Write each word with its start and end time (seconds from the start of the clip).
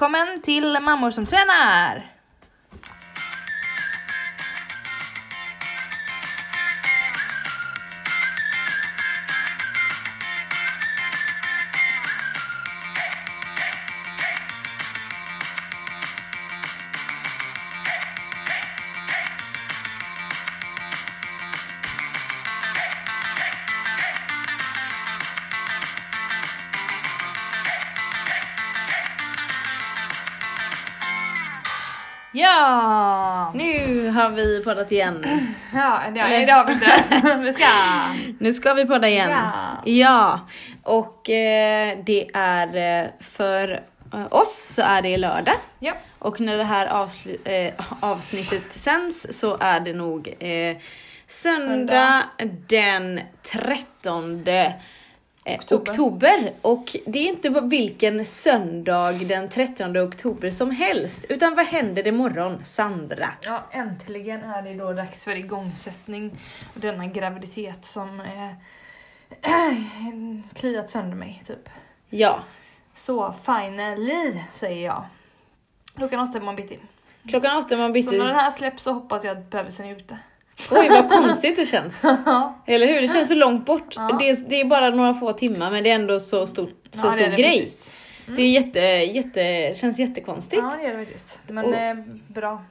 Välkommen 0.00 0.42
till 0.42 0.78
Mammor 0.80 1.10
som 1.10 1.26
tränar! 1.26 2.17
Vi 34.46 34.64
poddat 34.64 34.92
igen. 34.92 35.26
Ja, 35.74 36.00
det, 36.14 36.22
det, 36.22 36.46
det 36.46 36.52
har 36.52 36.66
vi 36.66 36.72
inte. 36.72 37.38
vi 37.44 37.52
ska... 37.52 37.66
Nu 38.38 38.52
ska 38.54 38.74
vi 38.74 38.84
podda 38.84 39.08
igen. 39.08 39.30
Ja. 39.30 39.82
Ja. 39.84 40.40
Och 40.82 41.30
eh, 41.30 41.98
det 42.04 42.30
är 42.34 43.02
eh, 43.02 43.08
för 43.20 43.80
eh, 44.14 44.26
oss 44.30 44.74
så 44.74 44.82
är 44.82 45.02
det 45.02 45.16
lördag. 45.16 45.54
Ja. 45.78 45.92
Och 46.18 46.40
när 46.40 46.58
det 46.58 46.64
här 46.64 46.86
avslu- 46.86 47.48
eh, 47.48 47.74
avsnittet 48.00 48.72
sänds 48.72 49.26
så 49.40 49.56
är 49.60 49.80
det 49.80 49.92
nog 49.92 50.34
eh, 50.40 50.76
söndag, 51.26 52.22
den 52.68 53.20
13 53.42 54.46
eh, 54.46 54.72
Oktober. 55.56 55.90
oktober. 55.90 56.52
Och 56.62 56.96
det 57.06 57.18
är 57.18 57.28
inte 57.28 57.50
vilken 57.50 58.24
söndag 58.24 59.12
den 59.12 59.48
13 59.48 59.96
oktober 59.96 60.50
som 60.50 60.70
helst. 60.70 61.24
Utan 61.28 61.54
vad 61.54 61.66
händer 61.66 62.06
imorgon, 62.06 62.64
Sandra? 62.64 63.28
ja, 63.40 63.64
äntligen 63.72 64.42
är 64.44 64.62
det 64.62 64.74
då 64.74 64.92
dags 64.92 65.24
för 65.24 65.36
igångsättning 65.36 66.38
av 66.74 66.80
denna 66.80 67.06
graviditet 67.06 67.86
som 67.86 68.20
eh, 68.20 68.50
kliat 70.54 70.90
sönder 70.90 71.16
mig 71.16 71.42
typ. 71.46 71.68
Ja, 72.10 72.42
Så 72.94 73.32
finally 73.32 74.40
säger 74.52 74.84
jag. 74.86 75.04
Klockan 75.96 76.20
åtta 76.20 76.38
imorgon 76.38 76.56
bitti. 76.56 76.78
klockan 77.28 77.56
åtta 77.58 77.68
Så 77.68 77.88
bitti. 77.92 78.18
när 78.18 78.24
den 78.26 78.34
här 78.36 78.50
släpps 78.50 78.82
så 78.82 78.92
hoppas 78.92 79.24
jag 79.24 79.38
att 79.38 79.50
bebisen 79.50 79.86
är 79.86 79.96
ute. 79.96 80.18
Oj 80.70 80.88
vad 80.88 81.10
konstigt 81.10 81.56
det 81.56 81.66
känns. 81.66 82.02
Eller 82.66 82.86
hur? 82.86 83.00
Det 83.00 83.08
känns 83.08 83.28
så 83.28 83.34
långt 83.34 83.66
bort. 83.66 83.94
Ja. 83.96 84.16
Det, 84.20 84.30
är, 84.30 84.36
det 84.48 84.60
är 84.60 84.64
bara 84.64 84.90
några 84.90 85.14
få 85.14 85.32
timmar 85.32 85.70
men 85.70 85.84
det 85.84 85.90
är 85.90 85.94
ändå 85.94 86.20
så, 86.20 86.46
stort, 86.46 86.70
så 86.92 87.06
Ja, 87.06 87.12
stor 87.12 87.26
det 87.26 87.36
grej. 87.36 87.60
faktiskt. 87.60 87.94
Det 88.36 88.42
är 88.42 88.48
jätte, 88.50 88.80
jätte, 88.80 89.74
känns 89.80 89.98
jättekonstigt. 89.98 90.62
Ja 90.62 90.76
det 90.80 90.88
gör 90.88 90.96
det 90.98 91.04
faktiskt. 91.06 91.38
Men 91.48 91.64
Och- 91.64 91.74
eh, 91.74 91.96
bra. 92.28 92.62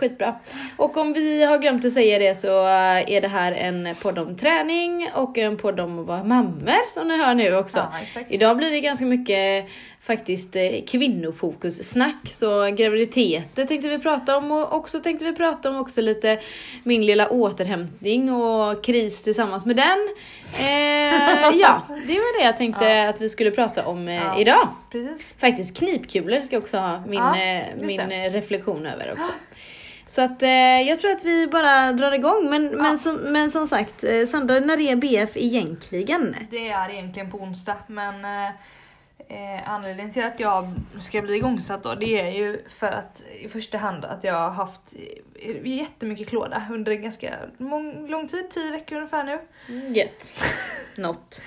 Skitbra. 0.00 0.34
Och 0.76 0.96
om 0.96 1.12
vi 1.12 1.44
har 1.44 1.58
glömt 1.58 1.84
att 1.84 1.92
säga 1.92 2.18
det 2.18 2.34
så 2.34 2.48
eh, 2.66 3.12
är 3.12 3.20
det 3.20 3.28
här 3.28 3.52
en 3.52 3.94
podd 4.02 4.18
om 4.18 4.36
träning 4.36 5.10
och 5.14 5.38
en 5.38 5.56
podd 5.56 5.80
om 5.80 5.98
att 5.98 6.06
vara 6.06 6.24
mammor 6.24 6.90
som 6.94 7.08
ni 7.08 7.18
hör 7.24 7.34
nu 7.34 7.56
också. 7.56 7.78
Ja. 8.14 8.20
Idag 8.28 8.56
blir 8.56 8.70
det 8.70 8.80
ganska 8.80 9.04
mycket 9.04 9.66
faktiskt 10.02 10.56
eh, 10.56 10.84
kvinnofokus 10.86 11.88
snack 11.90 12.28
så 12.28 12.70
graviditeter 12.70 13.64
tänkte 13.64 13.88
vi 13.88 13.98
prata 13.98 14.36
om 14.36 14.52
och 14.52 14.72
också 14.74 15.00
tänkte 15.00 15.24
vi 15.24 15.32
prata 15.32 15.70
om 15.70 15.76
också 15.76 16.00
lite 16.00 16.40
min 16.82 17.06
lilla 17.06 17.28
återhämtning 17.28 18.32
och 18.32 18.84
kris 18.84 19.22
tillsammans 19.22 19.66
med 19.66 19.76
den. 19.76 20.08
Eh, 20.58 21.58
ja, 21.60 21.82
det 22.06 22.14
var 22.14 22.38
det 22.38 22.44
jag 22.44 22.56
tänkte 22.58 22.84
Ja. 22.84 23.08
att 23.08 23.20
vi 23.20 23.28
skulle 23.28 23.50
prata 23.50 23.86
om 23.86 24.08
eh, 24.08 24.14
Ja. 24.14 24.38
idag. 24.40 24.68
Precis. 24.92 25.34
Faktiskt 25.38 25.76
knipkulor 25.76 26.40
ska 26.40 26.56
jag 26.56 26.62
också 26.62 26.76
ha 26.78 27.02
min, 27.06 27.14
Ja, 27.18 27.36
eh, 27.42 27.64
min 27.80 28.08
det. 28.08 28.26
eh, 28.26 28.32
reflektion 28.32 28.86
över 28.86 29.12
också. 29.12 29.30
Så 30.06 30.22
att 30.22 30.42
eh, 30.42 30.48
jag 30.88 31.00
tror 31.00 31.10
att 31.10 31.24
vi 31.24 31.46
bara 31.46 31.92
drar 31.92 32.12
igång 32.12 32.50
men, 32.50 32.66
men, 32.68 32.98
som, 32.98 33.14
men 33.16 33.50
som 33.50 33.66
sagt 33.66 34.04
eh, 34.04 34.26
Sandra, 34.26 34.60
när 34.60 34.80
är 34.80 34.96
BF 34.96 35.30
egentligen? 35.36 36.36
Det 36.50 36.68
är 36.68 36.90
egentligen 36.90 37.30
på 37.30 37.38
onsdag 37.38 37.76
men 37.86 38.24
eh, 38.24 38.52
eh, 39.28 39.70
anledningen 39.70 40.12
till 40.12 40.24
att 40.24 40.40
jag 40.40 40.74
ska 41.00 41.22
bli 41.22 41.36
igångsatt 41.36 41.82
då 41.82 41.94
det 41.94 42.20
är 42.20 42.30
ju 42.30 42.68
för 42.68 42.86
att 42.86 43.22
i 43.40 43.48
första 43.48 43.78
hand 43.78 44.04
att 44.04 44.24
jag 44.24 44.34
har 44.34 44.50
haft 44.50 44.80
eh, 45.34 45.66
jättemycket 45.66 46.28
klåda 46.28 46.66
under 46.70 46.92
en 46.92 47.02
ganska 47.02 47.34
mång, 47.58 48.06
lång 48.08 48.28
tid, 48.28 48.50
10 48.50 48.70
veckor 48.70 48.96
ungefär 48.96 49.24
nu. 49.24 49.40
Mm, 49.68 49.94
Gött. 49.94 50.34
Något. 50.96 51.42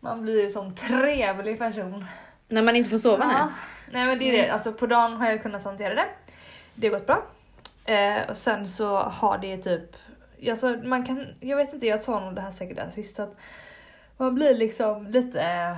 Man 0.00 0.22
blir 0.22 0.44
en 0.44 0.50
sån 0.50 0.74
trevlig 0.74 1.58
person. 1.58 2.04
När 2.48 2.62
man 2.62 2.76
inte 2.76 2.90
får 2.90 2.98
sova? 2.98 3.24
Ja. 3.32 3.48
Nej 3.92 4.06
men 4.06 4.18
det 4.18 4.24
är 4.28 4.32
det, 4.32 4.50
alltså 4.50 4.72
på 4.72 4.86
dagen 4.86 5.12
har 5.12 5.30
jag 5.30 5.42
kunnat 5.42 5.64
hantera 5.64 5.94
det. 5.94 6.06
Det 6.74 6.88
har 6.88 6.98
gått 6.98 7.06
bra. 7.06 7.22
Eh, 7.84 8.30
och 8.30 8.36
sen 8.36 8.68
så 8.68 8.96
har 8.96 9.38
det 9.38 9.56
typ, 9.56 9.96
alltså 10.48 10.68
man 10.68 11.06
kan, 11.06 11.26
jag 11.40 11.56
vet 11.56 11.74
inte, 11.74 11.86
jag 11.86 12.02
sa 12.02 12.20
nog 12.20 12.34
det 12.34 12.40
här 12.40 12.50
säkert 12.50 12.76
där 12.76 12.90
sist 12.90 13.18
att 13.18 13.36
man 14.16 14.34
blir 14.34 14.54
liksom 14.54 15.06
lite, 15.06 15.42
eh, 15.42 15.76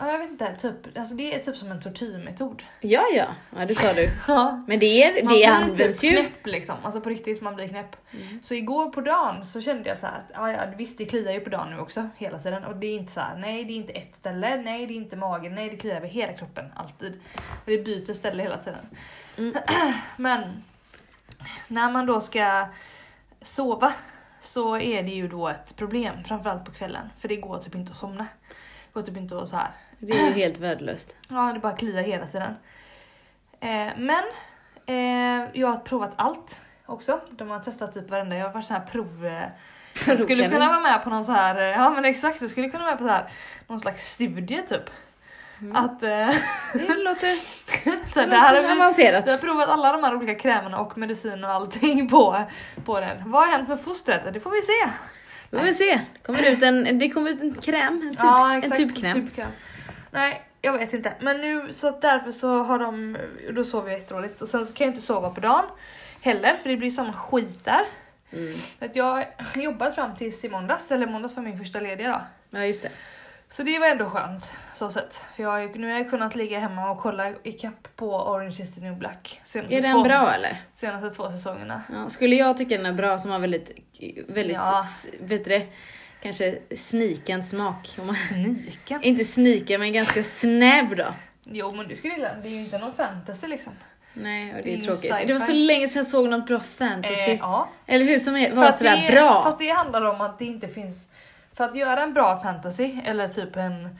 jag 0.00 0.18
vet 0.18 0.30
inte, 0.30 0.56
typ, 0.56 0.98
alltså 0.98 1.14
det 1.14 1.34
är 1.34 1.38
typ 1.38 1.56
som 1.56 1.70
en 1.70 1.80
tortyrmetod. 1.80 2.62
Ja, 2.80 3.06
ja, 3.14 3.26
ja 3.56 3.66
det 3.66 3.74
sa 3.74 3.92
du. 3.92 4.10
Ja. 4.28 4.64
Men 4.66 4.78
det, 4.78 5.04
är, 5.04 5.24
Man 5.24 5.32
det 5.32 5.38
blir 5.38 5.48
används 5.48 6.00
typ 6.00 6.12
ju. 6.12 6.16
knäpp 6.16 6.46
liksom, 6.46 6.76
alltså 6.82 7.00
på 7.00 7.08
riktigt 7.08 7.40
man 7.40 7.54
blir 7.54 7.68
knäpp. 7.68 7.96
Så 8.42 8.54
igår 8.54 8.90
på 8.90 9.00
dagen 9.00 9.46
så 9.46 9.60
kände 9.60 9.88
jag 9.88 9.98
så 9.98 10.06
här 10.06 10.14
att 10.18 10.30
ja, 10.34 10.50
ja, 10.52 10.60
visst 10.76 10.98
det 10.98 11.04
kliar 11.04 11.32
ju 11.32 11.40
på 11.40 11.50
dagen 11.50 11.70
nu 11.70 11.78
också 11.78 12.08
hela 12.16 12.38
tiden 12.38 12.64
och 12.64 12.76
det 12.76 12.86
är 12.86 12.96
inte 12.96 13.12
så 13.12 13.20
här, 13.20 13.36
nej 13.36 13.64
det 13.64 13.72
är 13.72 13.76
inte 13.76 13.92
ett 13.92 14.14
ställe, 14.20 14.56
nej 14.56 14.86
det 14.86 14.92
är 14.92 14.96
inte 14.96 15.16
magen, 15.16 15.54
nej 15.54 15.70
det 15.70 15.76
kliar 15.76 15.96
över 15.96 16.08
hela 16.08 16.32
kroppen 16.32 16.64
alltid. 16.76 17.20
Och 17.36 17.70
det 17.70 17.78
byter 17.78 18.12
ställe 18.12 18.42
hela 18.42 18.58
tiden. 18.58 18.86
Mm. 19.38 19.54
Men 20.16 20.62
när 21.68 21.90
man 21.90 22.06
då 22.06 22.20
ska 22.20 22.66
sova 23.42 23.92
så 24.40 24.76
är 24.76 25.02
det 25.02 25.10
ju 25.10 25.28
då 25.28 25.48
ett 25.48 25.76
problem, 25.76 26.24
framförallt 26.24 26.64
på 26.64 26.72
kvällen, 26.72 27.08
för 27.18 27.28
det 27.28 27.36
går 27.36 27.58
typ 27.58 27.74
inte 27.74 27.90
att 27.92 27.98
somna. 27.98 28.26
Det 28.86 29.00
går 29.00 29.02
typ 29.02 29.16
inte 29.16 29.38
att 29.38 29.48
så 29.48 29.56
här 29.56 29.70
Det 29.98 30.12
är 30.12 30.26
ju 30.26 30.32
helt 30.32 30.58
värdelöst. 30.58 31.16
Ja, 31.28 31.52
det 31.52 31.58
bara 31.60 31.76
kliar 31.76 32.02
hela 32.02 32.26
tiden. 32.26 32.52
Eh, 33.60 33.88
men 33.96 34.24
eh, 34.86 35.48
jag 35.52 35.68
har 35.68 35.76
provat 35.76 36.12
allt 36.16 36.60
också. 36.86 37.20
De 37.30 37.50
har 37.50 37.58
testat 37.60 37.94
typ 37.94 38.10
varenda, 38.10 38.36
jag 38.36 38.46
har 38.46 38.52
varit 38.52 38.66
sån 38.66 38.76
här 38.76 38.86
prov... 38.86 39.26
Eh, 39.26 39.48
jag 40.06 40.18
skulle 40.18 40.48
kunna 40.48 40.68
vara 40.68 40.80
med 40.80 41.04
på 41.04 41.10
någon 41.10 41.24
så 41.24 41.32
här, 41.32 41.56
eh, 41.56 41.64
ja 41.64 41.90
men 41.90 42.04
exakt, 42.04 42.40
jag 42.40 42.50
skulle 42.50 42.68
kunna 42.68 42.84
vara 42.84 42.92
med 42.92 42.98
på 42.98 43.04
så 43.04 43.10
här, 43.10 43.28
någon 43.66 43.80
slags 43.80 44.12
studie 44.12 44.62
typ. 44.68 44.90
Att 45.74 46.02
eh, 46.02 46.28
Det 46.72 46.94
låter, 47.04 47.34
så 48.14 48.20
det 48.20 48.26
det 48.26 48.36
här 48.36 48.54
låter 48.62 48.74
vi, 48.74 48.80
avancerat. 48.80 49.26
vi 49.26 49.30
har 49.30 49.38
provat 49.38 49.68
alla 49.68 49.92
de 49.92 50.04
här 50.04 50.16
olika 50.16 50.34
krämerna 50.34 50.80
och 50.80 50.98
medicin 50.98 51.44
och 51.44 51.50
allting 51.50 52.08
på, 52.08 52.44
på 52.84 53.00
den. 53.00 53.30
Vad 53.30 53.42
har 53.42 53.52
hänt 53.52 53.68
med 53.68 53.80
fostret? 53.80 54.32
Det 54.32 54.40
får 54.40 54.50
vi 54.50 54.62
se. 54.62 54.90
Vi 55.50 55.58
får 55.58 55.66
se. 55.66 56.00
Det 56.12 56.26
kommer 56.26 56.50
ut 56.50 56.62
en, 56.62 56.98
det 56.98 57.10
kommer 57.10 57.30
ut 57.30 57.40
en 57.40 57.54
kräm, 57.54 58.02
en, 58.02 58.10
typ, 58.10 58.20
ja, 58.22 58.52
en 58.52 58.58
exakt, 58.58 58.76
tubkräm. 58.76 59.12
tubkräm. 59.12 59.50
Nej, 60.10 60.42
jag 60.62 60.72
vet 60.72 60.92
inte. 60.92 61.12
Men 61.20 61.40
nu 61.40 61.72
så 61.74 61.88
att 61.88 62.02
därför 62.02 62.32
så 62.32 62.62
har 62.62 62.78
de, 62.78 63.16
då 63.52 63.64
sover 63.64 63.90
jag 63.90 64.00
jättedåligt 64.00 64.42
och 64.42 64.48
sen 64.48 64.66
så 64.66 64.72
kan 64.72 64.84
jag 64.84 64.92
inte 64.92 65.02
sova 65.06 65.30
på 65.30 65.40
dagen 65.40 65.64
heller 66.20 66.56
för 66.56 66.68
det 66.68 66.76
blir 66.76 66.90
samma 66.90 67.12
skit 67.12 67.64
där. 67.64 67.84
Mm. 68.32 68.54
Att 68.78 68.96
jag 68.96 69.26
har 69.54 69.62
jobbat 69.62 69.94
fram 69.94 70.16
tills 70.16 70.44
i 70.44 70.48
måndags, 70.48 70.90
eller 70.90 71.06
måndags 71.06 71.36
var 71.36 71.42
min 71.42 71.58
första 71.58 71.80
lediga 71.80 72.08
dag. 72.08 72.20
Ja 72.50 72.64
just 72.64 72.82
det. 72.82 72.90
Så 73.50 73.62
det 73.62 73.78
var 73.78 73.86
ändå 73.86 74.10
skönt 74.10 74.50
så 74.74 74.90
sett. 74.90 75.24
För 75.36 75.42
jag 75.42 75.50
har, 75.50 75.78
nu 75.78 75.90
har 75.90 75.98
jag 75.98 76.10
kunnat 76.10 76.34
ligga 76.34 76.58
hemma 76.58 76.90
och 76.90 76.98
kolla 76.98 77.32
ikapp 77.42 77.96
på 77.96 78.30
Orange 78.30 78.62
is 78.62 78.74
the 78.74 78.80
new 78.80 78.96
black. 78.96 79.40
Senaste 79.44 79.74
Är 79.74 79.80
två, 79.80 79.86
den 79.88 80.02
bra 80.02 80.32
eller? 80.34 80.56
Senaste 80.74 81.10
två 81.10 81.30
säsongerna. 81.30 81.82
Ja, 81.92 82.10
skulle 82.10 82.36
jag 82.36 82.56
tycka 82.56 82.76
den 82.76 82.86
är 82.86 82.92
bra 82.92 83.18
som 83.18 83.30
har 83.30 83.38
väldigt, 83.38 83.70
väldigt, 84.28 84.56
Ja. 84.56 84.84
det, 85.20 85.66
kanske 86.26 86.58
sniken 86.76 87.44
smak. 87.44 87.98
Sniken? 88.28 89.02
inte 89.02 89.24
sniken 89.24 89.80
men 89.80 89.92
ganska 89.92 90.22
snäv 90.22 90.96
då. 90.96 91.06
Jo 91.44 91.72
men 91.72 91.88
du 91.88 91.96
skulle 91.96 92.14
gilla 92.14 92.34
det 92.42 92.48
är 92.48 92.52
ju 92.52 92.60
inte 92.60 92.78
någon 92.78 92.94
fantasy 92.94 93.46
liksom. 93.46 93.72
Nej, 94.14 94.54
och 94.54 94.56
det 94.56 94.62
är 94.62 94.66
Ingen 94.72 94.84
tråkigt. 94.84 95.00
sci-fi. 95.00 95.26
Det 95.26 95.32
var 95.32 95.40
så 95.40 95.52
länge 95.52 95.88
sedan 95.88 96.00
jag 96.00 96.06
såg 96.06 96.28
något 96.28 96.46
bra 96.46 96.60
fantasy. 96.60 97.30
Eh, 97.30 97.38
ja. 97.38 97.68
Eller 97.86 98.04
hur? 98.04 98.18
Som 98.18 98.36
är, 98.36 98.52
var 98.52 98.72
sådär 98.72 99.06
det, 99.06 99.12
bra. 99.12 99.42
Fast 99.42 99.58
det 99.58 99.70
handlar 99.70 100.02
om 100.02 100.20
att 100.20 100.38
det 100.38 100.44
inte 100.44 100.68
finns... 100.68 101.06
För 101.54 101.64
att 101.64 101.76
göra 101.76 102.02
en 102.02 102.14
bra 102.14 102.40
fantasy, 102.40 103.00
eller 103.04 103.28
typ 103.28 103.56
en... 103.56 103.98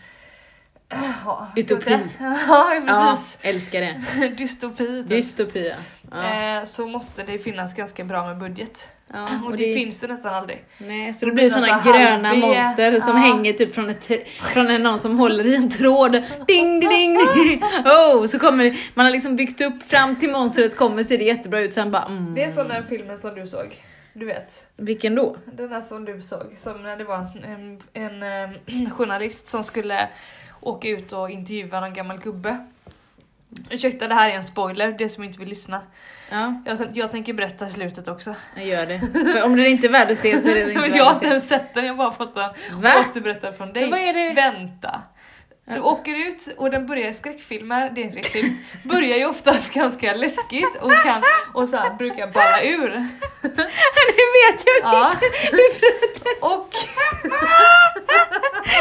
Ja, 0.88 1.48
Utopi. 1.56 1.98
Ja, 2.20 2.74
ja, 2.86 3.10
precis. 3.10 3.38
älskar 3.42 3.80
det. 3.80 4.28
Dystopi. 4.38 4.86
Typ. 4.86 5.08
Dystopia. 5.08 5.74
Ja. 6.10 6.58
Eh, 6.58 6.64
så 6.64 6.86
måste 6.86 7.22
det 7.22 7.38
finnas 7.38 7.74
ganska 7.74 8.04
bra 8.04 8.26
med 8.26 8.38
budget. 8.38 8.90
Ja, 9.12 9.28
och, 9.46 9.56
det, 9.56 9.74
finns 9.74 10.00
det 10.00 10.06
nästan 10.06 10.34
aldrig. 10.34 10.64
Nej, 10.78 11.14
så 11.14 11.26
Då 11.26 11.30
det 11.30 11.34
blir 11.34 11.44
blir 11.50 11.56
det 11.56 11.62
såna 11.66 11.82
så 11.82 11.90
här 11.90 11.98
gröna 11.98 12.28
halv-B. 12.28 12.46
monster 12.46 13.00
som 13.00 13.16
Ja. 13.16 13.22
hänger 13.22 13.52
typ 13.52 13.74
från, 13.74 13.90
ett, 13.90 14.10
från 14.52 14.70
en, 14.70 14.82
någon 14.82 14.98
som 14.98 15.18
håller 15.18 15.46
i 15.46 15.54
en 15.56 15.70
tråd. 15.70 16.12
Ding, 16.46 16.80
ding, 16.80 16.88
ding, 16.90 17.18
ding. 17.34 17.62
Oh, 17.84 18.26
så 18.26 18.38
kommer 18.38 18.78
man 18.94 19.06
har 19.06 19.10
liksom 19.12 19.36
byggt 19.36 19.60
upp 19.60 19.90
fram 19.90 20.16
till 20.16 20.30
monstret 20.30 20.76
kommer 20.76 21.04
ser 21.04 21.18
det 21.18 21.24
jättebra 21.24 21.60
ut 21.60 21.74
sen 21.74 21.90
bara 21.90 22.04
mm. 22.04 22.34
Det 22.34 22.44
är 22.44 22.50
som 22.50 22.68
den 22.68 22.86
filmen 22.86 23.18
som 23.18 23.34
du 23.34 23.48
såg. 23.48 23.82
Du 24.12 24.26
vet. 24.26 24.66
Vilken 24.76 25.14
då? 25.14 25.36
Den 25.52 25.70
där 25.70 25.80
som 25.80 26.04
du 26.04 26.22
såg. 26.22 26.54
Som 26.58 26.82
när 26.82 26.96
det 26.96 27.04
var 27.04 27.16
en, 27.16 27.80
en, 27.94 28.22
en 28.22 28.50
eh, 28.50 28.90
journalist 28.96 29.48
som 29.48 29.64
skulle 29.64 30.08
åka 30.60 30.88
ut 30.88 31.12
och 31.12 31.30
intervjua 31.30 31.80
någon 31.80 31.94
gammal 31.94 32.18
gubbe. 32.18 32.66
Ursäkta 33.70 34.08
det 34.08 34.14
här 34.14 34.30
är 34.30 34.34
en 34.34 34.44
spoiler, 34.44 34.92
det 34.98 35.08
som 35.08 35.24
inte 35.24 35.38
vill 35.38 35.48
lyssna. 35.48 35.80
Ja, 36.30 36.62
Jag, 36.66 36.78
jag 36.94 37.10
tänker 37.12 37.32
berätta 37.32 37.68
slutet 37.68 38.08
också. 38.08 38.34
jag 38.56 38.66
gör 38.66 38.86
det. 38.86 39.00
För 39.32 39.42
om 39.44 39.56
den 39.56 39.66
inte 39.66 39.86
är 39.86 39.90
värd 39.92 40.10
att 40.10 40.18
se 40.18 40.38
så 40.40 40.48
är 40.48 40.54
den 40.54 40.68
inte 40.68 40.80
värd 40.80 40.90
jag 40.96 41.04
har 41.04 41.10
att 41.10 41.16
inte 41.16 41.26
se. 41.26 41.30
ens 41.30 41.48
sett 41.48 41.74
den, 41.74 41.84
jag 41.86 41.92
har 41.92 41.98
bara 41.98 42.12
fått 42.12 42.34
den 42.34 42.50
återberättad 43.10 43.56
från 43.56 43.72
dig. 43.72 43.82
Men 43.82 43.90
vad 43.90 44.00
är 44.00 44.12
det? 44.12 44.34
Vänta. 44.34 45.02
Du 45.68 45.80
åker 45.80 46.28
ut 46.28 46.48
och 46.58 46.70
den 46.70 46.86
börjar 46.86 47.12
skräckfilmer, 47.12 47.90
det 47.90 48.00
är 48.00 48.04
en 48.04 48.12
skräckfilm, 48.12 48.56
börjar 48.82 49.16
ju 49.18 49.26
oftast 49.26 49.74
ganska 49.74 50.14
läskigt 50.14 50.76
och, 50.82 50.92
kan, 50.92 51.22
och 51.54 51.68
så 51.68 51.76
här 51.76 51.94
brukar 51.94 52.26
balla 52.26 52.62
ur. 52.62 52.88
Det 53.42 54.26
vet 54.36 54.62
jag 54.66 54.92
Ja. 54.92 55.12
inte. 55.12 55.86
Och, 56.40 56.70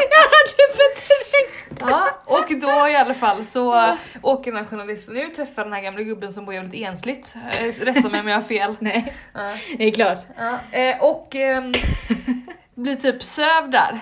Jag 0.10 0.22
hade 0.22 0.74
förträngt. 0.76 1.80
ja, 1.80 2.10
och 2.26 2.60
då 2.60 2.88
i 2.90 2.96
alla 2.96 3.14
fall 3.14 3.46
så 3.46 3.98
åker 4.22 4.52
den 4.52 4.60
här 4.64 4.70
journalisten 4.70 5.18
ut, 5.18 5.36
träffar 5.36 5.64
den 5.64 5.74
här 5.74 5.82
gamla 5.82 6.02
gubben 6.02 6.34
som 6.34 6.46
bor 6.46 6.54
jävligt 6.54 6.88
ensligt. 6.88 7.34
Eh, 7.60 7.86
Rätta 7.86 8.10
mig 8.10 8.20
om 8.20 8.28
jag 8.28 8.36
har 8.36 8.42
fel. 8.44 8.76
Nej, 8.80 9.14
Ja. 9.34 9.54
det 9.78 9.84
är 9.84 9.92
klart. 9.92 10.20
Ja, 10.38 10.60
eh, 10.80 11.04
och 11.04 11.36
ehm, 11.36 11.72
blir 12.76 12.96
typ 12.96 13.24
sövd 13.24 13.72
där 13.72 14.00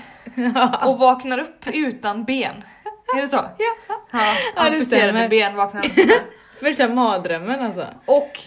och 0.88 1.00
vaknar 1.00 1.38
upp 1.40 1.68
utan 1.68 2.24
ben. 2.26 2.64
Är 3.18 3.22
det 3.22 3.28
så? 3.28 3.46
Ja. 3.58 3.96
Ja, 4.12 4.36
amputerade 4.56 5.30
ben 5.30 5.56
vaknar. 5.56 5.84
Första 6.60 6.88
mardrömmen 6.88 7.66
alltså. 7.66 7.88
Och 8.06 8.40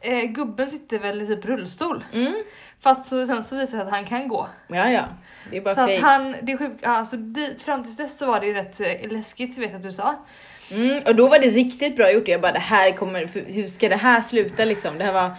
eh, 0.00 0.22
gubben 0.22 0.66
sitter 0.66 0.98
väl 0.98 1.22
i 1.22 1.26
typ 1.26 1.44
rullstol. 1.44 2.04
Mm. 2.12 2.34
Fast 2.80 3.06
så, 3.06 3.26
sen 3.26 3.44
så 3.44 3.56
visar 3.56 3.78
det 3.78 3.84
att 3.84 3.90
han 3.90 4.04
kan 4.04 4.28
gå. 4.28 4.48
Ja, 4.68 4.90
ja. 4.90 5.04
Det 5.50 5.56
är 5.56 5.60
bara 5.60 5.74
så 5.74 5.80
att 5.80 5.90
fake. 5.90 6.02
han, 6.02 6.36
det 6.42 6.52
är 6.52 6.58
sjukt, 6.58 6.86
alltså 6.86 7.16
dit, 7.16 7.62
fram 7.62 7.82
tills 7.82 7.96
dess 7.96 8.18
så 8.18 8.26
var 8.26 8.40
det 8.40 8.46
ju 8.46 8.54
rätt 8.54 8.80
eh, 8.80 9.12
läskigt 9.12 9.58
vet 9.58 9.70
jag 9.70 9.76
att 9.76 9.82
du 9.82 9.92
sa. 9.92 10.14
Mm, 10.70 11.02
och 11.06 11.14
då 11.14 11.28
var 11.28 11.38
det 11.38 11.48
riktigt 11.48 11.96
bra 11.96 12.12
gjort. 12.12 12.28
Jag 12.28 12.40
bara 12.40 12.52
det 12.52 12.58
här 12.58 12.90
kommer, 12.90 13.26
för 13.26 13.40
hur 13.40 13.66
ska 13.66 13.88
det 13.88 13.96
här 13.96 14.20
sluta 14.20 14.64
liksom? 14.64 14.98
Det 14.98 15.04
här 15.04 15.12
var 15.12 15.30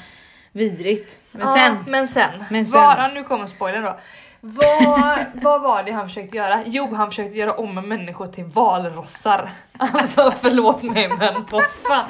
vidrigt. 0.51 1.19
Men 1.31 1.41
Ja, 1.41 1.55
sen, 1.55 1.77
men 1.87 2.07
sen, 2.07 2.43
Men 2.49 2.65
sen. 2.65 2.81
Var, 2.81 2.97
ja, 2.97 3.11
nu 3.13 3.23
kommer 3.23 3.47
spoilern 3.47 3.83
då. 3.83 3.99
Vad, 4.41 5.25
vad 5.33 5.61
var 5.61 5.83
det 5.83 5.91
han 5.91 6.07
försökte 6.07 6.37
göra? 6.37 6.61
Jo, 6.65 6.93
han 6.95 7.07
försökte 7.09 7.37
göra 7.37 7.53
om 7.53 7.73
människor 7.75 8.27
till 8.27 8.43
valrossar. 8.43 9.51
Alltså 9.77 10.33
förlåt 10.41 10.83
mig 10.83 11.07
men 11.07 11.45
vad 11.51 11.63
fan. 11.83 12.05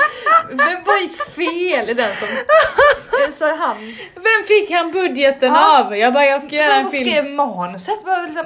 Men 0.52 0.84
vad 0.86 1.02
gick 1.02 1.16
fel 1.22 1.90
i 1.90 1.94
den 1.94 2.16
som... 2.16 2.28
eh, 2.28 3.34
Så 3.36 3.56
han... 3.56 3.78
vem 4.16 4.44
fick 4.48 4.72
han 4.72 4.92
budgeten 4.92 5.54
Ja. 5.54 5.80
av? 5.86 5.98
Jag 5.98 6.14
bara 6.14 6.26
jag 6.26 6.42
ska 6.42 6.56
göra 6.56 6.74
Han 6.74 6.78
en 6.78 6.84
som 6.84 6.92
film. 6.92 7.10
skrev 7.10 7.26
manuset 7.34 8.06
bara 8.06 8.22
liksom... 8.22 8.46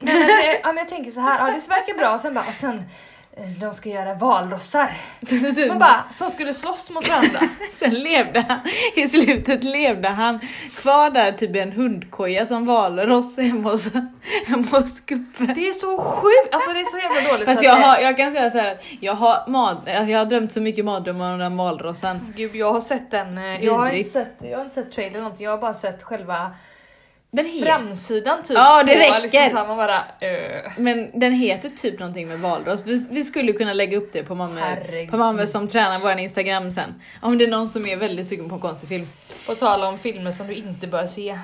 Nej, 0.00 0.14
men, 0.14 0.28
ja, 0.62 0.66
men 0.72 0.76
jag 0.76 0.88
tänker 0.88 1.10
så 1.10 1.20
här, 1.20 1.38
ja, 1.38 1.54
det 1.54 1.68
verkar 1.68 1.94
bra 1.98 2.14
och 2.14 2.20
sen 2.20 2.34
bara, 2.34 2.44
och 2.48 2.54
sen 2.60 2.78
eh, 2.78 2.82
de 3.60 3.74
ska 3.74 3.88
göra 3.88 4.14
valrossar. 4.14 4.96
Man 5.68 5.78
bara, 5.78 6.04
som 6.14 6.30
skulle 6.30 6.54
slåss 6.54 6.90
mot 6.90 7.08
varandra. 7.08 7.40
Sen 7.74 7.94
levde 7.94 8.44
han, 8.48 8.58
i 8.94 9.08
slutet 9.08 9.64
levde 9.64 10.08
han 10.08 10.40
kvar 10.74 11.10
där 11.10 11.32
typ 11.32 11.56
i 11.56 11.58
en 11.58 11.72
hundkoja 11.72 12.46
som 12.46 12.66
valross 12.66 13.38
hemma 13.38 13.70
hos, 13.70 13.90
hemma 14.46 14.66
hos 14.70 15.00
gubben. 15.00 15.54
Det 15.54 15.68
är 15.68 15.72
så 15.72 15.98
sjukt, 15.98 16.54
alltså 16.54 16.72
det 16.72 16.80
är 16.80 16.84
så 16.84 16.98
jävla 16.98 17.32
dåligt. 17.32 17.48
Fast 17.48 17.62
jag, 17.62 17.76
har, 17.76 17.98
jag 17.98 18.16
kan 18.16 18.32
säga 18.32 18.50
så 18.50 18.58
här 18.58 18.72
att 18.72 18.84
jag 19.00 19.14
har, 19.14 19.50
mad, 19.50 19.76
alltså 19.76 20.12
jag 20.12 20.18
har 20.18 20.26
drömt 20.26 20.52
så 20.52 20.60
mycket 20.60 20.84
mardrömmar 20.84 21.32
om 21.32 21.38
den 21.38 21.56
valrossen. 21.56 22.32
Gud 22.36 22.54
jag 22.54 22.72
har 22.72 22.80
sett 22.80 23.10
den, 23.10 23.38
eh, 23.38 23.64
jag 23.64 23.78
har, 23.78 23.90
inte 23.90 24.10
sett, 24.10 24.36
jag 24.40 24.58
har 24.58 24.64
inte 24.64 24.74
sett 24.74 24.92
trailern 24.92 25.22
någonting, 25.22 25.44
jag 25.44 25.50
har 25.50 25.58
bara 25.58 25.74
sett 25.74 26.02
själva 26.02 26.54
Den 27.30 27.46
heter, 27.46 27.66
framsidan 27.66 28.42
typ. 28.42 28.56
Ja, 28.56 28.82
det 28.82 28.94
räcker. 28.94 29.20
Liksom, 29.20 29.48
så 29.50 29.56
här, 29.56 29.66
man 29.66 29.76
bara, 29.76 29.96
uh. 29.96 30.72
men 30.76 31.20
den 31.20 31.32
heter 31.32 31.68
typ 31.68 31.98
någonting 31.98 32.28
med 32.28 32.38
valross. 32.38 32.82
Vi, 32.86 33.08
vi 33.10 33.24
skulle 33.24 33.52
kunna 33.52 33.72
lägga 33.72 33.98
upp 33.98 34.12
det 34.12 34.24
på 34.24 34.34
Herregud. 34.34 35.10
på 35.10 35.16
mammor 35.16 35.46
som 35.46 35.68
tränar 35.68 35.98
vår 36.02 36.18
Instagram 36.18 36.70
sen. 36.70 36.94
Om 37.22 37.38
det 37.38 37.44
är 37.44 37.50
någon 37.50 37.68
som 37.68 37.86
är 37.86 37.96
väldigt 37.96 38.26
sugen 38.26 38.48
på 38.48 38.54
en 38.54 38.60
konstig 38.60 38.88
film. 38.88 39.06
På 39.46 39.54
tal 39.54 39.82
om 39.82 39.98
filmer 39.98 40.32
som 40.32 40.46
du 40.46 40.54
inte 40.54 40.86
bör 40.86 41.06
se. 41.06 41.26
Ja, 41.26 41.38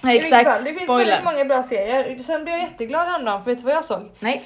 Det 0.00 0.18
exakt, 0.18 0.44
finns 0.44 0.56
väldigt 0.56 0.82
spoiler. 0.82 1.22
många 1.24 1.44
bra 1.44 1.62
serier. 1.62 2.18
Sen 2.22 2.44
blev 2.44 2.56
jag 2.56 2.62
jätteglad 2.64 3.06
häromdagen 3.06 3.42
för 3.42 3.50
vet 3.50 3.58
du 3.58 3.64
vad 3.64 3.74
jag 3.74 3.84
såg? 3.84 4.10
Nej. 4.18 4.44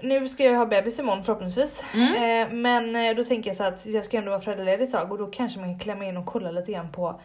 Nu 0.00 0.28
ska 0.28 0.44
jag 0.44 0.54
ha 0.58 0.66
bebis 0.66 0.98
imorgon 0.98 1.22
förhoppningsvis. 1.22 1.84
Mm. 1.94 2.14
Eh, 2.14 2.52
men 2.52 2.96
eh, 2.96 3.16
då 3.16 3.24
tänker 3.24 3.50
jag 3.50 3.56
så 3.56 3.64
att 3.64 3.86
jag 3.86 4.04
ska 4.04 4.16
ändå 4.16 4.30
vara 4.30 4.40
föräldraledig 4.40 4.84
ett 4.84 4.92
tag 4.92 5.12
och 5.12 5.18
då 5.18 5.26
kanske 5.26 5.60
man 5.60 5.68
kan 5.68 5.78
klämma 5.78 6.04
in 6.04 6.16
och 6.16 6.26
kolla 6.26 6.50
lite 6.50 6.72
grann 6.72 6.92
på 6.92 7.20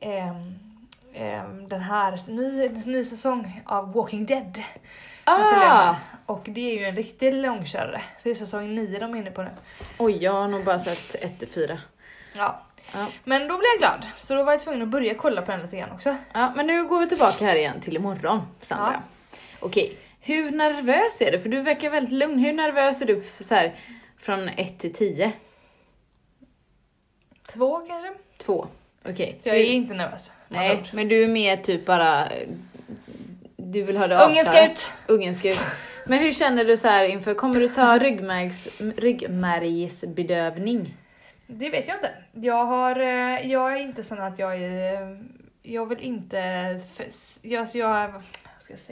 ehm, 0.00 0.54
den 1.68 1.80
här 1.80 2.30
ny, 2.30 2.68
ny 2.68 3.04
säsong 3.04 3.62
av 3.66 3.92
Walking 3.92 4.26
Dead. 4.26 4.62
Ah! 5.24 5.94
Och 6.26 6.46
det 6.48 6.60
är 6.60 6.78
ju 6.78 6.84
en 6.84 6.96
riktig 6.96 7.34
långkörare. 7.34 8.02
Det 8.22 8.30
är 8.30 8.34
säsong 8.34 8.74
9 8.74 8.98
de 8.98 9.14
är 9.14 9.18
inne 9.18 9.30
på 9.30 9.42
nu. 9.42 9.50
Oj, 9.98 10.24
jag 10.24 10.32
har 10.32 10.48
nog 10.48 10.64
bara 10.64 10.78
sett 10.78 11.40
1-4. 11.40 11.78
Ja. 12.36 12.62
Ja. 12.94 13.06
Men 13.24 13.48
då 13.48 13.58
blev 13.58 13.68
jag 13.70 13.78
glad, 13.78 14.06
så 14.16 14.34
då 14.34 14.42
var 14.42 14.52
jag 14.52 14.60
tvungen 14.60 14.82
att 14.82 14.88
börja 14.88 15.14
kolla 15.14 15.42
på 15.42 15.50
den 15.50 15.60
lite 15.62 15.76
grann 15.76 15.92
också. 15.92 16.16
ja, 16.32 16.52
men 16.56 16.66
nu 16.66 16.86
går 16.86 17.00
vi 17.00 17.08
tillbaka 17.08 17.44
här 17.44 17.56
igen 17.56 17.80
till 17.80 17.96
imorgon, 17.96 18.40
Sandra. 18.62 18.92
Ja. 18.92 19.38
Okej, 19.60 19.96
hur 20.20 20.50
nervös 20.50 21.20
är 21.20 21.32
du? 21.32 21.40
För 21.40 21.48
du 21.48 21.60
verkar 21.62 21.90
väldigt 21.90 22.12
lugn. 22.12 22.38
Hur 22.38 22.52
nervös 22.52 23.02
är 23.02 23.06
du 23.06 23.22
för 23.22 23.44
så 23.44 23.54
här, 23.54 23.74
från 24.18 24.48
1 24.48 24.78
till 24.78 24.92
10? 24.92 25.32
Två 27.52 27.78
kanske? 27.78 28.12
2. 28.38 28.66
Okej. 29.08 29.38
Så 29.42 29.48
jag 29.48 29.56
är 29.56 29.64
inte 29.64 29.94
nervös. 29.94 30.32
Nej, 30.48 30.82
men 30.92 31.08
du 31.08 31.24
är 31.24 31.28
mer 31.28 31.56
typ 31.56 31.86
bara... 31.86 32.28
Du 33.56 33.82
vill 33.82 33.96
ha 33.96 34.06
det 34.06 34.14
Ungen 34.24 34.44
ska 34.44 34.48
avklarat. 34.54 34.70
ut! 34.70 34.90
Ungen 35.06 35.34
ska 35.34 35.50
ut. 35.52 35.58
Men 36.06 36.18
hur 36.18 36.32
känner 36.32 36.64
du 36.64 36.76
så 36.76 36.88
här 36.88 37.04
inför, 37.04 37.34
kommer 37.34 37.60
du 37.60 37.68
ta 37.68 37.98
ryggmärgs, 38.02 38.68
ryggmärgsbedövning? 38.96 40.94
Det 41.46 41.70
vet 41.70 41.88
jag 41.88 41.96
inte. 41.96 42.10
Jag 42.32 42.64
har, 42.64 43.00
eh, 43.00 43.46
jag 43.52 43.72
är 43.72 43.80
inte 43.80 44.02
sån 44.02 44.20
att 44.20 44.38
jag 44.38 44.62
är, 44.62 45.18
jag 45.62 45.86
vill 45.86 45.98
inte, 46.00 46.36
jag, 47.42 47.66
jag? 47.74 48.12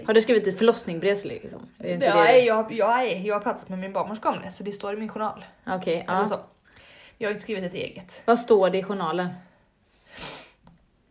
Har 0.06 0.14
du 0.14 0.20
skrivit 0.22 0.46
ett 0.46 0.58
förlossningsbrev 0.58 1.24
liksom? 1.24 1.68
Är 1.78 1.94
inte 1.94 2.06
Ja, 2.06 2.14
det? 2.24 2.38
jag, 2.38 2.72
jag, 2.72 3.16
jag 3.18 3.34
har 3.34 3.40
pratat 3.40 3.68
med 3.68 3.78
min 3.78 3.92
barnmorska 3.92 4.28
om 4.28 4.36
det 4.44 4.50
så 4.50 4.62
det 4.62 4.72
står 4.72 4.94
i 4.94 4.96
min 4.96 5.08
journal. 5.08 5.44
Okej, 5.66 6.04
Eller 6.08 6.18
ja. 6.18 6.26
så. 6.26 6.40
Jag 7.18 7.28
har 7.28 7.32
inte 7.32 7.42
skrivit 7.42 7.64
ett 7.64 7.74
eget. 7.74 8.22
Vad 8.24 8.38
står 8.40 8.70
det 8.70 8.78
i 8.78 8.82
journalen? 8.82 9.28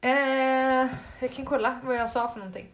Eh, 0.05 0.87
jag 1.19 1.31
kan 1.35 1.45
kolla 1.45 1.79
vad 1.83 1.95
jag 1.95 2.09
sa 2.09 2.27
för 2.27 2.39
någonting. 2.39 2.67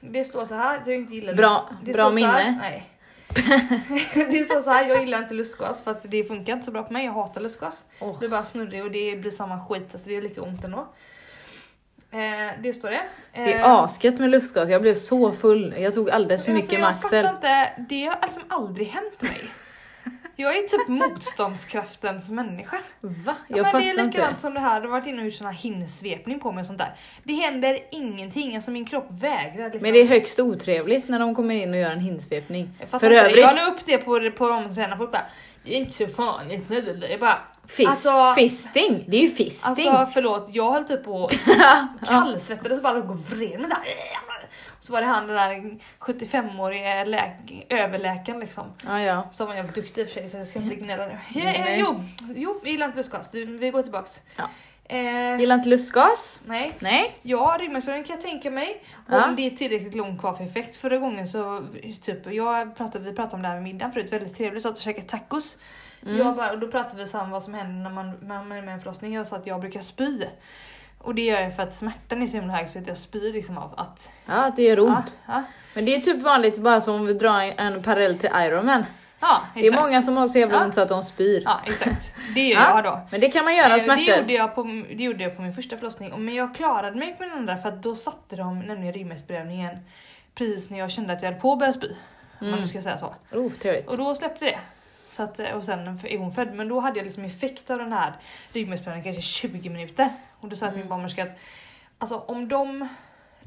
Det 0.00 0.24
står 0.24 0.44
så 0.44 0.54
här, 0.54 0.82
jag 0.86 0.94
inte 0.96 1.14
gillar 1.14 1.34
Bra- 1.34 1.68
det 1.84 1.92
bra 1.92 2.12
så 2.12 2.18
här- 2.26 2.44
minne. 2.44 2.58
Nej. 2.60 2.90
det 4.32 4.44
står 4.44 4.60
så 4.62 4.70
här, 4.70 4.88
jag 4.88 5.00
gillar 5.00 5.18
inte 5.18 5.34
lustgas 5.34 5.80
för 5.82 5.90
att 5.90 6.00
det 6.02 6.24
funkar 6.24 6.52
inte 6.52 6.64
så 6.64 6.70
bra 6.70 6.82
på 6.82 6.92
mig, 6.92 7.04
jag 7.04 7.12
hatar 7.12 7.40
lustgas. 7.40 7.84
Åh. 8.00 8.16
Det 8.20 8.26
är 8.26 8.30
bara 8.30 8.44
snurrig 8.44 8.84
och 8.84 8.90
det 8.90 9.16
blir 9.20 9.30
samma 9.30 9.66
skit, 9.66 9.88
alltså 9.92 10.08
det 10.08 10.14
gör 10.14 10.22
lika 10.22 10.42
ont 10.42 10.64
ändå. 10.64 10.86
Eh, 12.10 12.50
det 12.62 12.72
står 12.72 12.90
det. 12.90 13.02
Det 13.34 13.52
är 13.52 13.58
Eh, 13.58 13.70
asgött 13.70 14.18
med 14.18 14.30
lustgas, 14.30 14.68
jag 14.68 14.82
blev 14.82 14.94
så 14.94 15.32
full. 15.32 15.74
Jag 15.78 15.94
tog 15.94 16.10
alldeles 16.10 16.44
för 16.44 16.52
alltså, 16.52 16.64
mycket 16.72 16.80
jag 16.80 16.94
Maxel. 16.94 17.24
fattar 17.24 17.36
inte, 17.36 17.72
det 17.88 18.04
har 18.06 18.18
liksom 18.22 18.42
aldrig 18.48 18.86
hänt 18.88 19.22
mig. 19.22 19.40
Jag 20.36 20.56
är 20.56 20.62
typ 20.68 20.88
motståndskraftens 20.88 22.30
människa. 22.30 22.76
Va? 23.00 23.34
Ja, 23.48 23.56
Jag 23.56 23.56
men 23.56 23.64
fattar 23.64 23.78
det 23.78 23.86
är 23.86 23.90
inte. 23.90 24.02
likadant 24.04 24.40
som 24.40 24.54
det 24.54 24.60
här, 24.60 24.80
du 24.80 24.86
har 24.86 24.92
varit 24.92 25.06
inne 25.06 25.18
och 25.20 25.24
gjort 25.26 25.34
sån 25.34 25.46
här 25.46 25.54
hinnsvepning 25.54 26.40
på 26.40 26.52
mig 26.52 26.60
och 26.60 26.66
sånt 26.66 26.78
där. 26.78 26.94
Det 27.22 27.32
händer 27.34 27.78
ingenting, 27.90 28.54
alltså 28.54 28.70
min 28.70 28.84
kropp 28.86 29.06
vägrar 29.10 29.64
liksom. 29.64 29.80
Men 29.82 29.92
det 29.92 30.00
är 30.00 30.06
högst 30.06 30.40
otrevligt 30.40 31.08
när 31.08 31.18
de 31.18 31.34
kommer 31.34 31.54
in 31.54 31.70
och 31.70 31.76
gör 31.80 31.90
en 31.90 32.00
hinnsvepning. 32.00 32.70
Jag 32.80 32.88
För 33.00 33.06
inte. 33.12 33.20
övrigt, 33.20 33.44
Jag 33.44 33.56
la 33.56 33.66
upp 33.66 33.86
det 33.86 33.98
på, 33.98 34.30
på 34.30 34.74
tränar 34.74 34.96
folk 34.96 35.12
bara, 35.12 35.22
det 35.64 35.74
är 35.74 35.78
inte 35.78 35.92
så 35.92 36.06
farligt. 36.06 36.64
Jag 37.10 37.20
bara, 37.20 37.38
fist, 37.68 37.88
alltså- 37.88 38.34
fisting, 38.34 39.04
det 39.08 39.16
är 39.16 39.22
ju 39.22 39.30
fisting. 39.30 39.88
alltså 39.88 40.12
förlåt, 40.14 40.48
jag 40.52 40.72
höll 40.72 40.84
typ 40.84 41.04
på 41.04 41.28
kallsvettades 42.06 42.76
och 42.76 42.82
bara 42.82 42.92
låg 42.92 43.10
och 43.10 43.18
vred 43.30 43.60
mig 43.60 43.68
där. 43.70 43.78
Så 44.84 44.92
var 44.92 45.00
det 45.00 45.06
han 45.06 45.26
den 45.26 45.36
där 45.36 45.78
75-årige 46.00 47.04
läk- 47.04 47.66
överläkaren 47.68 48.40
liksom. 48.40 48.64
ja, 48.86 49.00
ja. 49.00 49.28
Som 49.32 49.46
var 49.46 49.54
jävligt 49.54 49.74
duktig 49.74 50.02
i 50.02 50.04
och 50.04 50.08
för 50.08 50.14
sig 50.20 50.28
så 50.28 50.36
jag 50.36 50.46
ska 50.46 50.58
inte 50.58 50.74
gnälla 50.74 51.06
nu. 51.06 51.18
Ja, 51.34 51.40
eh, 51.50 51.78
jo, 51.80 52.04
jo, 52.34 52.60
jag 52.62 52.70
gillar 52.72 52.86
inte 52.86 52.96
lustgas. 52.98 53.30
Du, 53.30 53.44
Vi 53.44 53.70
går 53.70 53.82
tillbaks. 53.82 54.20
Ja. 54.36 54.44
Eh, 54.96 55.40
Gillar 55.40 55.54
inte 55.56 55.68
lustgas? 55.68 56.40
nej. 56.46 56.72
Nej. 56.78 57.18
Ja, 57.22 57.56
ryggmärgsbedövning 57.60 58.04
kan 58.04 58.16
jag 58.16 58.22
tänka 58.24 58.50
mig. 58.50 58.84
Ja. 59.10 59.28
Om 59.28 59.36
det 59.36 59.42
är 59.46 59.50
tillräckligt 59.50 59.94
långt 59.94 60.20
kvar 60.20 60.32
för 60.32 60.44
effekt. 60.44 60.76
Förra 60.76 60.98
gången 60.98 61.26
så, 61.26 61.64
typ, 62.02 62.26
jag 62.32 62.76
pratade, 62.76 63.04
vi 63.10 63.16
pratade 63.16 63.36
om 63.36 63.42
det 63.42 63.48
här 63.48 63.54
med 63.54 63.62
middagen 63.62 63.92
förut, 63.92 64.12
väldigt 64.12 64.36
trevligt, 64.36 64.62
så 64.62 64.68
att 64.68 64.78
käka 64.78 65.02
tacos. 65.02 65.56
Mm. 66.02 66.16
Jag 66.18 66.36
bara, 66.36 66.52
och 66.52 66.58
då 66.58 66.68
pratade 66.68 67.04
vi 67.04 67.18
om 67.18 67.30
vad 67.30 67.42
som 67.42 67.54
händer 67.54 67.82
när 67.82 67.90
man, 67.90 68.10
när 68.22 68.26
man 68.42 68.52
är 68.52 68.62
med 68.62 68.68
i 68.68 68.74
en 68.74 68.80
förlossning. 68.80 69.14
Jag 69.14 69.26
sa 69.26 69.36
att 69.36 69.46
jag 69.46 69.60
brukar 69.60 69.80
spy. 69.80 70.24
Och 71.04 71.14
det 71.14 71.22
gör 71.22 71.40
jag 71.40 71.56
för 71.56 71.62
att 71.62 71.74
smärtan 71.74 72.22
är 72.22 72.26
så 72.26 72.36
himla 72.36 72.52
hög 72.52 72.68
så 72.68 72.78
att 72.78 72.86
jag 72.86 72.96
spyr 72.98 73.32
liksom 73.32 73.58
av 73.58 73.74
att... 73.76 74.08
Ja, 74.26 74.32
att 74.34 74.56
det 74.56 74.62
gör 74.62 74.80
ont. 74.80 75.18
Ja, 75.26 75.32
ja, 75.34 75.42
Men 75.74 75.84
det 75.84 75.94
är 75.94 76.00
typ 76.00 76.22
vanligt 76.22 76.58
bara 76.58 76.80
som 76.80 76.94
om 76.94 77.06
vi 77.06 77.12
drar 77.14 77.40
en 77.56 77.82
parallell 77.82 78.18
till 78.18 78.30
Ironman. 78.34 78.84
ja 79.20 79.42
Det 79.54 79.66
är 79.66 79.80
många 79.82 80.02
som 80.02 80.16
har 80.16 80.28
så 80.28 80.38
jävla 80.38 80.64
ont 80.64 80.74
så 80.74 80.80
att 80.80 80.88
de 80.88 81.02
spyr. 81.02 81.42
Ja 81.44 81.60
exakt, 81.66 82.14
det 82.34 82.40
gör 82.48 82.60
Ja, 82.60 82.74
jag 82.74 82.84
då. 82.84 83.00
Men 83.10 83.20
det 83.20 83.30
kan 83.30 83.44
man 83.44 83.56
göra 83.56 83.76
Eh, 83.76 83.82
smärtor. 83.82 84.04
Det 84.12 84.18
gjorde, 84.20 84.32
jag 84.32 84.54
på, 84.54 84.62
det 84.88 85.02
gjorde 85.04 85.22
jag 85.24 85.36
på 85.36 85.42
min 85.42 85.54
första 85.54 85.76
förlossning, 85.76 86.24
men 86.24 86.34
jag 86.34 86.54
klarade 86.54 86.96
mig 86.98 87.14
på 87.18 87.22
den 87.24 87.32
andra 87.32 87.56
för 87.56 87.68
att 87.68 87.82
då 87.82 87.94
satte 87.94 88.36
de 88.36 88.60
nämligen 88.60 88.92
ryggmärgsbedövningen 88.94 89.78
precis 90.34 90.70
när 90.70 90.78
jag 90.78 90.90
kände 90.90 91.12
att 91.12 91.22
jag 91.22 91.30
höll 91.32 91.40
på 91.40 91.52
att 91.52 91.58
börja 91.58 91.72
spy. 91.72 91.86
Om 91.88 91.96
man 92.40 92.48
Mm. 92.48 92.60
nu 92.60 92.68
ska 92.68 92.82
säga 92.82 92.98
så. 92.98 93.14
Oh, 93.32 93.52
trevligt. 93.52 93.88
Och 93.88 93.96
då 93.96 94.14
släppte 94.14 94.44
det. 94.44 94.58
Så 95.10 95.22
att, 95.22 95.38
eh, 95.40 95.50
och 95.50 95.64
sen 95.64 95.98
är 96.04 96.18
hon 96.18 96.32
född. 96.32 96.54
Men 96.54 96.68
då 96.68 96.80
hade 96.80 96.98
jag 96.98 97.04
liksom 97.04 97.24
effekt 97.24 97.70
av 97.70 97.78
den 97.78 97.92
här 97.92 98.12
ryggmärgsbedövningen 98.52 99.04
kanske 99.14 99.22
20 99.22 99.70
minuter. 99.70 100.08
Och 100.44 100.50
då 100.50 100.56
sa 100.56 100.66
mm. 100.66 100.78
min 100.78 100.88
barnmorska 100.88 101.22
att 101.22 101.38
alltså 101.98 102.18
om 102.18 102.48
de 102.48 102.88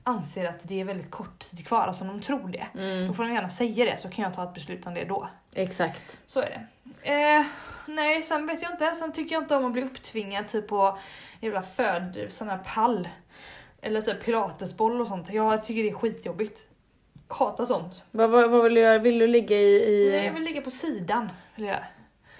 anser 0.03 0.45
att 0.45 0.59
det 0.61 0.81
är 0.81 0.85
väldigt 0.85 1.11
kort 1.11 1.39
tid 1.39 1.67
kvar, 1.67 1.81
alltså 1.81 2.03
om 2.03 2.07
de 2.07 2.21
tror 2.21 2.49
det, 2.49 2.67
mm. 2.73 3.07
då 3.07 3.13
får 3.13 3.23
de 3.23 3.33
gärna 3.33 3.49
säga 3.49 3.85
det 3.85 3.97
så 3.97 4.09
kan 4.09 4.23
jag 4.23 4.33
ta 4.33 4.43
ett 4.43 4.53
beslut 4.53 4.87
om 4.87 4.93
det 4.93 5.05
då. 5.05 5.27
Exakt. 5.53 6.19
Så 6.25 6.39
är 6.39 6.49
det. 7.03 7.11
Eh, 7.11 7.45
nej, 7.85 8.23
sen 8.23 8.47
vet 8.47 8.61
jag 8.61 8.71
inte. 8.71 8.91
Sen 8.91 9.11
tycker 9.11 9.35
jag 9.35 9.43
inte 9.43 9.55
om 9.55 9.65
att 9.65 9.73
bli 9.73 9.83
upptvingad 9.83 10.47
typ 10.47 10.67
på 10.67 10.97
jävla 11.39 11.61
föd, 11.61 12.27
sån 12.29 12.49
här 12.49 12.57
pall. 12.57 13.09
Eller 13.81 14.01
typ 14.01 14.23
pilatesboll 14.23 15.01
och 15.01 15.07
sånt. 15.07 15.29
Jag 15.29 15.65
tycker 15.65 15.83
det 15.83 15.89
är 15.89 15.93
skitjobbigt. 15.93 16.67
Hatar 17.27 17.65
sånt. 17.65 18.03
Vad, 18.11 18.29
vad, 18.29 18.49
vad 18.49 18.63
vill 18.63 18.73
du 18.73 18.81
göra? 18.81 18.97
Vill 18.97 19.19
du 19.19 19.27
ligga 19.27 19.57
i... 19.57 19.83
i... 19.83 20.11
Nej, 20.11 20.25
jag 20.25 20.33
vill 20.33 20.43
ligga 20.43 20.61
på 20.61 20.71
sidan. 20.71 21.31
Vill 21.55 21.65
jag. 21.65 21.79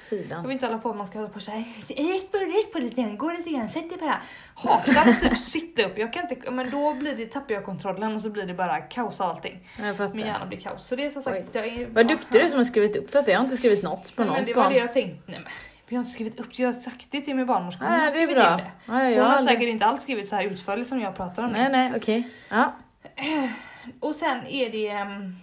Sidan. 0.10 0.38
Jag 0.38 0.42
vill 0.42 0.52
inte 0.52 0.66
hålla 0.66 0.78
på 0.78 0.94
man 0.94 1.08
ska 1.08 1.20
hålla 1.20 1.30
på 1.30 1.40
såhär, 1.40 1.60
rätt 1.88 2.32
på, 2.32 2.38
rätt 2.38 2.74
på 2.74 2.80
lite 2.80 3.02
grann, 3.02 3.18
gå 3.18 3.32
lite 3.32 3.50
grann, 3.50 3.70
sätt 3.70 3.90
dig 3.90 3.98
på 3.98 4.06
det 4.06 4.12
här. 4.12 4.22
Hatar 4.56 5.30
typ 5.30 5.38
sitta 5.40 5.84
upp, 5.84 5.98
jag 5.98 6.14
kan 6.14 6.30
inte, 6.30 6.52
men 6.52 6.70
då 6.70 6.94
blir 6.94 7.16
det, 7.16 7.26
tappar 7.26 7.54
jag 7.54 7.66
kontrollen 7.66 8.16
och 8.16 8.22
så 8.22 8.30
blir 8.30 8.46
det 8.46 8.54
bara 8.54 8.82
kaos 8.82 9.22
av 9.22 9.30
allting. 9.30 9.70
Min 10.14 10.26
hjärna 10.26 10.46
blir 10.46 10.60
kaos. 10.60 10.88
Så 10.88 10.96
det 10.96 11.06
är 11.06 11.10
som 11.10 11.22
sagt, 11.22 11.44
jag 11.52 11.68
är, 11.68 11.88
Vad 11.88 12.08
duktig 12.08 12.42
du 12.42 12.50
som 12.50 12.58
har 12.58 12.64
skrivit 12.64 12.96
upp 12.96 13.12
det, 13.12 13.24
jag 13.28 13.38
har 13.38 13.44
inte 13.44 13.58
skrivit 13.58 13.84
något 13.84 14.16
på 14.16 14.24
någon 14.24 14.34
men 14.34 14.46
det 14.46 14.54
var 14.54 14.70
det 14.70 14.78
jag 14.78 14.92
tänkte, 14.92 15.32
nej 15.32 15.40
men. 15.44 15.52
Jag 15.90 15.98
har 15.98 16.00
inte 16.00 16.12
skrivit 16.12 16.40
upp 16.40 16.60
jag 16.60 16.68
har 16.68 16.74
sagt 16.74 17.08
det 17.10 17.22
till 17.22 17.36
min 17.36 17.46
barnmorska. 17.46 17.84
Hon 17.84 17.98
Nej, 17.98 18.12
det 18.14 18.24
är 18.24 18.28
bra. 18.28 18.58
Det. 18.58 18.72
Nej, 18.86 19.16
Hon 19.16 19.26
har 19.26 19.34
aldrig... 19.34 19.58
säkert 19.58 19.70
inte 19.70 19.86
alls 19.86 20.02
skrivit 20.02 20.28
så 20.28 20.36
här 20.36 20.44
utförligt 20.44 20.90
som 20.90 21.00
jag 21.00 21.16
pratar 21.16 21.44
om. 21.44 21.52
Nej, 21.52 21.72
nej, 21.72 21.94
okej. 21.96 22.20
Okay. 22.20 22.32
Ja. 22.50 22.74
Och 24.00 24.16
sen 24.16 24.48
är 24.48 24.70
det... 24.70 24.88
Ehm, 24.88 25.36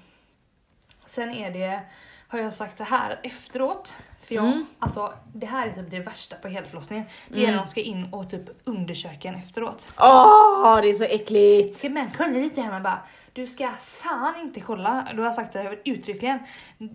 sen 1.05 1.31
är 1.31 1.51
det, 1.51 1.81
har 2.29 2.39
jag 2.39 2.55
sagt 2.55 2.79
så 2.79 2.85
här 2.85 3.21
efteråt, 3.23 3.97
för 4.27 4.35
jag, 4.35 4.45
mm. 4.45 4.67
alltså 4.79 5.13
det 5.35 5.47
här 5.47 5.69
är 5.69 5.73
typ 5.73 5.91
det 5.91 6.01
värsta 6.01 6.37
på 6.37 6.49
hela 6.49 6.67
förlossningen. 6.67 7.05
Det 7.29 7.35
är 7.35 7.43
mm. 7.43 7.51
när 7.51 7.63
de 7.63 7.69
ska 7.69 7.81
in 7.81 8.09
och 8.13 8.31
typ 8.31 8.43
undersöka 8.65 9.29
en 9.29 9.35
efteråt. 9.35 9.89
Åh, 9.99 10.77
oh, 10.77 10.81
det 10.83 10.89
är 10.89 10.93
så 10.93 11.05
äckligt! 11.05 11.79
Ska 11.79 11.89
man 11.89 12.11
kolla 12.17 12.31
lite 12.31 12.61
här, 12.61 12.71
man 12.71 12.83
bara 12.83 12.99
du 13.35 13.47
ska 13.47 13.71
fan 13.71 14.41
inte 14.41 14.61
kolla. 14.61 15.09
Du 15.15 15.23
har 15.23 15.33
sagt 15.33 15.53
det 15.53 15.79
uttryckligen. 15.85 16.39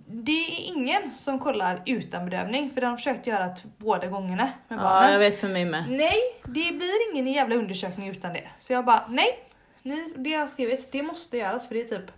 Det 0.07 0.31
är 0.31 0.59
ingen 0.65 1.13
som 1.15 1.39
kollar 1.39 1.81
utan 1.85 2.25
bedövning 2.25 2.69
för 2.69 2.81
de 2.81 2.87
har 2.87 2.97
försökt 2.97 3.27
göra 3.27 3.55
båda 3.77 4.07
gångerna 4.07 4.49
med 4.67 4.79
barnen. 4.79 5.03
Ja, 5.03 5.11
jag 5.11 5.19
vet 5.19 5.39
för 5.39 5.47
mig 5.47 5.65
med. 5.65 5.85
Nej, 5.89 6.17
det 6.43 6.71
blir 6.71 7.11
ingen 7.11 7.27
jävla 7.27 7.55
undersökning 7.55 8.09
utan 8.09 8.33
det. 8.33 8.47
Så 8.59 8.73
jag 8.73 8.85
bara, 8.85 9.03
nej. 9.09 9.45
Ni, 9.81 10.13
det 10.17 10.29
jag 10.29 10.39
har 10.39 10.47
skrivit, 10.47 10.91
det 10.91 11.03
måste 11.03 11.37
göras 11.37 11.67
för 11.67 11.75
det 11.75 11.81
är 11.81 11.99
typ 11.99 12.11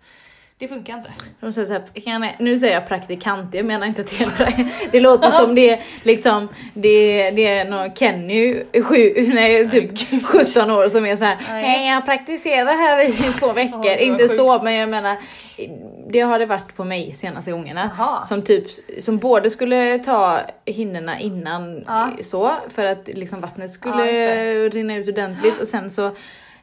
det 0.61 0.67
funkar 0.67 0.97
inte. 0.97 1.09
De 1.39 1.53
säger 1.53 1.67
så 1.67 1.73
här, 1.73 2.01
kan 2.01 2.23
jag, 2.23 2.35
nu 2.39 2.57
säger 2.57 2.73
jag 2.73 2.87
praktikant, 2.87 3.53
jag 3.53 3.65
menar 3.65 3.87
inte 3.87 4.01
att 4.01 4.09
det 4.09 4.23
är 4.23 4.67
Det 4.91 4.99
låter 4.99 5.29
som 5.29 5.55
det 5.55 5.69
är 5.69 5.83
liksom, 6.03 6.47
det, 6.73 7.31
det 7.31 7.47
är 7.47 7.65
någon 7.65 7.95
Kenny, 7.95 8.63
sju, 8.83 9.13
nej, 9.33 9.69
typ 9.69 10.23
17 10.25 10.71
år 10.71 10.89
som 10.89 11.05
är 11.05 11.15
så 11.15 11.25
här, 11.25 11.35
hej 11.35 11.87
jag 11.87 12.05
praktiserar 12.05 12.65
här 12.65 13.09
i 13.09 13.11
två 13.39 13.53
veckor. 13.53 13.79
Oh, 13.79 14.07
inte 14.07 14.29
så 14.29 14.61
men 14.63 14.73
jag 14.73 14.89
menar, 14.89 15.17
det 16.09 16.19
har 16.19 16.39
det 16.39 16.45
varit 16.45 16.75
på 16.75 16.83
mig 16.83 17.13
senaste 17.13 17.51
gångerna. 17.51 17.91
Aha. 17.99 18.25
Som 18.27 18.41
typ, 18.41 18.65
som 18.99 19.17
både 19.17 19.49
skulle 19.49 19.99
ta 19.99 20.39
hinnorna 20.65 21.19
innan 21.19 21.83
ja. 21.87 22.09
så, 22.23 22.51
för 22.75 22.85
att 22.85 23.07
liksom 23.07 23.41
vattnet 23.41 23.71
skulle 23.71 24.11
ja, 24.11 24.69
rinna 24.69 24.95
ut 24.95 25.09
ordentligt 25.09 25.61
och 25.61 25.67
sen 25.67 25.91
så 25.91 26.11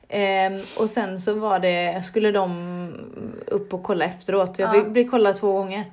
Ehm, 0.09 0.61
och 0.79 0.91
sen 0.91 1.19
så 1.19 1.35
var 1.35 1.59
det, 1.59 2.05
skulle 2.05 2.31
de 2.31 2.93
upp 3.47 3.75
och 3.75 3.83
kolla 3.83 4.05
efteråt. 4.05 4.59
Jag 4.59 4.73
fick 4.73 4.85
ja. 4.85 4.89
bli 4.89 5.05
kollad 5.05 5.41
två 5.41 5.53
gånger. 5.53 5.85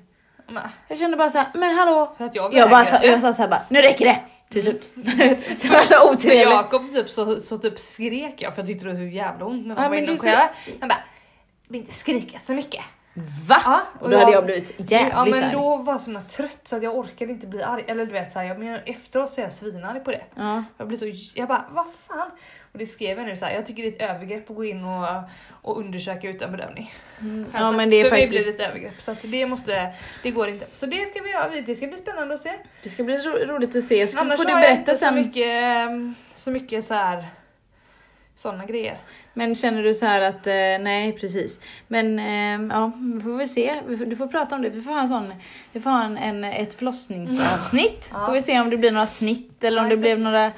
Men. 0.47 0.63
Jag 0.87 0.99
kände 0.99 1.17
bara 1.17 1.29
såhär, 1.29 1.47
men 1.53 1.75
hallå. 1.77 2.15
jag, 2.33 2.53
jag, 2.53 2.69
bara, 2.69 2.85
så, 2.85 2.97
jag 3.03 3.21
sa 3.21 3.33
såhär 3.33 3.49
bara, 3.49 3.61
nu 3.69 3.81
räcker 3.81 4.05
det! 4.05 4.19
Till 4.49 4.61
slut. 4.61 4.89
så 5.57 5.67
var 5.67 5.79
så 5.79 6.11
otrevligt. 6.11 6.49
Jakob 6.49 6.93
typ 6.93 7.09
så, 7.09 7.39
så 7.39 7.57
typ 7.57 7.79
skrek 7.79 8.41
jag 8.41 8.55
för 8.55 8.61
jag 8.61 8.67
tyckte 8.67 8.85
det 8.85 8.91
var 8.91 8.97
så 8.97 9.03
jävla 9.03 9.45
ont 9.45 9.67
när 9.67 9.75
de 9.75 9.83
ja, 9.83 9.89
var 9.89 10.13
och 10.13 10.19
så... 10.19 10.29
Han 10.79 10.89
bara, 10.89 11.03
vill 11.67 11.81
inte 11.81 11.93
skrika 11.93 12.39
så 12.45 12.51
mycket. 12.51 12.81
Va? 13.47 13.61
Ja, 13.65 13.81
och, 13.93 14.01
och 14.01 14.09
då 14.09 14.15
jag, 14.15 14.19
hade 14.19 14.31
jag 14.31 14.45
blivit 14.45 14.91
jävligt 14.91 15.13
Ja 15.13 15.25
men 15.25 15.43
arg. 15.43 15.51
då 15.51 15.77
var 15.77 15.93
jag 15.93 16.01
så 16.01 16.21
trött 16.29 16.59
så 16.63 16.75
att 16.75 16.83
jag 16.83 16.97
orkade 16.97 17.31
inte 17.31 17.47
bli 17.47 17.63
arg. 17.63 17.83
Eller 17.87 18.05
du 18.05 18.11
vet 18.11 18.33
såhär, 18.33 18.57
men 18.57 18.79
efteråt 18.85 19.29
så 19.29 19.41
är 19.41 19.45
jag 19.45 19.53
svinarg 19.53 20.03
på 20.03 20.11
det. 20.11 20.23
Ja. 20.35 20.63
Jag 20.77 20.87
blir 20.87 20.97
så, 20.97 21.39
jag 21.39 21.47
bara 21.47 21.65
vad 21.71 21.85
fan. 22.07 22.31
Och 22.75 22.79
det 22.79 22.87
skrev 22.87 23.17
jag 23.17 23.27
nu 23.27 23.37
så 23.37 23.45
här, 23.45 23.53
jag 23.53 23.65
tycker 23.65 23.83
det 23.83 23.89
är 23.89 23.91
ett 23.93 24.15
övergrepp 24.15 24.49
att 24.49 24.55
gå 24.55 24.65
in 24.65 24.83
och, 24.83 25.07
och 25.61 25.79
undersöka 25.79 26.29
utan 26.29 26.51
bedömning. 26.51 26.93
Mm. 27.21 27.45
Ja, 27.53 27.71
men 27.71 27.89
det 27.89 27.95
är 27.95 28.03
för 28.03 28.09
faktiskt... 28.09 28.31
mig 28.31 28.43
blir 28.43 28.45
det 28.45 28.63
ett 28.63 28.69
övergrepp 28.69 29.01
så 29.01 29.15
det 29.21 29.45
måste, 29.45 29.93
det 30.23 30.31
går 30.31 30.49
inte. 30.49 30.65
Så 30.73 30.85
det 30.85 31.05
ska 31.05 31.21
vi 31.21 31.31
göra, 31.31 31.61
det 31.65 31.75
ska 31.75 31.87
bli 31.87 31.97
spännande 31.97 32.33
att 32.33 32.41
se. 32.41 32.53
Det 32.83 32.89
ska 32.89 33.03
bli 33.03 33.17
ro 33.17 33.31
roligt 33.31 33.75
att 33.75 33.83
se, 33.83 33.99
jag 33.99 34.09
ska 34.09 34.19
Annars 34.19 34.37
få 34.41 34.47
du 34.47 34.53
berätta 34.53 34.95
sen. 34.95 35.09
så 35.09 35.15
mycket, 35.15 35.89
så 36.35 36.51
mycket 36.51 36.83
så 36.83 36.93
här 36.93 37.25
sådana 38.35 38.65
grejer. 38.65 38.97
Men 39.33 39.55
känner 39.55 39.83
du 39.83 39.93
så 39.93 40.05
här 40.05 40.21
att, 40.21 40.47
eh, 40.47 40.53
nej 40.79 41.11
precis. 41.11 41.59
Men 41.87 42.19
eh, 42.19 42.75
ja, 42.75 42.91
vi 43.15 43.21
får 43.21 43.37
väl 43.37 43.49
se. 43.49 43.81
Du 43.87 44.15
får 44.15 44.27
prata 44.27 44.55
om 44.55 44.61
det. 44.61 44.69
Vi 44.69 44.81
får 44.81 44.91
ha 44.91 45.01
en 45.01 45.09
sån, 45.09 45.33
vi 45.71 45.79
får 45.79 45.89
ha 45.89 46.03
en, 46.03 46.17
en 46.17 46.43
ett 46.43 46.73
förlossningsavsnitt. 46.73 48.11
Ja. 48.13 48.25
Får 48.25 48.33
vi 48.33 48.41
se 48.41 48.59
om 48.59 48.69
det 48.69 48.77
blir 48.77 48.91
några 48.91 49.07
snitt 49.07 49.63
eller 49.63 49.81
om 49.81 49.89
ja, 49.89 49.95
det 49.95 50.01
blir 50.01 50.17
några 50.17 50.51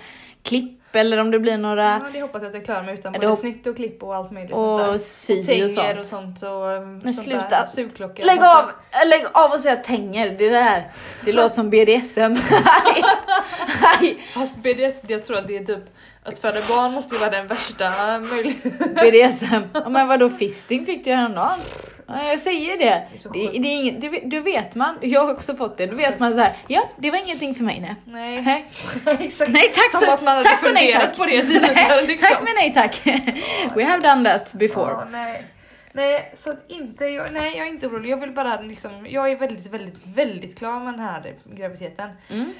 klipp 0.43 0.76
eller 0.97 1.17
om 1.17 1.31
det 1.31 1.39
blir 1.39 1.57
några... 1.57 1.83
Ja, 1.83 2.09
det 2.13 2.21
hoppas 2.21 2.41
jag 2.41 2.49
att 2.49 2.55
jag 2.55 2.65
klarar 2.65 2.83
mig 2.83 2.93
utan 2.93 3.13
både 3.13 3.35
snitt 3.35 3.67
och 3.67 3.75
klipp 3.75 4.03
och 4.03 4.15
allt 4.15 4.31
möjligt 4.31 4.53
och 4.53 5.01
sånt 5.01 5.45
sy 5.45 5.63
och, 5.65 5.71
sånt. 5.71 5.99
och 5.99 6.05
sånt 6.05 6.43
och 6.43 6.87
Men 7.03 7.13
sånt 7.13 7.27
sluta! 7.27 7.67
Sugklockor 7.67 8.25
lägg 8.25 8.43
av, 8.43 8.71
lägg 9.05 9.25
av 9.31 9.51
och 9.51 9.59
säga 9.59 9.75
tänger, 9.75 10.29
det 10.37 10.49
där, 10.49 10.91
det 11.25 11.31
låter 11.31 11.55
som 11.55 11.69
BDSM. 11.69 12.35
Fast 14.33 14.57
BDSM, 14.57 15.05
jag 15.07 15.23
tror 15.25 15.37
att 15.37 15.47
det 15.47 15.57
är 15.57 15.65
typ 15.65 15.83
att 16.23 16.39
föda 16.39 16.59
barn 16.69 16.91
måste 16.91 17.15
ju 17.15 17.19
vara 17.19 17.31
den 17.31 17.47
värsta 17.47 17.91
möjligheten. 18.19 18.93
BDSM, 18.93 19.63
ja, 19.73 19.89
men 19.89 20.07
vadå 20.07 20.29
fisting 20.29 20.85
fick 20.85 21.05
du 21.05 21.11
häromdagen? 21.13 21.59
Ja, 22.07 22.29
jag 22.29 22.39
säger 22.39 22.77
det. 22.77 23.07
Det, 23.11 23.29
det, 23.33 23.59
det 23.59 23.67
är 23.67 23.79
inget, 23.79 24.01
det, 24.01 24.09
det, 24.09 24.39
vet 24.39 24.75
man. 24.75 24.97
Jag 25.01 25.25
har 25.25 25.33
också 25.33 25.55
fått 25.55 25.77
det. 25.77 25.85
Då 25.85 25.95
vet 25.95 26.19
man 26.19 26.33
så 26.33 26.39
här. 26.39 26.53
ja 26.67 26.89
det 26.97 27.11
var 27.11 27.17
ingenting 27.17 27.55
för 27.55 27.63
mig 27.63 27.79
nej. 27.79 27.95
Nej. 28.05 28.65
Exakt. 29.19 29.51
Nej 29.51 29.71
tack 29.75 29.91
Som 29.91 29.99
så, 29.99 30.11
att 30.11 30.21
man 30.21 30.37
hade 30.37 30.49
tack 30.49 30.63
funderat 30.63 31.17
på 31.17 31.25
det 31.25 31.41
tidigare. 31.41 32.01
Liksom. 32.01 32.29
Tack 32.29 32.43
men 32.43 32.53
nej 32.55 32.73
tack. 32.73 33.01
We 33.75 33.83
have 33.83 34.09
done 34.09 34.29
that 34.29 34.53
before. 34.53 34.91
Ja, 34.91 35.07
nej. 35.11 35.43
Nej, 35.91 36.33
så 36.35 36.53
inte, 36.67 37.05
jag, 37.05 37.33
nej, 37.33 37.57
jag 37.57 37.67
är 37.67 37.71
inte 37.71 37.87
orolig. 37.87 38.09
Jag 38.09 38.17
vill 38.17 38.31
bara 38.31 38.61
liksom, 38.61 39.07
jag 39.09 39.31
är 39.31 39.35
väldigt, 39.35 39.65
väldigt, 39.65 39.99
väldigt 40.05 40.57
klar 40.57 40.79
med 40.79 40.93
den 40.93 40.99
här 40.99 41.35
graviditeten. 41.45 42.09
Mm. 42.29 42.53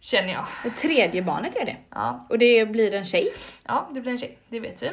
Känner 0.00 0.32
jag. 0.32 0.46
Och 0.64 0.76
tredje 0.76 1.22
barnet 1.22 1.56
är 1.56 1.64
det. 1.64 1.76
Ja. 1.90 2.26
Och 2.28 2.38
det 2.38 2.66
blir 2.68 2.94
en 2.94 3.04
tjej. 3.04 3.32
Ja, 3.66 3.88
det 3.92 4.00
blir 4.00 4.12
en 4.12 4.18
tjej. 4.18 4.38
Det 4.48 4.60
vet 4.60 4.82
vi. 4.82 4.90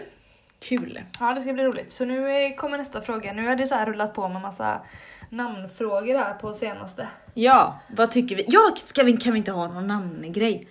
Kul. 0.60 1.02
Ja, 1.20 1.34
det 1.34 1.42
ska 1.42 1.54
bli 1.54 1.64
roligt. 1.64 1.92
Så 1.92 2.06
nu 2.06 2.54
kommer 2.58 2.78
nästa 2.78 3.02
fråga. 3.02 3.34
Nu 3.34 3.48
har 3.48 3.56
det 3.56 3.68
så 3.68 3.76
rullat 3.86 4.14
på 4.14 4.28
med 4.28 4.42
massa 4.42 4.82
namnfrågor 5.30 6.18
här 6.18 6.34
på 6.34 6.54
senaste. 6.54 7.08
Ja, 7.34 7.80
vad 7.88 8.12
tycker 8.12 8.36
vi? 8.36 8.46
Ja, 8.48 8.76
ska 8.76 9.04
vi, 9.04 9.18
kan 9.18 9.34
vi 9.34 9.38
inte 9.38 9.52
ha 9.52 9.68
någon 9.68 9.88
namngrej? 9.88 10.68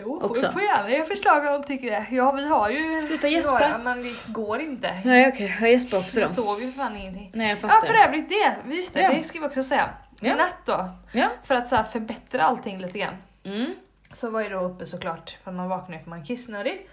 Jo, 0.00 0.20
också. 0.22 0.52
får, 0.52 0.62
gärna 0.62 0.90
ge 0.90 1.04
förslag 1.04 1.54
om 1.54 1.60
du 1.60 1.66
tycker 1.66 1.90
det. 1.90 2.06
Ja, 2.10 2.32
vi 2.32 2.48
har 2.48 2.70
ju 2.70 3.00
Sluta 3.00 3.28
gäspa. 3.28 3.78
men 3.84 4.02
det 4.02 4.14
går 4.26 4.60
inte. 4.60 5.00
Nej 5.04 5.28
okej, 5.28 5.44
okay. 5.44 5.56
jag 5.60 5.70
gäspar 5.70 5.98
också 5.98 6.14
då. 6.14 6.20
Jag 6.20 6.30
sover 6.30 6.60
ju 6.60 6.72
för 6.72 6.78
fan 6.78 6.96
ingenting. 6.96 7.30
Nej 7.34 7.50
jag 7.50 7.58
fattar. 7.58 7.74
Ja 7.74 7.82
för 7.86 8.08
övrigt 8.08 8.28
det, 8.28 8.74
just 8.74 8.94
det, 8.94 9.00
ja. 9.00 9.12
det 9.12 9.22
ska 9.22 9.40
vi 9.40 9.46
också 9.46 9.62
säga. 9.62 9.90
Ja. 10.20 10.36
Natt 10.36 10.56
då, 10.64 10.90
ja. 11.12 11.28
för 11.44 11.54
att 11.54 11.68
så 11.68 11.76
här, 11.76 11.82
förbättra 11.82 12.42
allting 12.42 12.78
lite 12.78 12.98
grann. 12.98 13.16
Mm. 13.44 13.74
Så 14.12 14.30
var 14.30 14.40
ju 14.40 14.48
då 14.48 14.60
uppe 14.60 14.86
såklart, 14.86 15.36
för 15.44 15.52
man 15.52 15.68
vaknar 15.68 15.96
ju 15.96 16.02
för 16.02 16.10
man 16.10 16.20
är 16.20 16.24
kissnödig. 16.24 16.88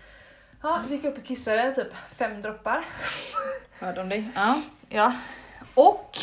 Ja, 0.62 0.82
gick 0.90 1.06
upp 1.06 1.18
och 1.18 1.26
kissade 1.26 1.72
typ 1.76 1.94
fem 2.16 2.42
droppar. 2.42 2.86
Hörde 3.80 4.02
de 4.02 4.10
dig? 4.10 4.32
Ja. 4.36 4.62
Ja. 4.90 5.14
Och 5.74 6.18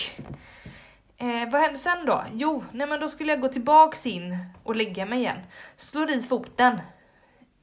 eh, 1.16 1.50
vad 1.50 1.60
hände 1.60 1.78
sen 1.78 2.06
då? 2.06 2.24
Jo, 2.32 2.64
nej 2.72 2.86
men 2.86 3.00
då 3.00 3.08
skulle 3.08 3.32
jag 3.32 3.40
gå 3.40 3.48
tillbaks 3.48 4.06
in 4.06 4.36
och 4.62 4.76
lägga 4.76 5.06
mig 5.06 5.18
igen. 5.18 5.38
Slår 5.76 6.10
i 6.10 6.20
foten 6.20 6.80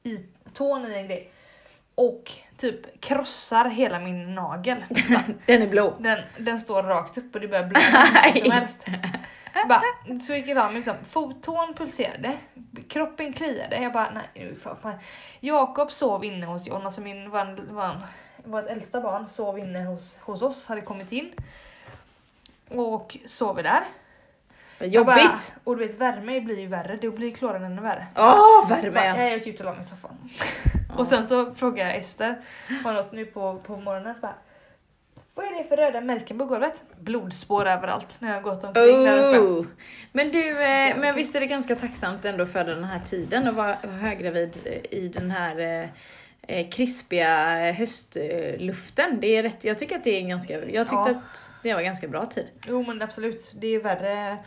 i 0.02 0.18
tån 0.54 0.92
i 0.92 0.94
en 0.94 1.06
grej. 1.06 1.30
Och 1.94 2.32
typ 2.56 3.00
krossar 3.00 3.64
hela 3.64 3.98
min 3.98 4.34
nagel. 4.34 4.84
den 5.46 5.62
är 5.62 5.68
blå. 5.68 5.96
Den, 5.98 6.18
den 6.38 6.60
står 6.60 6.82
rakt 6.82 7.18
upp 7.18 7.34
och 7.34 7.40
det 7.40 7.48
börjar 7.48 7.66
blöda 7.66 8.34
som 8.42 8.50
helst. 8.50 8.84
Bara, 9.68 9.82
så 10.20 10.34
gick 10.34 10.48
jag 10.48 10.56
fram 10.56 10.74
liksom, 10.74 10.96
fottån 11.04 11.74
pulserade, 11.74 12.38
kroppen 12.88 13.32
kliade. 13.32 13.82
Jag 13.82 13.92
bara, 13.92 14.10
nej 14.10 14.28
nu 14.34 14.54
fan. 14.54 14.94
Jakob 15.40 15.92
sov 15.92 16.24
inne 16.24 16.46
hos 16.46 16.66
John, 16.66 16.84
alltså 16.84 17.00
min, 17.00 17.30
vår, 17.30 17.58
vår, 17.70 17.96
vårt 18.44 18.66
äldsta 18.66 19.00
barn 19.00 19.28
sov 19.28 19.58
inne 19.58 19.84
hos, 19.84 20.16
hos 20.20 20.42
oss, 20.42 20.68
hade 20.68 20.80
kommit 20.80 21.12
in. 21.12 21.32
Och 22.68 23.16
sover 23.26 23.62
där. 23.62 23.84
Jobbigt! 24.78 25.06
Bara, 25.06 25.38
och 25.64 25.76
du 25.76 25.86
vet 25.86 25.98
värme 25.98 26.40
blir 26.40 26.58
ju 26.58 26.66
värre, 26.66 26.96
då 26.96 27.10
blir 27.10 27.34
kloren 27.34 27.64
ännu 27.64 27.82
värre. 27.82 28.06
Åh 28.16 28.34
oh, 28.34 28.68
värme! 28.68 29.06
Jag, 29.06 29.18
jag 29.18 29.38
gick 29.38 29.46
ut 29.46 29.60
och 29.60 29.64
la 29.64 29.72
mig 29.72 29.80
i 29.80 29.84
soffan. 29.84 30.30
Oh. 30.90 30.98
och 31.00 31.06
sen 31.06 31.26
så 31.26 31.54
frågade 31.54 31.90
jag 31.90 31.98
Ester, 31.98 32.42
var 32.84 32.92
något 32.92 33.12
nu 33.12 33.24
på, 33.24 33.60
på 33.66 33.76
morgonen, 33.76 34.14
bara 34.20 34.34
Vad 35.34 35.46
är 35.46 35.62
det 35.62 35.64
för 35.68 35.76
röda 35.76 36.00
märken 36.00 36.38
på 36.38 36.44
golvet? 36.44 36.82
Blodspår 37.00 37.66
överallt 37.66 38.20
när 38.20 38.28
jag 38.28 38.34
har 38.36 38.42
gått 38.42 38.64
omkring 38.64 39.04
där 39.04 39.28
uppe. 39.28 39.38
Oh. 39.38 39.66
Men 40.12 40.30
du, 40.30 40.50
eh, 40.50 40.96
men 40.96 41.14
visst 41.14 41.34
är 41.34 41.40
det 41.40 41.46
ganska 41.46 41.76
tacksamt 41.76 42.24
ändå 42.24 42.46
för 42.46 42.64
den 42.64 42.84
här 42.84 43.00
tiden 43.00 43.48
att 43.48 43.54
vara 43.54 43.74
höggravid 43.74 44.80
i 44.90 45.08
den 45.08 45.30
här 45.30 45.58
eh, 45.58 45.88
eh, 46.42 46.68
krispiga 46.70 47.72
höstluften. 47.72 49.20
Det 49.20 49.26
är 49.36 49.42
rätt, 49.42 49.64
jag 49.64 49.78
tycker 49.78 49.96
att 49.96 50.04
det 50.04 50.10
är 50.10 50.20
en 50.20 50.28
ganska, 50.28 50.52
jag 50.54 50.88
tyckte 50.88 51.10
Ja. 51.10 51.10
att 51.10 51.52
det 51.62 51.74
var 51.74 51.82
ganska 51.82 52.08
bra 52.08 52.26
tid. 52.26 52.46
Jo 52.66 52.82
men 52.86 53.02
absolut, 53.02 53.52
det 53.54 53.66
är 53.66 53.80
värre. 53.80 54.38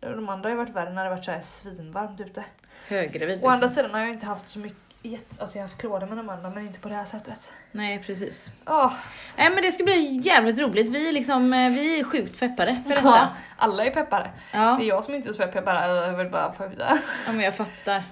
De 0.00 0.28
andra 0.28 0.48
har 0.48 0.50
ju 0.50 0.56
varit 0.56 0.74
värre 0.76 0.90
när 0.90 1.04
det 1.04 1.10
varit 1.10 1.24
så 1.24 1.30
här 1.30 1.40
svinvarmt 1.40 2.20
ute. 2.20 2.44
Höggravid. 2.88 3.38
Å 3.42 3.48
andra 3.48 3.66
liksom. 3.66 3.74
sidan 3.74 3.90
har 3.90 4.00
jag 4.00 4.08
inte 4.10 4.26
haft 4.26 4.48
så 4.48 4.58
mycket, 4.58 4.91
jätte- 5.02 5.40
alltså 5.42 5.56
jag 5.58 5.62
har 5.62 5.68
haft 5.68 5.80
klåda 5.80 6.06
med 6.06 6.16
de 6.16 6.28
andra 6.28 6.50
men 6.50 6.66
inte 6.66 6.78
på 6.80 6.88
det 6.88 6.94
här 6.94 7.04
sättet. 7.04 7.50
Nej 7.72 8.02
precis. 8.06 8.50
Åh, 8.66 8.92
Nej 9.36 9.50
men 9.50 9.62
det 9.62 9.72
ska 9.72 9.84
bli 9.84 10.20
jävligt 10.24 10.58
roligt. 10.58 10.86
Vi 10.90 11.08
är 11.08 11.12
liksom, 11.12 11.52
eh, 11.52 11.70
vi 11.72 12.00
är 12.00 12.04
sjukt 12.04 12.40
peppade 12.40 12.82
för 12.84 12.90
detta. 12.90 13.08
ja, 13.08 13.28
alla 13.56 13.84
är 13.86 13.90
peppade. 13.90 14.30
Ja. 14.52 14.76
Det 14.78 14.84
är 14.84 14.88
jag 14.88 15.04
som 15.04 15.14
inte 15.14 15.28
är 15.28 15.32
så 15.32 15.38
peppad, 15.46 15.76
jag 15.76 16.16
vill 16.16 16.28
bara 16.30 16.52
få 16.52 16.64
ut 16.66 16.78
det. 16.78 16.98
Ja 17.26 17.32
men 17.32 17.40
jag 17.40 17.56
fattar. 17.56 18.02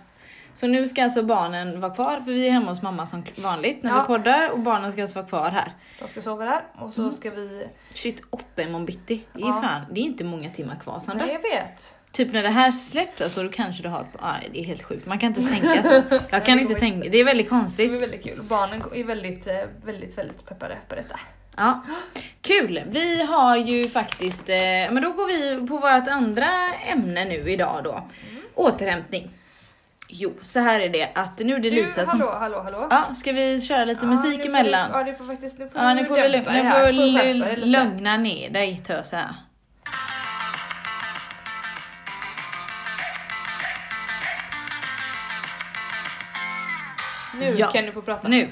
Så 0.60 0.66
nu 0.66 0.88
ska 0.88 1.04
alltså 1.04 1.22
barnen 1.22 1.80
vara 1.80 1.94
kvar 1.94 2.20
för 2.20 2.32
vi 2.32 2.46
är 2.46 2.50
hemma 2.50 2.70
hos 2.70 2.82
mamma 2.82 3.06
som 3.06 3.24
vanligt 3.38 3.82
när 3.82 3.90
Ja. 3.90 4.00
vi 4.00 4.06
poddar 4.06 4.50
och 4.50 4.58
barnen 4.58 4.92
ska 4.92 5.02
alltså 5.02 5.18
vara 5.18 5.26
kvar 5.28 5.50
här. 5.50 5.72
De 6.00 6.08
ska 6.08 6.22
sova 6.22 6.44
där 6.44 6.62
och 6.78 6.94
så 6.94 7.12
ska 7.12 7.30
vi... 7.30 7.66
Shit, 7.94 8.22
åtta 8.30 8.62
imorgon 8.62 8.86
bitti. 8.86 9.22
Det 9.32 9.42
är 9.42 9.46
Ja. 9.46 9.62
fan, 9.62 9.80
det 9.90 10.00
är 10.00 10.04
inte 10.04 10.24
många 10.24 10.50
timmar 10.50 10.76
kvar 10.82 11.00
Sandra. 11.00 11.24
Nej 11.26 11.34
jag 11.42 11.50
vet. 11.50 11.96
Typ 12.12 12.32
när 12.32 12.42
det 12.42 12.48
här 12.48 12.70
släpps 12.70 13.20
alltså, 13.20 13.42
då 13.42 13.48
kanske 13.48 13.82
du 13.82 13.88
har, 13.88 14.06
nej 14.22 14.48
det 14.52 14.60
är 14.60 14.64
helt 14.64 14.82
sjukt. 14.82 15.06
Man 15.06 15.18
kan 15.18 15.26
inte 15.36 15.42
tänka 15.60 15.82
så. 15.82 16.02
Jag 16.30 16.46
kan 16.46 16.58
inte 16.58 16.74
tänka, 16.74 17.08
det 17.08 17.18
är 17.18 17.24
väldigt 17.24 17.46
Det 17.50 17.54
är 17.56 17.60
konstigt. 17.60 18.02
väldigt 18.02 18.22
kul. 18.24 18.42
Barnen 18.42 18.82
är 18.94 19.04
väldigt, 19.04 19.46
eh, 19.46 19.54
väldigt, 19.84 20.18
väldigt 20.18 20.46
peppade 20.46 20.76
på 20.88 20.94
detta. 20.94 21.20
Ja. 21.56 21.80
Kul! 22.42 22.82
Vi 22.86 23.22
har 23.22 23.56
ju 23.56 23.88
faktiskt, 23.88 24.48
eh, 24.48 24.56
men 24.90 25.02
då 25.02 25.12
går 25.12 25.26
vi 25.60 25.66
på 25.66 25.74
vårt 25.76 26.08
andra 26.08 26.46
ämne 26.92 27.24
nu 27.24 27.50
idag 27.50 27.80
då. 27.84 28.02
Återhämtning. 28.54 29.30
Jo, 30.12 30.34
så 30.42 30.60
här 30.60 30.80
är 30.80 30.88
det 30.88 31.10
att 31.14 31.38
nu 31.38 31.54
är 31.54 31.58
det 31.58 31.70
Du, 31.70 31.76
Lisa 31.76 32.06
som... 32.06 32.20
hallå, 32.20 32.32
hallå, 32.40 32.60
hallå. 32.62 32.86
Ja, 32.90 33.14
ska 33.14 33.32
vi 33.32 33.60
köra 33.60 33.84
lite 33.84 34.00
Ja, 34.04 34.08
musik 34.10 34.38
nu 34.38 34.44
emellan? 34.50 34.90
Du, 34.92 34.98
ja, 34.98 35.04
det 35.04 35.14
får 35.14 35.24
faktiskt, 35.24 35.58
nu 35.58 35.68
får 35.68 35.82
Ja, 35.82 35.88
du 35.88 35.94
ni 35.94 36.04
får 36.04 36.16
ni 36.16 36.30
det 36.40 36.62
här. 36.62 36.84
får 36.84 36.92
lite. 36.92 37.56
lugna 37.56 38.16
ner 38.16 38.50
dig 38.50 38.82
tösa. 38.86 39.34
Nu 47.34 47.54
Ja. 47.58 47.70
kan 47.72 47.86
du 47.86 47.92
få 47.92 48.02
prata. 48.02 48.28
Nu. 48.28 48.48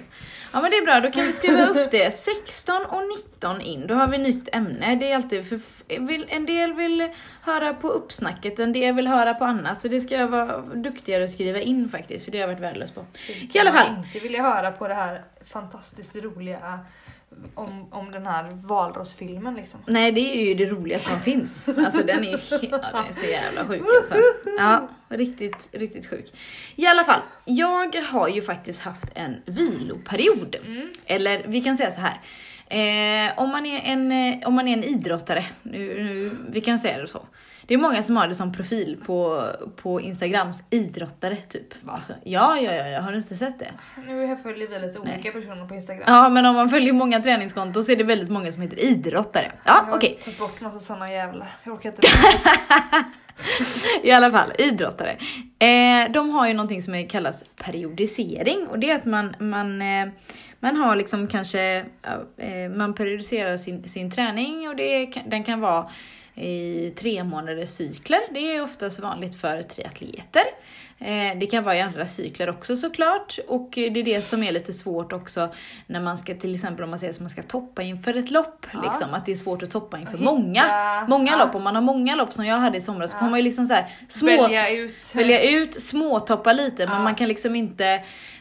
Ja 0.52 0.60
men 0.60 0.70
det 0.70 0.76
är 0.76 0.84
bra, 0.84 1.00
då 1.00 1.10
kan 1.10 1.26
vi 1.26 1.32
skriva 1.32 1.66
upp 1.66 1.90
det. 1.90 2.10
16 2.10 2.76
och 2.84 3.02
19 3.18 3.60
in, 3.60 3.86
då 3.86 3.94
har 3.94 4.08
vi 4.08 4.18
nytt 4.18 4.48
ämne. 4.52 4.94
Det 4.94 5.10
är 5.10 5.16
alltid 5.16 5.48
för 5.48 5.60
vill, 6.00 6.26
en 6.28 6.46
del 6.46 6.72
vill 6.72 7.08
höra 7.42 7.74
på 7.74 7.88
uppsnacket, 7.88 8.58
en 8.58 8.72
del 8.72 8.94
vill 8.94 9.08
höra 9.08 9.34
på 9.34 9.44
annat. 9.44 9.80
Så 9.80 9.88
det 9.88 10.00
ska 10.00 10.14
jag 10.14 10.28
vara 10.28 10.60
duktigare 10.60 11.24
att 11.24 11.30
skriva 11.30 11.60
in 11.60 11.88
faktiskt, 11.88 12.24
för 12.24 12.32
det 12.32 12.38
har 12.38 12.42
jag 12.42 12.54
varit 12.54 12.62
värdelös 12.62 12.90
på. 12.90 13.06
I 13.52 13.58
alla 13.58 13.72
fall. 13.72 13.96
inte 14.04 14.18
vilja 14.18 14.42
höra 14.42 14.72
på 14.72 14.88
det 14.88 14.94
här 14.94 15.24
fantastiskt 15.52 16.16
roliga 16.16 16.80
om, 17.54 17.92
om 17.92 18.10
den 18.10 18.26
här 18.26 18.58
valrossfilmen 18.64 19.54
liksom. 19.54 19.80
Nej 19.86 20.12
det 20.12 20.20
är 20.20 20.46
ju 20.46 20.54
det 20.54 20.66
roligaste 20.66 21.10
som 21.10 21.20
finns. 21.20 21.68
Alltså 21.68 22.02
den 22.02 22.24
är, 22.24 22.42
ja, 22.50 22.78
den 22.92 23.06
är 23.08 23.12
så 23.12 23.26
jävla 23.26 23.66
sjuk 23.66 23.82
alltså. 24.00 24.16
Ja, 24.58 24.88
riktigt, 25.08 25.68
riktigt 25.72 26.06
sjuk. 26.06 26.32
I 26.76 26.86
alla 26.86 27.04
fall, 27.04 27.20
jag 27.44 27.96
har 27.96 28.28
ju 28.28 28.42
faktiskt 28.42 28.80
haft 28.80 29.06
en 29.14 29.42
viloperiod. 29.46 30.56
Mm. 30.66 30.88
Eller 31.06 31.42
vi 31.46 31.60
kan 31.60 31.76
säga 31.76 31.90
så 31.90 32.00
här. 32.00 32.20
Eh, 32.70 33.38
om, 33.38 33.50
man 33.50 33.66
är 33.66 33.80
en, 33.80 34.12
eh, 34.12 34.48
om 34.48 34.54
man 34.54 34.68
är 34.68 34.72
en 34.72 34.84
idrottare, 34.84 35.46
nu, 35.62 36.04
nu, 36.04 36.30
vi 36.48 36.60
kan 36.60 36.78
säga 36.78 36.98
det 36.98 37.08
så. 37.08 37.26
Det 37.68 37.74
är 37.74 37.78
många 37.78 38.02
som 38.02 38.16
har 38.16 38.28
det 38.28 38.34
som 38.34 38.52
profil 38.52 38.98
på, 39.06 39.44
på 39.76 40.00
Instagrams 40.00 40.56
idrottare 40.70 41.36
typ. 41.36 41.74
Alltså, 41.86 42.12
ja, 42.24 42.56
ja, 42.56 42.72
ja, 42.72 42.88
jag 42.88 43.02
har 43.02 43.12
du 43.12 43.18
inte 43.18 43.36
sett 43.36 43.58
det? 43.58 43.72
Nu 44.06 44.36
följer 44.42 44.68
vi 44.68 44.78
lite 44.78 44.98
Nej. 45.04 45.14
olika 45.14 45.32
personer 45.32 45.66
på 45.66 45.74
Instagram. 45.74 46.04
Ja, 46.06 46.28
men 46.28 46.46
om 46.46 46.54
man 46.54 46.68
följer 46.68 46.92
många 46.92 47.20
träningskonton 47.20 47.84
så 47.84 47.92
är 47.92 47.96
det 47.96 48.04
väldigt 48.04 48.30
många 48.30 48.52
som 48.52 48.62
heter 48.62 48.84
idrottare. 48.84 49.52
Ja, 49.64 49.72
Jag 49.76 49.90
har 49.90 49.96
okej. 49.96 50.18
tagit 50.24 50.38
bort 50.38 50.60
massa 50.60 50.80
såna 50.80 51.12
jävlar. 51.12 51.56
Jag 51.64 51.74
orkar 51.74 51.88
inte. 51.90 52.08
I 54.02 54.10
alla 54.10 54.30
fall, 54.30 54.52
idrottare. 54.58 55.16
Eh, 55.58 56.12
de 56.12 56.30
har 56.30 56.48
ju 56.48 56.54
någonting 56.54 56.82
som 56.82 57.06
kallas 57.08 57.44
periodisering 57.64 58.66
och 58.66 58.78
det 58.78 58.90
är 58.90 58.94
att 58.94 59.04
man, 59.04 59.34
man, 59.38 59.82
eh, 59.82 60.08
man 60.60 60.76
har 60.76 60.96
liksom 60.96 61.28
kanske, 61.28 61.84
ja, 62.02 62.44
eh, 62.44 62.70
man 62.70 62.94
periodiserar 62.94 63.56
sin, 63.56 63.88
sin 63.88 64.10
träning 64.10 64.68
och 64.68 64.76
det 64.76 65.06
den 65.26 65.44
kan 65.44 65.60
vara 65.60 65.90
i 66.38 66.90
tre 66.98 67.24
månaders 67.24 67.68
cykler. 67.70 68.20
Det 68.30 68.54
är 68.56 68.62
oftast 68.62 68.98
vanligt 68.98 69.40
för 69.40 69.62
triatleter. 69.62 70.42
Eh, 71.00 71.38
det 71.38 71.46
kan 71.46 71.64
vara 71.64 71.76
i 71.76 71.80
andra 71.80 72.06
cykler 72.06 72.50
också 72.50 72.76
såklart 72.76 73.38
och 73.48 73.68
det 73.74 73.86
är 74.00 74.02
det 74.04 74.22
som 74.22 74.42
är 74.42 74.52
lite 74.52 74.72
svårt 74.72 75.12
också 75.12 75.48
när 75.86 76.00
man 76.00 76.18
ska 76.18 76.34
till 76.34 76.54
exempel 76.54 76.84
om 76.84 76.90
man 76.90 76.98
säger 76.98 77.12
att 77.12 77.20
man 77.20 77.30
ska 77.30 77.42
toppa 77.42 77.82
inför 77.82 78.14
ett 78.14 78.30
lopp. 78.30 78.66
Ja. 78.72 78.82
Liksom, 78.82 79.14
att 79.14 79.26
det 79.26 79.32
är 79.32 79.36
svårt 79.36 79.62
att 79.62 79.70
toppa 79.70 79.98
inför 79.98 80.18
många, 80.18 80.64
många 81.08 81.30
ja. 81.32 81.38
lopp. 81.44 81.54
Om 81.54 81.62
man 81.62 81.74
har 81.74 81.82
många 81.82 82.14
lopp 82.16 82.32
som 82.32 82.46
jag 82.46 82.56
hade 82.56 82.78
i 82.78 82.80
somras 82.80 83.10
så 83.10 83.16
Ja. 83.16 83.20
får 83.20 83.30
man 83.30 83.38
ju 83.38 83.42
liksom 83.42 83.66
så 83.66 83.74
här 83.74 83.86
små, 84.08 84.26
Välja 84.26 84.70
ut. 84.84 85.14
välja 85.14 85.50
ut, 85.50 85.82
småtoppa 85.82 86.52
lite 86.52 86.86
men 86.86 87.02
man 87.02 87.14
kan 87.14 87.28
liksom 87.28 87.56
inte 87.56 88.00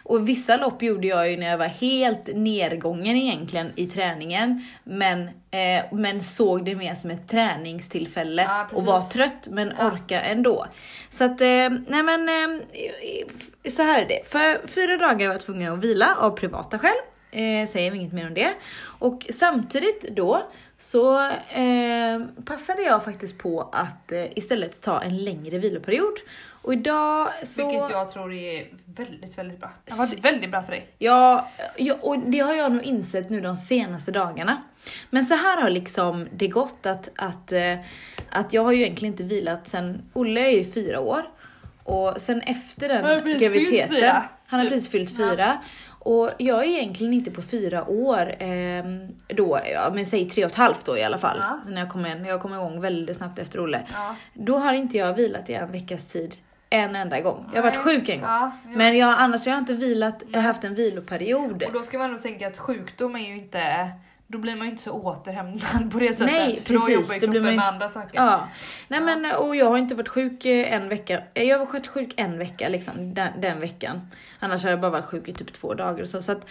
och 0.09 0.29
vissa 0.29 0.57
lopp 0.57 0.81
gjorde 0.83 1.07
jag 1.07 1.31
ju 1.31 1.37
när 1.37 1.49
jag 1.49 1.57
var 1.57 1.65
helt 1.67 2.27
nedgången 2.35 3.17
egentligen 3.17 3.71
i 3.75 3.87
träningen 3.87 4.63
men, 4.83 5.21
eh, 5.51 5.85
men 5.91 6.21
såg 6.21 6.65
det 6.65 6.75
mer 6.75 6.95
som 6.95 7.09
ett 7.09 7.29
träningstillfälle 7.29 8.41
Ja, 8.41 8.67
och 8.73 8.85
var 8.85 9.01
trött 9.01 9.47
men 9.49 9.73
Ja. 9.79 9.87
orka 9.87 10.21
ändå. 10.21 10.65
Så 11.09 11.23
att, 11.23 11.41
eh, 11.41 11.69
nej 11.87 12.03
men 12.03 12.29
eh, 12.29 13.71
så 13.71 13.81
här 13.83 14.01
är 14.01 14.07
det. 14.07 14.21
För 14.31 14.67
fyra 14.67 14.97
dagar 14.97 15.27
var 15.27 15.33
jag 15.33 15.41
tvungen 15.41 15.73
att 15.73 15.79
vila 15.79 16.15
av 16.19 16.29
privata 16.31 16.79
skäl. 16.79 16.91
Eh, 17.31 17.67
säger 17.69 17.95
inget 17.95 18.13
mer 18.13 18.27
om 18.27 18.33
det. 18.33 18.53
Och 18.99 19.25
samtidigt 19.29 20.01
då 20.15 20.47
så 20.79 21.19
eh, 21.29 22.19
passade 22.45 22.81
jag 22.81 23.03
faktiskt 23.03 23.37
på 23.37 23.69
att 23.71 24.11
eh, 24.11 24.37
istället 24.37 24.81
ta 24.81 25.01
en 25.01 25.17
längre 25.17 25.57
viloperiod. 25.57 26.13
Och 26.67 26.73
idag 26.73 27.29
så... 27.43 27.67
Vilket 27.69 27.89
jag 27.89 28.11
tror 28.11 28.33
är 28.33 28.67
väldigt, 28.85 29.37
väldigt 29.37 29.59
bra. 29.59 29.71
Det 29.85 29.91
har 29.91 29.97
varit 29.97 30.25
väldigt 30.25 30.51
bra 30.51 30.61
för 30.61 30.71
dig. 30.71 30.87
Ja, 30.97 31.49
och 32.01 32.19
det 32.19 32.39
har 32.39 32.53
jag 32.53 32.71
nog 32.71 32.83
insett 32.83 33.29
nu 33.29 33.41
de 33.41 33.57
senaste 33.57 34.11
dagarna. 34.11 34.61
Men 35.09 35.25
så 35.25 35.35
här 35.35 35.61
har 35.61 35.69
liksom 35.69 36.27
det 36.31 36.47
gått 36.47 36.85
att, 36.85 37.09
att, 37.15 37.51
eh, 37.51 37.75
att 38.29 38.53
jag 38.53 38.63
har 38.63 38.71
ju 38.71 38.81
egentligen 38.83 39.13
inte 39.13 39.23
vilat 39.23 39.67
sen, 39.67 40.01
Olle 40.13 40.41
är 40.41 40.57
ju 40.57 40.71
fyra 40.71 40.99
år. 40.99 41.29
Och 41.83 42.21
sen 42.21 42.41
efter 42.41 42.89
den 42.89 43.03
Han 43.05 43.13
har 43.13 43.21
precis 43.21 43.39
fyllt 43.39 43.53
graviditeten, 43.53 43.95
fyra. 43.95 44.23
han 44.47 44.59
har 44.59 44.65
Typ. 44.65 44.73
precis 44.73 44.89
fyllt 44.91 45.19
Ja. 45.19 45.29
fyra. 45.31 45.57
Och 45.99 46.29
jag 46.37 46.63
är 46.63 46.67
egentligen 46.67 47.13
inte 47.13 47.31
på 47.31 47.41
fyra 47.41 47.87
år 47.89 48.35
ehm, 48.39 49.07
då, 49.27 49.59
ja, 49.73 49.91
men 49.93 50.05
säg 50.05 50.29
tre 50.29 50.45
och 50.45 50.51
ett 50.51 50.57
halvt 50.57 50.85
då 50.85 50.97
i 50.97 51.03
alla 51.03 51.17
fall. 51.17 51.37
Ja. 51.39 51.59
Så 51.65 51.71
när 51.71 51.81
jag 51.81 51.89
kom, 51.91 52.05
in, 52.05 52.25
jag 52.25 52.41
kom 52.41 52.53
igång 52.53 52.81
väldigt 52.81 53.17
snabbt 53.17 53.39
efter 53.39 53.63
Olle. 53.63 53.81
Ja. 53.93 54.15
Då 54.33 54.57
har 54.57 54.73
inte 54.73 54.97
jag 54.97 55.13
vilat 55.13 55.49
i 55.49 55.53
en 55.53 55.71
veckas 55.71 56.05
tid 56.05 56.35
en 56.69 56.95
enda 56.95 57.21
gång. 57.21 57.49
Jag 57.53 57.61
har 57.63 57.71
varit 57.71 57.83
sjuk 57.83 58.09
en 58.09 58.19
gång. 58.21 58.29
Ja, 58.29 58.51
jag 58.69 58.77
Men 58.77 58.97
jag, 58.97 59.15
annars 59.19 59.45
har 59.45 59.51
jag 59.51 59.61
inte 59.61 59.73
vilat, 59.73 60.23
Nej. 60.27 60.41
haft 60.41 60.63
en 60.63 60.75
viloperiod. 60.75 61.63
Och 61.63 61.73
då 61.73 61.83
ska 61.83 61.97
man 61.97 62.11
nog 62.11 62.21
tänka 62.23 62.47
att 62.47 62.57
sjukdom 62.57 63.15
är 63.15 63.19
ju 63.19 63.37
inte, 63.37 63.89
då 64.27 64.37
blir 64.37 64.55
man 64.55 64.65
ju 64.67 64.71
inte 64.71 64.83
så 64.83 64.91
återhämtad 64.91 65.91
på 65.91 65.99
det 65.99 66.13
sättet. 66.13 66.33
Nej, 66.33 66.57
för 66.65 66.73
då 66.73 66.79
precis, 66.79 66.95
jobbar 66.95 67.13
ju 67.13 67.19
då 67.19 67.27
blir 67.27 67.41
kroppen 67.41 67.43
man 67.43 67.51
ju- 67.53 67.57
med 67.57 67.67
andra 67.67 67.89
saker. 67.89 68.09
Ja, 68.13 68.47
nej 68.87 68.99
Ja. 68.99 69.05
men 69.05 69.35
och 69.35 69.55
jag 69.55 69.65
har 69.65 69.77
inte 69.77 69.95
varit 69.95 70.07
sjuk 70.09 70.45
eh, 70.45 70.73
en 70.73 70.89
vecka. 70.89 71.21
Eh, 71.33 71.43
Jag 71.43 71.59
har 71.59 71.65
varit 71.65 71.87
sjuk 71.87 72.13
en 72.17 72.39
vecka 72.39 72.69
liksom 72.69 73.13
den, 73.13 73.41
den 73.41 73.59
veckan. 73.59 74.01
Annars 74.39 74.63
har 74.63 74.69
jag 74.69 74.79
bara 74.81 74.91
varit 74.91 75.05
sjuk 75.05 75.27
i 75.27 75.33
typ 75.33 75.53
två 75.53 75.73
dagar 75.73 76.01
och 76.01 76.07
så. 76.09 76.21
så 76.21 76.31
att, 76.31 76.45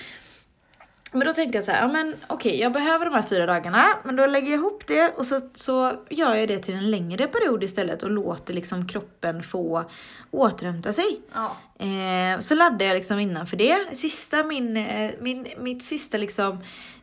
men 1.13 1.27
då 1.27 1.33
tänkte 1.33 1.59
jag 1.59 1.65
så 1.65 1.71
här, 1.73 1.83
ja 1.83 1.89
men 1.89 2.15
okej, 2.27 2.61
jag 2.61 2.73
behöver 2.73 3.05
de 3.05 3.15
här 3.15 3.23
fyra 3.23 3.47
dagarna, 3.47 3.85
men 4.05 4.17
då 4.17 4.27
lägger 4.27 4.51
jag 4.51 4.59
ihop 4.59 4.87
det 4.87 5.09
och 5.17 5.27
så, 5.27 5.41
så 5.55 5.97
gör 6.11 6.35
jag 6.35 6.49
det 6.49 6.59
till 6.59 6.75
en 6.75 6.91
längre 6.91 7.27
period 7.27 7.65
istället 7.65 8.03
och 8.03 8.11
låter 8.11 8.55
liksom 8.55 8.89
kroppen 8.89 9.43
få 9.43 9.85
återhämta 10.31 10.93
sig. 10.93 11.21
Ja. 11.35 11.57
Eh, 11.87 12.41
så 12.41 12.55
laddade 12.55 12.85
jag 12.85 12.95
liksom 12.95 13.19
innan 13.19 13.47
för 13.47 13.57
det. 13.57 13.97
Sista 13.97 14.45
min, 14.45 14.77
eh, 14.77 15.11
min, 15.21 15.47
mitt 15.59 15.85
sista 15.85 16.19
liksom 16.19 16.59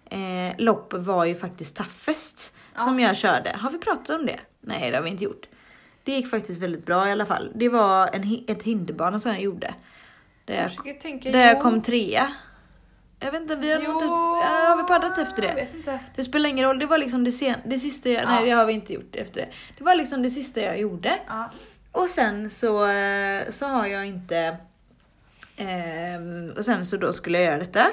eh, 0.09 0.57
lopp 0.57 0.93
var 0.93 1.25
ju 1.25 1.35
faktiskt 1.35 1.75
Toughest 1.75 2.53
Ja. 2.75 2.83
som 2.83 2.99
jag 2.99 3.17
körde. 3.17 3.55
Har 3.59 3.71
vi 3.71 3.77
pratat 3.77 4.09
om 4.09 4.25
det? 4.25 4.39
Nej 4.61 4.91
det 4.91 4.97
har 4.97 5.03
vi 5.03 5.09
inte 5.09 5.23
gjort. 5.23 5.45
Det 6.03 6.11
gick 6.11 6.29
faktiskt 6.29 6.61
väldigt 6.61 6.85
bra 6.85 7.07
i 7.07 7.11
alla 7.11 7.25
fall. 7.25 7.51
Det 7.55 7.69
var 7.69 8.07
en, 8.13 8.43
ett 8.47 8.63
hinderbana 8.63 9.19
som 9.19 9.31
jag 9.31 9.41
gjorde. 9.41 9.73
Där 10.45 10.53
Jag 10.53 10.97
jag, 11.03 11.33
där 11.33 11.39
jag 11.39 11.61
kom 11.61 11.81
trea. 11.81 12.33
Jag 13.23 13.31
vet 13.31 13.41
inte, 13.41 13.55
vi 13.55 13.71
har 13.73 13.81
Jo, 13.81 13.91
inte, 13.93 14.05
ja, 14.05 14.65
har 14.69 14.77
vi 14.77 14.83
paddat 14.83 15.17
efter 15.17 15.43
Jag 15.43 15.51
det? 15.55 15.61
vet 15.61 15.73
inte. 15.73 15.99
Det 16.15 16.23
spelar 16.23 16.49
ingen 16.49 16.65
roll, 16.65 16.79
det 16.79 16.85
var 16.85 16.97
liksom 16.97 17.23
det, 17.23 17.31
sen, 17.31 17.59
det 17.65 17.79
sista 17.79 18.09
jag, 18.09 18.23
Ja. 18.23 18.29
nej 18.29 18.45
det 18.45 18.51
har 18.51 18.65
vi 18.65 18.73
inte 18.73 18.93
gjort 18.93 19.15
efter 19.15 19.41
det. 19.41 19.47
Det 19.77 19.83
var 19.83 19.95
liksom 19.95 20.23
det 20.23 20.29
sista 20.29 20.61
jag 20.61 20.79
gjorde. 20.79 21.19
Ja. 21.27 21.49
Och 21.91 22.09
sen 22.09 22.49
så, 22.49 22.85
eh, 22.87 23.51
så 23.51 23.65
har 23.67 23.85
jag 23.87 24.05
inte... 24.05 24.57
ehm, 25.57 26.53
och 26.57 26.65
sen 26.65 26.85
så 26.85 26.97
då 26.97 27.13
skulle 27.13 27.37
jag 27.37 27.45
göra 27.45 27.57
detta. 27.57 27.85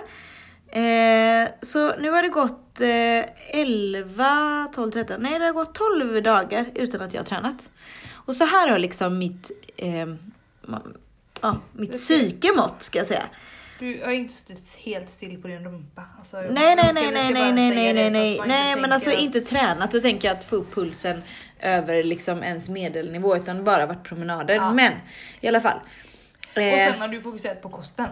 Eh, 0.73 1.49
så 1.63 1.97
nu 1.97 2.11
har 2.11 2.23
det 2.23 2.29
gått 2.29 2.81
eh, 2.81 3.61
11, 3.61 4.69
12, 4.75 4.91
13, 4.93 5.17
nej 5.23 5.39
det 5.39 5.45
har 5.45 5.53
gått 5.53 5.75
12 5.75 6.23
dagar 6.23 6.67
utan 6.75 7.01
att 7.01 7.15
jag 7.15 7.21
har 7.21 7.27
tränat. 7.27 7.69
Och 8.15 8.37
så 8.37 8.45
här 8.45 8.69
har 8.69 8.79
liksom 8.79 9.19
mitt, 9.19 9.51
eh, 9.77 9.87
ma- 10.63 10.97
ja, 11.41 11.57
mitt 11.73 11.93
psyke 11.93 12.53
mått 12.57 12.83
ska 12.83 12.99
jag 12.99 13.07
säga. 13.07 13.25
Du 13.81 14.01
har 14.05 14.13
inte 14.13 14.35
suttit 14.35 14.77
helt 14.79 15.11
still 15.11 15.43
på 15.43 15.49
din 15.49 15.65
rumpa. 15.65 16.03
Alltså, 16.19 16.37
Nej 16.37 16.77
nej 16.77 16.91
nej 16.95 17.11
nej 17.13 17.33
nej 17.33 17.53
nej 17.53 17.53
nej 17.53 17.93
nej 17.95 18.11
nej 18.11 18.33
inte 18.37 18.47
nej 18.49 18.77
men 18.77 18.93
alltså 18.93 19.11
att- 19.11 19.19
inte 19.19 19.41
tränat, 19.41 19.91
då 19.91 20.01
tänker 20.01 20.29
jag 20.29 20.37
att 20.37 20.45
få 20.45 20.57
upp 20.57 20.75
pulsen 20.75 21.23
över 21.61 22.03
liksom 22.03 22.43
ens 22.43 22.69
medelnivå 22.69 23.37
utan 23.37 23.65
bara 23.65 23.87
varit 23.87 24.05
promenader. 24.05 24.55
Ja. 24.55 24.73
Men 24.73 24.93
i 25.41 25.49
alla 25.49 25.61
fall. 25.61 25.79
Och 26.57 26.63
Eh, 26.63 26.91
sen 26.93 27.01
har 27.01 27.09
du 27.09 27.21
fokuserat 27.21 27.63
på 27.63 27.69
kosten. 27.69 28.07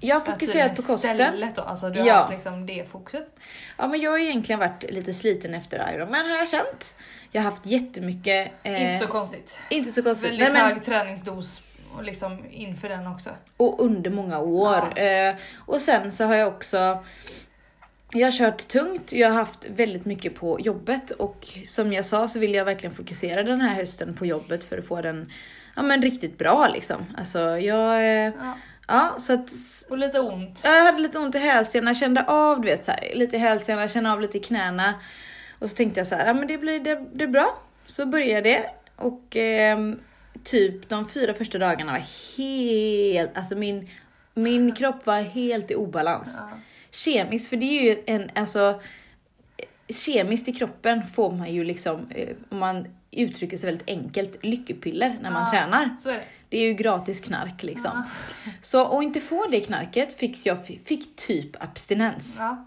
jag 0.00 0.16
har 0.16 0.20
fokuserat 0.32 0.76
på 0.76 0.82
kosten. 0.82 1.10
Istället 1.10 1.56
då, 1.56 1.62
alltså 1.62 1.90
du 1.90 2.00
har 2.00 2.06
Ja. 2.06 2.14
haft 2.14 2.32
liksom 2.32 2.66
det 2.66 2.88
fokuset. 2.90 3.36
Ja 3.78 3.88
men 3.88 4.00
jag 4.00 4.10
har 4.10 4.18
egentligen 4.18 4.58
varit 4.58 4.82
lite 4.90 5.12
sliten 5.14 5.54
efter 5.54 5.92
Ironman 5.94 6.30
har 6.30 6.36
jag 6.36 6.48
känt. 6.48 6.94
Jag 7.32 7.42
har 7.42 7.50
haft 7.50 7.66
jättemycket... 7.66 8.52
eh, 8.62 8.92
Inte 8.92 9.06
så 9.06 9.12
konstigt. 9.12 9.58
inte 9.70 9.92
så 9.92 10.02
konstigt. 10.02 10.30
Väldigt 10.30 10.52
Nej, 10.52 10.62
men, 10.62 10.72
hög 10.72 10.84
träningsdos 10.84 11.62
och 11.96 12.04
liksom 12.04 12.44
inför 12.50 12.88
den 12.88 13.06
också. 13.06 13.30
och 13.56 13.80
under 13.84 14.10
många 14.10 14.38
år. 14.38 14.98
Eh, 14.98 15.34
och 15.66 15.80
sen 15.80 16.12
så 16.12 16.24
har 16.24 16.34
jag 16.34 16.48
också 16.48 17.04
jag 18.14 18.26
har 18.26 18.32
kört 18.32 18.68
tungt, 18.68 19.12
jag 19.12 19.28
har 19.28 19.34
haft 19.34 19.64
väldigt 19.68 20.04
mycket 20.04 20.34
på 20.34 20.60
jobbet 20.60 21.10
och 21.10 21.48
som 21.68 21.92
jag 21.92 22.06
sa 22.06 22.28
så 22.28 22.38
vill 22.38 22.54
jag 22.54 22.64
verkligen 22.64 22.94
fokusera 22.94 23.42
den 23.42 23.60
här 23.60 23.74
hösten 23.74 24.14
på 24.14 24.26
jobbet 24.26 24.64
för 24.64 24.78
att 24.78 24.86
få 24.86 25.00
den 25.00 25.32
ja, 25.76 25.82
men 25.82 26.02
riktigt 26.02 26.38
bra 26.38 26.68
liksom. 26.68 27.06
Alltså 27.18 27.38
jag, 27.58 27.96
eh, 27.98 28.32
Ja. 28.38 28.56
ja 28.88 29.14
så 29.18 29.32
att 29.32 29.50
Och 29.90 29.98
lite 29.98 30.20
ont. 30.20 30.60
jag 30.64 30.84
hade 30.84 30.98
lite 30.98 31.18
ont 31.18 31.34
i 31.34 31.38
hälsenan, 31.38 31.94
kände 31.94 32.24
av 32.26 32.60
du 32.60 32.68
vet 32.68 32.84
så 32.84 32.90
här, 32.90 33.10
lite 33.14 33.36
i 33.36 33.38
hälsenan, 33.38 33.88
kände 33.88 34.12
av 34.12 34.20
lite 34.20 34.38
i 34.38 34.40
knäna. 34.40 34.94
Och 35.58 35.70
så 35.70 35.76
tänkte 35.76 36.00
jag 36.00 36.06
så 36.06 36.14
här, 36.14 36.26
ja 36.26 36.34
men 36.34 36.46
det 36.46 36.58
blir 36.58 36.80
det, 36.80 37.04
det 37.12 37.24
är 37.24 37.28
bra. 37.28 37.58
Så 37.86 38.06
började 38.06 38.48
det 38.50 38.70
och 38.96 39.36
ehm, 39.36 40.00
typ 40.44 40.88
de 40.88 41.08
fyra 41.08 41.34
första 41.34 41.58
dagarna 41.58 41.92
var 41.92 42.02
helt, 42.36 43.36
alltså 43.36 43.56
min, 43.56 43.88
min 44.34 44.74
kropp 44.74 45.06
var 45.06 45.20
helt 45.20 45.70
i 45.70 45.74
obalans. 45.74 46.34
Ja. 46.38 46.50
Kemiskt, 46.90 47.48
för 47.48 47.56
det 47.56 47.78
är 47.78 47.82
ju 47.82 48.02
en, 48.06 48.30
alltså 48.34 48.80
kemiskt 49.88 50.48
i 50.48 50.52
kroppen 50.52 51.02
får 51.14 51.32
man 51.32 51.54
ju 51.54 51.64
liksom, 51.64 52.06
eh, 52.10 52.28
om 52.48 52.58
man 52.58 52.86
uttrycker 53.10 53.56
sig 53.56 53.66
väldigt 53.70 53.88
enkelt, 53.88 54.44
lyckopiller 54.44 55.18
när 55.22 55.30
man 55.30 55.42
Ja. 55.42 55.50
tränar. 55.60 55.96
Är 56.06 56.12
det. 56.12 56.24
Det 56.48 56.58
är 56.58 56.66
ju 56.66 56.74
gratis 56.74 57.20
knark 57.20 57.62
liksom. 57.62 57.90
Ja. 58.44 58.50
Så 58.62 58.98
att 58.98 59.02
inte 59.04 59.20
få 59.20 59.46
det 59.50 59.60
knarket 59.60 60.12
fick 60.18 60.46
jag 60.46 60.66
fick 60.66 61.16
typ 61.16 61.62
abstinens. 61.62 62.36
Ja. 62.38 62.64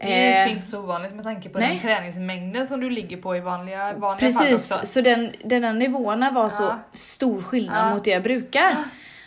Det 0.00 0.06
är 0.26 0.42
Eh, 0.42 0.46
ju 0.50 0.56
inte 0.56 0.66
så 0.66 0.80
ovanligt 0.80 1.14
med 1.14 1.24
tanke 1.24 1.48
på 1.48 1.58
nej. 1.58 1.68
den 1.68 1.78
träningsmängden 1.78 2.66
som 2.66 2.80
du 2.80 2.90
ligger 2.90 3.16
på 3.16 3.36
i 3.36 3.40
vanliga, 3.40 3.92
vanliga 3.92 4.32
Precis, 4.32 4.68
fall 4.68 4.78
också. 4.78 4.86
så 4.92 5.00
den, 5.00 5.32
den 5.44 5.62
där 5.62 5.72
nivåerna 5.72 6.30
var 6.30 6.48
så 6.48 6.62
Ja. 6.62 6.78
stor 6.92 7.42
skillnad 7.42 7.86
Ja. 7.90 7.94
mot 7.94 8.04
det 8.04 8.10
jag 8.10 8.22
brukar. 8.22 8.76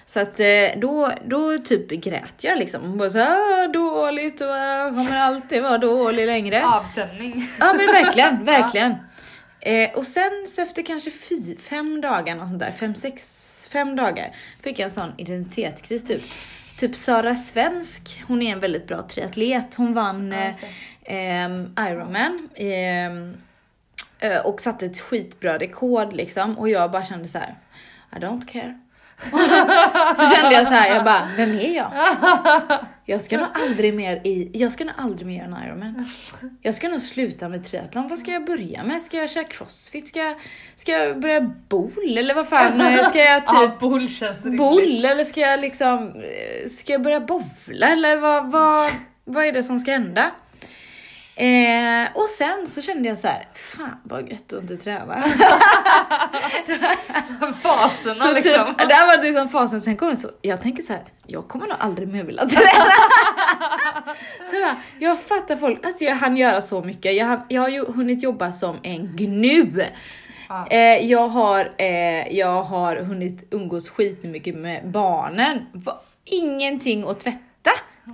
Så 0.06 0.20
att 0.20 0.40
eh, 0.40 0.46
då, 0.78 1.12
då 1.26 1.58
typ 1.58 1.90
grät 1.90 2.34
jag 2.44 2.60
liksom. 2.60 2.98
Bara 2.98 3.10
så 3.10 3.18
här, 3.18 3.64
"Ah, 3.64 3.68
dåligt 3.68 4.42
och 4.42 4.48
jag 4.48 4.90
kommer 4.96 5.18
alltid 5.18 5.64
vara 5.64 5.78
dålig 5.78 6.26
längre. 6.26 6.66
Avtändning. 6.66 7.50
Ja 7.60 7.74
men 7.74 7.86
verkligen, 7.88 8.46
verkligen. 8.46 8.96
Eh, 9.60 9.90
och 9.96 10.04
sen 10.04 10.32
så 10.48 10.62
efter 10.62 10.82
kanske 10.82 11.12
fy, 11.12 11.58
fem 11.58 12.02
dagar, 12.02 12.36
något 12.36 12.48
sånt 12.48 12.60
där, 12.60 12.72
fem, 12.72 12.96
sex, 12.96 13.46
fem 13.72 13.96
dagar 13.96 14.36
fick 14.64 14.80
jag 14.80 14.84
en 14.86 14.92
sån 14.92 15.14
identitetskris 15.18 16.06
typ. 16.06 16.22
Typ 16.80 16.96
Sara 16.96 17.36
Svensk, 17.36 18.24
hon 18.28 18.42
är 18.42 18.52
en 18.52 18.60
väldigt 18.60 18.88
bra 18.88 19.02
triatlet. 19.02 19.76
Hon 19.76 19.94
vann 19.94 20.32
Ja, 20.32 20.54
eh, 21.13 21.50
Ironman 21.89 22.50
eh, 24.20 24.39
och 24.46 24.62
satte 24.62 24.86
ett 24.86 25.00
skitbra 25.00 25.58
rekord 25.58 26.13
liksom. 26.13 26.60
Och 26.60 26.70
jag 26.70 26.92
bara 26.92 27.06
kände 27.06 27.28
så 27.28 27.38
här: 27.38 27.56
I 28.15 28.15
don't 28.15 28.48
care. 28.48 28.80
Så 30.16 30.36
kände 30.36 30.54
jag 30.54 30.68
så 30.68 30.74
här, 30.74 30.96
jag 30.96 31.04
bara, 31.06 31.28
vem 31.38 31.52
är 31.52 31.76
jag? 31.76 31.92
Jag 33.06 33.22
ska 33.22 33.38
nog 33.38 33.48
aldrig 33.54 33.94
mer 33.94 34.22
i, 34.24 34.52
jag 34.54 34.72
ska 34.72 34.86
nog 34.86 34.94
aldrig 34.98 35.28
mer 35.28 35.36
göra 35.36 35.46
en 35.46 35.68
Ironman. 35.68 36.10
Jag 36.62 36.76
ska 36.76 36.90
nog 36.90 37.02
sluta 37.02 37.50
med 37.50 37.66
triathlon. 37.66 38.08
Vad 38.08 38.20
ska 38.20 38.32
jag 38.32 38.46
börja 38.46 38.84
med? 38.84 39.02
Ska 39.02 39.18
jag 39.18 39.30
köra 39.30 39.44
crossfit? 39.44 40.08
Ska 40.08 40.20
jag, 40.20 40.36
ska 40.76 40.92
jag 40.92 41.20
börja 41.20 41.42
bowl? 41.70 42.18
Eller 42.18 42.34
vad 42.34 42.48
fan? 42.48 42.78
Ska 43.06 43.20
jag 43.20 43.44
Ja, 43.48 43.68
typ 43.68 43.80
bull 43.80 44.10
känns 44.10 44.46
rimligt. 44.46 45.06
Eller 45.06 45.24
ska 45.24 45.40
jag 45.40 45.60
liksom, 45.60 46.08
eh, 46.08 46.70
ska 46.70 46.92
jag 46.94 47.02
börja 47.02 47.20
bowla? 47.20 47.88
Eller 47.88 48.18
vad, 48.18 48.52
vad, 48.52 48.92
vad 49.26 49.46
är 49.46 49.52
det 49.52 49.64
som 49.64 49.80
ska 49.80 49.92
hända? 49.92 50.32
Eh, 51.39 52.08
och 52.13 52.30
sen 52.30 52.67
så 52.67 52.82
kände 52.82 53.10
jag 53.10 53.17
så 53.17 53.28
här, 53.28 53.47
fan 53.54 53.99
vad 54.04 54.30
gött 54.30 54.54
att 54.54 54.62
inte 54.62 54.78
träna. 54.78 55.21
Faserna 57.62 58.15
Så 58.15 58.34
liksom. 58.34 58.65
typ, 58.65 58.78
det 58.88 58.93
här 58.93 59.17
var 59.17 59.23
liksom 59.23 59.49
fasen, 59.49 59.82
sen 59.82 59.97
kom 59.97 60.10
det 60.10 60.15
så, 60.15 60.30
jag 60.41 60.62
tänker 60.62 60.84
så 60.84 60.93
här, 60.93 61.04
jag 61.28 61.47
kommer 61.47 61.67
nog 61.67 61.78
aldrig 61.80 62.08
mer 62.08 62.23
vilja 62.23 62.45
träna. 62.45 62.71
så 64.49 64.56
jag, 64.56 64.75
jag 64.99 65.19
fattar 65.19 65.56
folk, 65.56 65.86
alltså 65.86 66.04
jag 66.04 66.15
hann 66.15 66.38
göra 66.38 66.62
så 66.62 66.82
mycket, 66.84 67.15
jag, 67.15 67.25
hann, 67.25 67.41
jag 67.49 67.62
har 67.62 67.69
ju 67.69 67.86
hunnit 67.86 68.23
jobba 68.23 68.52
som 68.52 68.78
en 68.84 69.15
gnu. 69.15 69.84
Ja. 70.49 70.67
Eh, 70.67 71.06
jag, 71.12 71.28
har, 71.28 71.71
eh, 71.78 72.38
jag 72.38 72.63
har 72.63 72.95
hunnit 72.95 73.47
umgås 73.52 73.89
skitmycket 73.89 74.56
med 74.56 74.89
barnen, 74.91 75.65
Va, 75.73 76.02
ingenting 76.25 77.04
att 77.08 77.19
tvätta. 77.19 77.39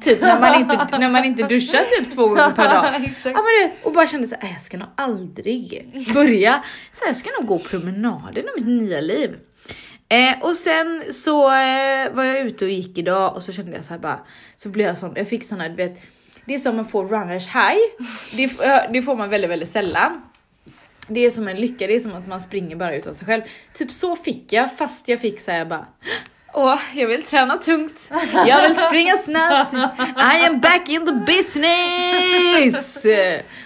Typ 0.02 0.22
när 0.22 0.40
man 0.40 0.56
inte, 0.56 0.98
när 0.98 1.10
man 1.10 1.26
inte 1.26 1.44
duschar 1.48 1.84
typ 1.84 2.12
två 2.12 2.28
gånger 2.28 2.52
per 2.52 2.70
dag. 2.70 2.86
Ja, 3.24 3.32
men 3.32 3.70
det, 3.70 3.72
och 3.84 3.94
bara 3.94 4.08
kände 4.08 4.28
såhär, 4.28 4.52
jag 4.54 4.62
ska 4.62 4.78
nog 4.78 4.88
aldrig 4.96 5.92
börja. 6.14 6.64
Så 6.92 7.04
jag 7.08 7.16
ska 7.16 7.30
nog 7.40 7.48
gå 7.48 7.60
promenader 7.60 8.42
i 8.42 8.46
mitt 8.56 8.68
nya 8.68 9.02
liv. 9.02 9.36
Eh, 10.10 10.42
och 10.42 10.56
sen 10.56 11.04
så 11.14 11.44
eh, 11.46 12.14
var 12.14 12.24
jag 12.24 12.40
ute 12.40 12.66
och 12.66 12.72
gick 12.72 12.98
idag 12.98 13.36
och 13.36 13.44
så 13.44 13.52
kände 13.52 13.72
jag 13.72 13.86
så 13.86 13.94
här 13.94 14.00
bara, 14.00 14.20
så 14.58 14.70
blev 14.70 14.88
jag 14.88 14.98
sån, 14.98 15.14
jag 15.16 15.28
fick 15.30 15.44
sån 15.44 15.60
här, 15.62 15.70
du 15.70 15.76
vet, 15.76 16.02
det 16.46 16.56
är 16.56 16.60
som 16.60 16.80
att 16.80 16.92
få 16.92 17.04
runners 17.04 17.48
high. 17.48 18.08
Det, 18.32 18.48
det 18.94 19.02
får 19.02 19.16
man 19.16 19.30
väldigt, 19.30 19.52
väldigt 19.52 19.70
sällan. 19.70 20.22
Det 21.08 21.26
är 21.26 21.30
som 21.32 21.48
en 21.48 21.56
lycka, 21.56 21.88
det 21.88 21.96
är 21.96 22.00
som 22.00 22.16
att 22.16 22.28
man 22.28 22.42
springer 22.42 22.76
bara 22.76 22.96
utan 22.96 23.16
sig 23.16 23.28
själv. 23.28 23.42
Typ 23.74 23.92
så 23.92 24.16
fick 24.16 24.54
jag, 24.54 24.78
fast 24.78 25.08
jag 25.08 25.20
fick 25.20 25.40
säga 25.40 25.66
bara 25.66 25.86
Åh, 26.58 26.80
jag 26.94 27.08
vill 27.08 27.24
träna 27.24 27.58
tungt. 27.58 28.10
Jag 28.48 28.68
vill 28.68 28.78
springa 28.78 29.18
snabbt. 29.18 29.74
I 30.18 30.46
am 30.46 30.60
back 30.60 30.90
in 30.90 31.06
the 31.06 31.14
business! 31.14 33.06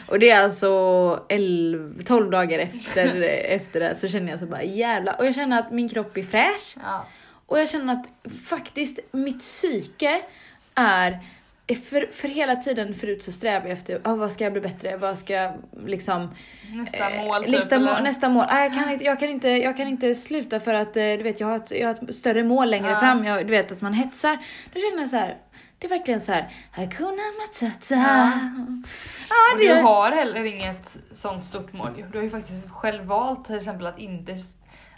Och 0.08 0.20
det 0.20 0.30
är 0.30 0.44
alltså 0.44 1.26
11, 1.30 2.04
12 2.06 2.32
dagar 2.32 2.60
efter, 2.60 3.22
efter 3.24 3.80
det 3.80 3.96
så 3.96 4.08
känner 4.08 4.32
jag 4.32 4.40
så 4.40 4.46
bara 4.46 4.64
jävla 4.64 5.14
och 5.14 5.26
jag 5.26 5.36
känner 5.36 5.60
att 5.60 5.72
min 5.72 5.90
kropp 5.90 6.18
är 6.18 6.24
fräsch. 6.24 6.76
Ja. 6.84 7.06
Och 7.46 7.60
jag 7.60 7.70
känner 7.70 7.94
att 7.94 8.32
faktiskt 8.48 9.00
mitt 9.12 9.40
psyke 9.40 10.22
är 10.76 11.20
för, 11.76 12.10
för 12.14 12.28
hela 12.28 12.56
tiden 12.56 12.94
förut 12.94 13.24
så 13.24 13.32
strävar 13.32 13.68
jag 13.68 13.78
efter 13.78 14.02
ah, 14.04 14.16
vad 14.16 14.32
ska 14.32 14.44
jag 14.44 14.54
bli 14.54 14.62
bättre, 14.62 14.98
vad 14.98 15.18
ska 15.18 15.34
jag 15.34 15.54
liksom 15.86 16.30
Nästa 16.74 17.10
eh, 17.12 17.26
mål 17.26 17.44
typ, 17.44 17.52
lista 17.52 17.80
må, 17.80 17.90
eller? 17.92 18.02
nästa 18.02 18.30
mål. 18.30 18.46
Ah, 18.50 18.62
jag, 18.64 18.74
kan 18.74 18.92
inte, 18.92 19.04
jag, 19.06 19.20
kan 19.20 19.30
inte, 19.30 19.50
jag 19.50 19.78
kan 19.78 19.88
inte 19.88 20.16
sluta 20.16 20.60
för 20.60 20.74
att 20.74 20.98
eh, 20.98 21.04
du 21.04 21.24
vet 21.24 21.40
jag 21.40 21.48
har 21.48 21.56
ett, 21.56 21.72
jag 21.72 21.88
har 21.88 22.10
ett 22.10 22.16
större 22.16 22.44
mål 22.44 22.70
längre 22.70 22.90
Ja. 22.90 23.00
fram, 23.00 23.26
jag, 23.26 23.46
du 23.48 23.52
vet 23.52 23.72
att 23.72 23.82
man 23.82 23.94
hetsar. 23.94 24.38
Då 24.74 24.80
känner 24.80 25.02
jag 25.02 25.10
så 25.10 25.16
här. 25.16 25.38
Det 25.80 25.86
är 25.88 25.90
verkligen 25.90 26.22
så 26.22 26.32
här. 26.32 26.50
Hakuna 26.72 27.22
Matata. 27.40 27.96
Ja. 27.96 28.32
Ja, 29.30 29.54
Och 29.54 29.60
det 29.60 29.66
du 29.68 29.72
är, 29.72 29.82
har 29.82 30.12
heller 30.12 30.44
inget 30.46 30.98
sånt 31.14 31.46
stort 31.46 31.74
mål. 31.74 32.04
Du 32.12 32.18
har 32.18 32.24
ju 32.24 32.30
faktiskt 32.30 32.70
själv 32.70 33.04
valt 33.04 33.46
till 33.46 33.56
exempel 33.56 33.88
att 33.88 34.00
inte 34.00 34.38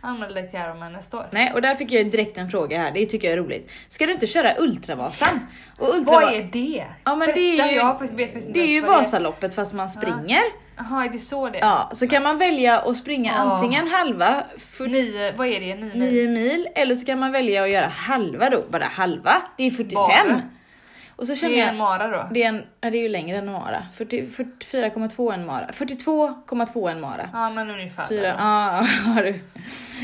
anmäla 0.01 0.33
dig 0.33 0.49
till 0.49 0.59
Ironman 0.59 0.93
nästa 0.93 1.17
år. 1.17 1.27
Nej, 1.31 1.51
och 1.53 1.61
där 1.61 1.75
fick 1.75 1.91
jag 1.91 2.11
direkt 2.11 2.37
en 2.37 2.49
fråga 2.49 2.77
här. 2.77 2.91
Det 2.91 3.05
tycker 3.05 3.27
jag 3.27 3.33
är 3.37 3.43
roligt. 3.43 3.69
Ska 3.89 4.05
du 4.05 4.11
inte 4.13 4.27
köra 4.27 4.49
Ultravasan? 4.59 5.39
Och 5.79 5.87
Ultrava- 5.87 6.05
Vad 6.05 6.23
är 6.33 6.49
det? 6.51 6.85
Ja 7.03 7.15
men 7.15 7.27
det 7.35 7.59
är 7.59 7.67
ju, 7.71 7.75
jag 7.75 7.99
vet 7.99 7.99
faktiskt 7.99 8.47
inte 8.47 8.59
det 8.59 8.65
är 8.65 8.67
ju. 8.67 8.81
Vasaloppet 8.81 9.53
fast 9.53 9.73
man 9.73 9.89
springer. 9.89 10.41
Jaha, 10.77 11.05
är 11.05 11.09
det 11.09 11.19
så 11.19 11.49
det 11.49 11.57
är? 11.59 11.61
Ja, 11.65 11.89
så 11.93 12.07
kan 12.07 12.23
man 12.23 12.37
välja 12.37 12.79
att 12.79 12.97
springa 12.97 13.33
Ja. 13.37 13.41
antingen 13.41 13.87
halva, 13.87 14.43
för 14.57 14.87
Nio, 14.87 15.33
vad 15.37 15.47
är 15.47 15.59
det? 15.59 15.75
Nio 15.75 15.95
mil? 15.95 16.13
9 16.13 16.27
mil, 16.27 16.67
eller 16.75 16.95
så 16.95 17.05
kan 17.05 17.19
man 17.19 17.31
välja 17.31 17.63
att 17.63 17.69
göra 17.69 17.87
halva 17.87 18.49
då, 18.49 18.63
bara 18.69 18.85
halva. 18.85 19.33
Det 19.57 19.63
är 19.63 19.71
45. 19.71 19.95
Bara? 19.95 20.41
Och 21.21 21.27
så 21.27 21.35
känner 21.35 21.55
Det 21.55 21.61
är 21.61 21.67
en 21.67 21.75
jag, 21.77 21.77
mara 21.77 22.07
då? 22.07 22.27
det 22.31 22.43
är, 22.43 22.49
en, 22.49 22.63
ja, 22.81 22.89
det 22.89 22.97
är 22.97 23.01
ju 23.01 23.09
längre 23.09 23.37
än 23.37 23.47
en 23.47 23.53
mara. 23.53 23.85
40 23.93 24.21
44,2 24.27 25.33
en 25.33 25.45
mara. 25.45 25.65
42,2 25.67 26.91
en 26.91 27.01
mara. 27.01 27.29
Ja 27.33 27.49
men 27.49 27.69
ungefär. 27.69 28.07
Fyra, 28.07 28.21
där. 28.21 28.35
ja, 28.37 28.85
har 29.05 29.23
du. 29.23 29.39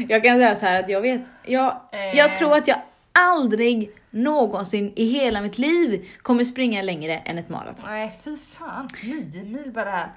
Jag 0.10 0.24
kan 0.24 0.38
säga 0.38 0.56
så 0.56 0.66
här 0.66 0.80
att 0.80 0.90
jag 0.90 1.02
vet, 1.02 1.22
jag, 1.46 1.82
jag 1.92 2.32
Eh. 2.32 2.38
tror 2.38 2.56
att 2.56 2.68
jag 2.68 2.78
aldrig 3.12 3.90
någonsin 4.10 4.94
i 4.96 5.06
hela 5.06 5.42
mitt 5.42 5.58
liv 5.58 6.08
kommer 6.22 6.44
springa 6.44 6.82
längre 6.82 7.18
än 7.18 7.38
ett 7.38 7.50
maraton. 7.50 7.86
Nej 7.88 8.20
fy 8.24 8.38
fan, 8.38 8.88
nio 9.04 9.44
mil 9.44 9.72
bara 9.72 9.92
här. 9.92 10.10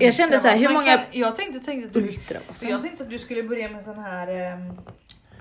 Jag 0.00 0.14
kände 0.14 0.38
så 0.40 0.48
här, 0.48 0.56
hur 0.58 0.68
många- 0.68 0.96
Kan, 0.96 1.00
jag 1.10 1.36
tänkte, 1.36 1.60
tänkte 1.60 1.88
att 1.88 1.94
du, 1.94 2.00
Ultravasan. 2.00 2.68
jag 2.68 2.82
tänkte 2.82 3.04
att 3.04 3.10
du 3.10 3.18
skulle 3.18 3.42
börja 3.42 3.68
med 3.68 3.84
sån 3.84 3.98
här, 3.98 4.28
ehm, 4.28 4.72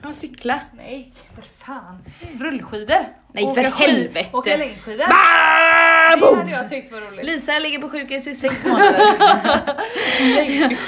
Ja, 0.04 0.14
cykla. 0.14 0.60
nej 0.78 1.14
för 1.36 1.44
fan, 1.66 1.98
rullskidor. 2.40 3.06
Nej, 3.34 3.44
Åka 3.44 3.54
för 3.64 3.70
helvete. 3.70 4.30
Åka 4.34 4.58
längdskidor. 4.58 4.98
det 4.98 6.36
hade 6.38 6.52
jag 6.52 6.70
tyckt 6.70 6.92
var 6.92 7.02
roligt. 7.02 7.26
Lisa 7.26 7.60
ligger 7.60 7.80
på 7.80 7.90
sjukhus 7.90 8.28
i 8.28 8.36
sex 8.36 8.66
månader. 8.66 9.00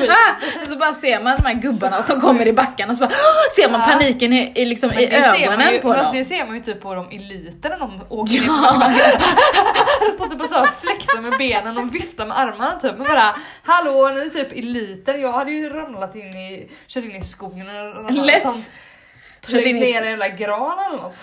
ah! 0.10 0.66
Så 0.66 0.76
bara 0.76 0.94
ser 0.94 1.24
man 1.24 1.38
de 1.38 1.48
här 1.48 1.54
gubbarna 1.54 2.04
som 2.04 2.22
kommer 2.22 2.48
i 2.48 2.54
backen 2.54 2.90
och 2.90 2.96
så 2.98 3.04
bara 3.08 3.14
ser 3.56 3.72
man 3.72 3.82
paniken 3.82 4.34
i, 4.34 4.52
i, 4.56 4.66
liksom, 4.66 4.92
i 4.92 5.08
ögonen 5.16 5.74
ju, 5.74 5.80
på 5.82 5.94
fast 5.94 6.04
dem. 6.04 6.16
det 6.18 6.26
ser 6.26 6.46
man 6.46 6.56
ju 6.56 6.64
typ 6.64 6.82
på 6.82 6.96
de 6.96 7.10
eliterna 7.12 7.78
de 7.78 8.02
åker 8.10 8.44
Ja. 8.48 8.92
De 10.02 10.12
står 10.12 10.30
typ 10.30 10.42
och 10.42 10.50
så 10.50 10.68
fläktar 10.82 11.22
med 11.22 11.38
benen 11.38 11.78
och 11.78 11.96
viftar 11.96 12.26
med 12.26 12.40
armarna 12.40 12.80
typ. 12.80 12.98
Men 12.98 13.08
bara 13.08 13.36
hallå 13.64 14.12
ni 14.16 14.20
är 14.26 14.30
typ 14.30 14.52
eliter. 14.52 15.14
Jag 15.14 15.32
hade 15.32 15.52
ju 15.52 15.70
ramlat 15.70 16.16
in 16.16 16.28
i, 16.38 16.72
kört 16.88 17.04
in 17.04 17.16
i 17.16 17.24
skogen 17.24 17.68
och 18.06 18.12
Lätt. 18.12 18.42
som 18.42 18.64
plöjt 19.46 19.76
ner 19.76 20.02
en 20.02 20.10
jävla 20.10 20.30
gran 20.30 20.80
eller 20.80 20.98
något. 20.98 21.16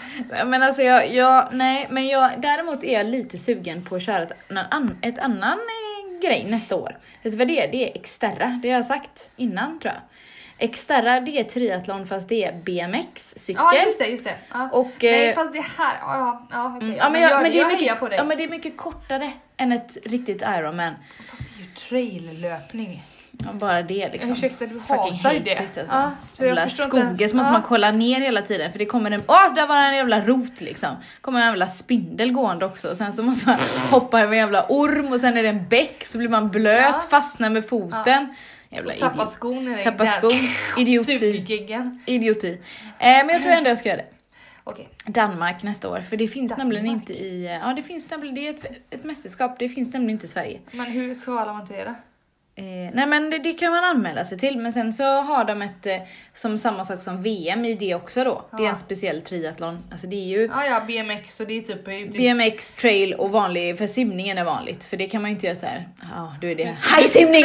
Men 0.47 0.63
alltså 0.63 0.83
jag, 0.83 1.15
jag, 1.15 1.49
nej, 1.53 1.87
men 1.91 2.09
jag, 2.09 2.31
däremot 2.41 2.85
är 2.85 2.93
jag 2.93 3.07
lite 3.07 3.39
sugen 3.39 3.85
på 3.85 3.97
att 3.97 4.03
köra 4.03 4.23
ett, 4.23 4.33
någon 4.49 4.65
an, 4.71 4.99
ett 5.03 5.19
annan 5.19 5.59
eh, 5.59 6.29
grej 6.29 6.47
nästa 6.49 6.77
år. 6.77 6.99
Vet 7.23 7.33
du 7.33 7.39
vad 7.39 7.49
det 7.49 7.61
är? 7.61 7.73
Det 7.73 7.99
är 7.99 8.03
Xterra, 8.03 8.61
det 8.63 8.71
har 8.71 8.77
jag 8.77 8.87
sagt 8.87 9.31
innan 9.37 9.79
tror 9.79 9.93
jag. 9.95 10.03
Xterra 10.73 11.21
det 11.21 11.41
är 11.41 11.45
triathlon 11.45 12.07
fast 12.07 12.29
det 12.29 12.45
är 12.45 12.53
BMX-cykel. 12.53 13.63
Ja 13.73 13.85
just 13.87 13.99
det, 13.99 14.07
just 14.07 14.25
det. 14.25 14.35
Ja. 14.53 14.69
Och, 14.73 14.91
Nej 15.01 15.29
eh, 15.29 15.35
fast 15.35 15.53
det 15.53 15.65
här, 15.79 15.99
ja, 16.01 16.49
ja, 16.51 16.77
okej. 16.77 16.89
Mm, 16.89 16.99
ja, 16.99 17.05
ja, 17.05 17.11
men, 17.11 17.21
jag, 17.21 17.43
men, 17.43 17.53
det 17.53 17.59
är 17.59 17.61
jag 17.61 17.69
mycket, 17.69 17.83
hejar 17.83 17.97
på 17.97 18.09
dig. 18.09 18.19
ja, 18.19 18.25
men 18.25 18.39
det 18.39 18.45
är 18.45 18.49
mycket 18.49 18.77
kortare 18.77 19.33
än 19.57 19.73
ett 19.73 19.97
riktigt 20.05 20.43
Ironman. 20.43 20.95
Fast 21.31 21.43
det 21.55 21.63
är 21.63 21.67
ju 21.67 21.75
traillöpning. 21.75 23.05
Ja, 23.45 23.53
bara 23.53 23.83
det 23.83 24.09
liksom. 24.13 24.33
Ursäkta 24.33 24.67
du 24.67 24.81
Fucking 24.81 25.15
hatar 25.15 25.39
det. 25.45 25.53
it, 25.53 25.59
alltså. 25.61 25.81
Ja, 25.91 26.11
så 26.33 26.45
inte 26.47 26.71
skogen 26.71 27.03
ens- 27.07 27.31
så 27.31 27.37
måste 27.37 27.53
man 27.53 27.63
kolla 27.63 27.91
ner 27.91 28.21
hela 28.21 28.43
tiden 28.43 28.73
för 28.73 28.79
det 28.79 28.85
kommer 28.87 29.11
en, 29.11 29.23
åh 29.29 29.55
där 29.55 29.67
var 29.67 29.77
en 29.77 29.95
jävla 29.97 30.21
rot 30.21 30.61
liksom. 30.61 30.89
kommer 31.21 31.41
en 31.41 31.47
jävla 31.47 31.67
spindel 31.69 32.33
gående 32.33 32.65
också 32.67 32.91
och 32.91 32.97
sen 32.97 33.13
så 33.13 33.23
måste 33.23 33.49
man 33.49 33.59
hoppa 33.91 34.21
över 34.21 34.33
en 34.33 34.39
jävla 34.39 34.67
orm 34.69 35.13
och 35.13 35.21
sen 35.21 35.37
är 35.37 35.43
det 35.43 35.49
en 35.49 35.69
bäck 35.69 36.07
så 36.07 36.19
blir 36.19 36.29
man 36.29 36.49
blöt, 36.51 36.83
Ja. 36.93 37.01
fastnar 37.11 37.51
med 37.51 37.69
foten. 37.69 38.35
Jävla 38.73 38.93
Tappa 38.95 39.15
idiot. 39.15 39.33
skon 39.33 39.69
i 39.69 39.75
dig. 39.75 39.85
Tappa 39.85 40.07
skon, 40.07 40.31
idioti. 40.79 41.45
Idioti. 42.07 42.51
Eh, 42.51 42.59
men 42.99 43.29
jag 43.29 43.43
tror 43.43 43.53
ändå 43.53 43.71
jag 43.71 43.79
ska 43.79 43.89
göra 43.89 43.97
det. 43.99 44.07
Okej. 44.65 44.89
Danmark 45.07 45.63
nästa 45.63 45.89
år, 45.89 46.01
för 46.01 46.17
det 46.17 46.29
finns 46.29 46.51
Danmark. 46.51 46.65
nämligen 46.65 46.87
inte 46.87 47.13
i, 47.13 47.47
eh, 47.47 47.53
ja 47.53 47.73
det 47.77 47.83
finns 47.83 48.11
nämligen, 48.11 48.35
det 48.35 48.47
är 48.49 48.51
ett, 48.51 48.65
ett 48.91 49.05
mästerskap, 49.05 49.59
det 49.59 49.69
finns 49.69 49.93
nämligen 49.93 50.11
inte 50.11 50.27
i 50.27 50.29
Sverige. 50.29 50.61
Men 50.71 50.87
hur 50.87 51.21
kvalar 51.25 51.53
man 51.53 51.67
till 51.67 51.77
det 51.77 51.85
då? 51.85 51.95
Eh, 52.61 52.91
nej 52.95 53.07
men 53.07 53.31
det, 53.31 53.39
det 53.39 53.53
kan 53.53 53.73
man 53.73 53.85
anmäla 53.85 54.25
sig 54.25 54.39
till, 54.39 54.59
men 54.59 54.73
sen 54.73 54.93
så 54.93 55.05
har 55.05 55.45
de 55.45 55.63
ett, 55.63 55.87
eh, 55.87 55.97
som 56.35 56.59
samma 56.59 56.85
sak 56.85 57.03
som 57.03 57.23
VM 57.23 57.65
i 57.65 57.75
det 57.75 57.95
också 57.95 58.25
då. 58.25 58.45
Det 58.51 58.57
är 58.57 58.63
Ja. 58.65 58.71
en 58.71 58.77
speciell 58.77 59.23
triathlon, 59.23 59.79
alltså 59.91 60.07
det 60.07 60.17
är 60.17 60.27
ju 60.39 60.47
Ja, 60.53 60.65
ja, 60.67 60.81
BMX 60.81 61.41
och 61.41 61.47
det 61.47 61.59
är 61.59 61.63
typ... 61.63 61.89
är- 61.89 62.13
BMX, 62.13 62.73
trail 62.75 63.15
och 63.15 63.31
vanlig, 63.31 63.79
för 63.79 63.87
simningen 63.87 64.39
är 64.39 64.45
vanligt, 64.45 64.85
för 64.85 64.97
det 64.97 65.07
kan 65.09 65.23
man 65.23 65.31
ju 65.31 65.35
inte 65.35 65.47
göra 65.47 65.57
såhär, 65.57 65.89
ja 66.03 66.35
då 66.41 66.47
är 66.47 66.55
det 66.55 66.75
hajsimning! 66.83 67.45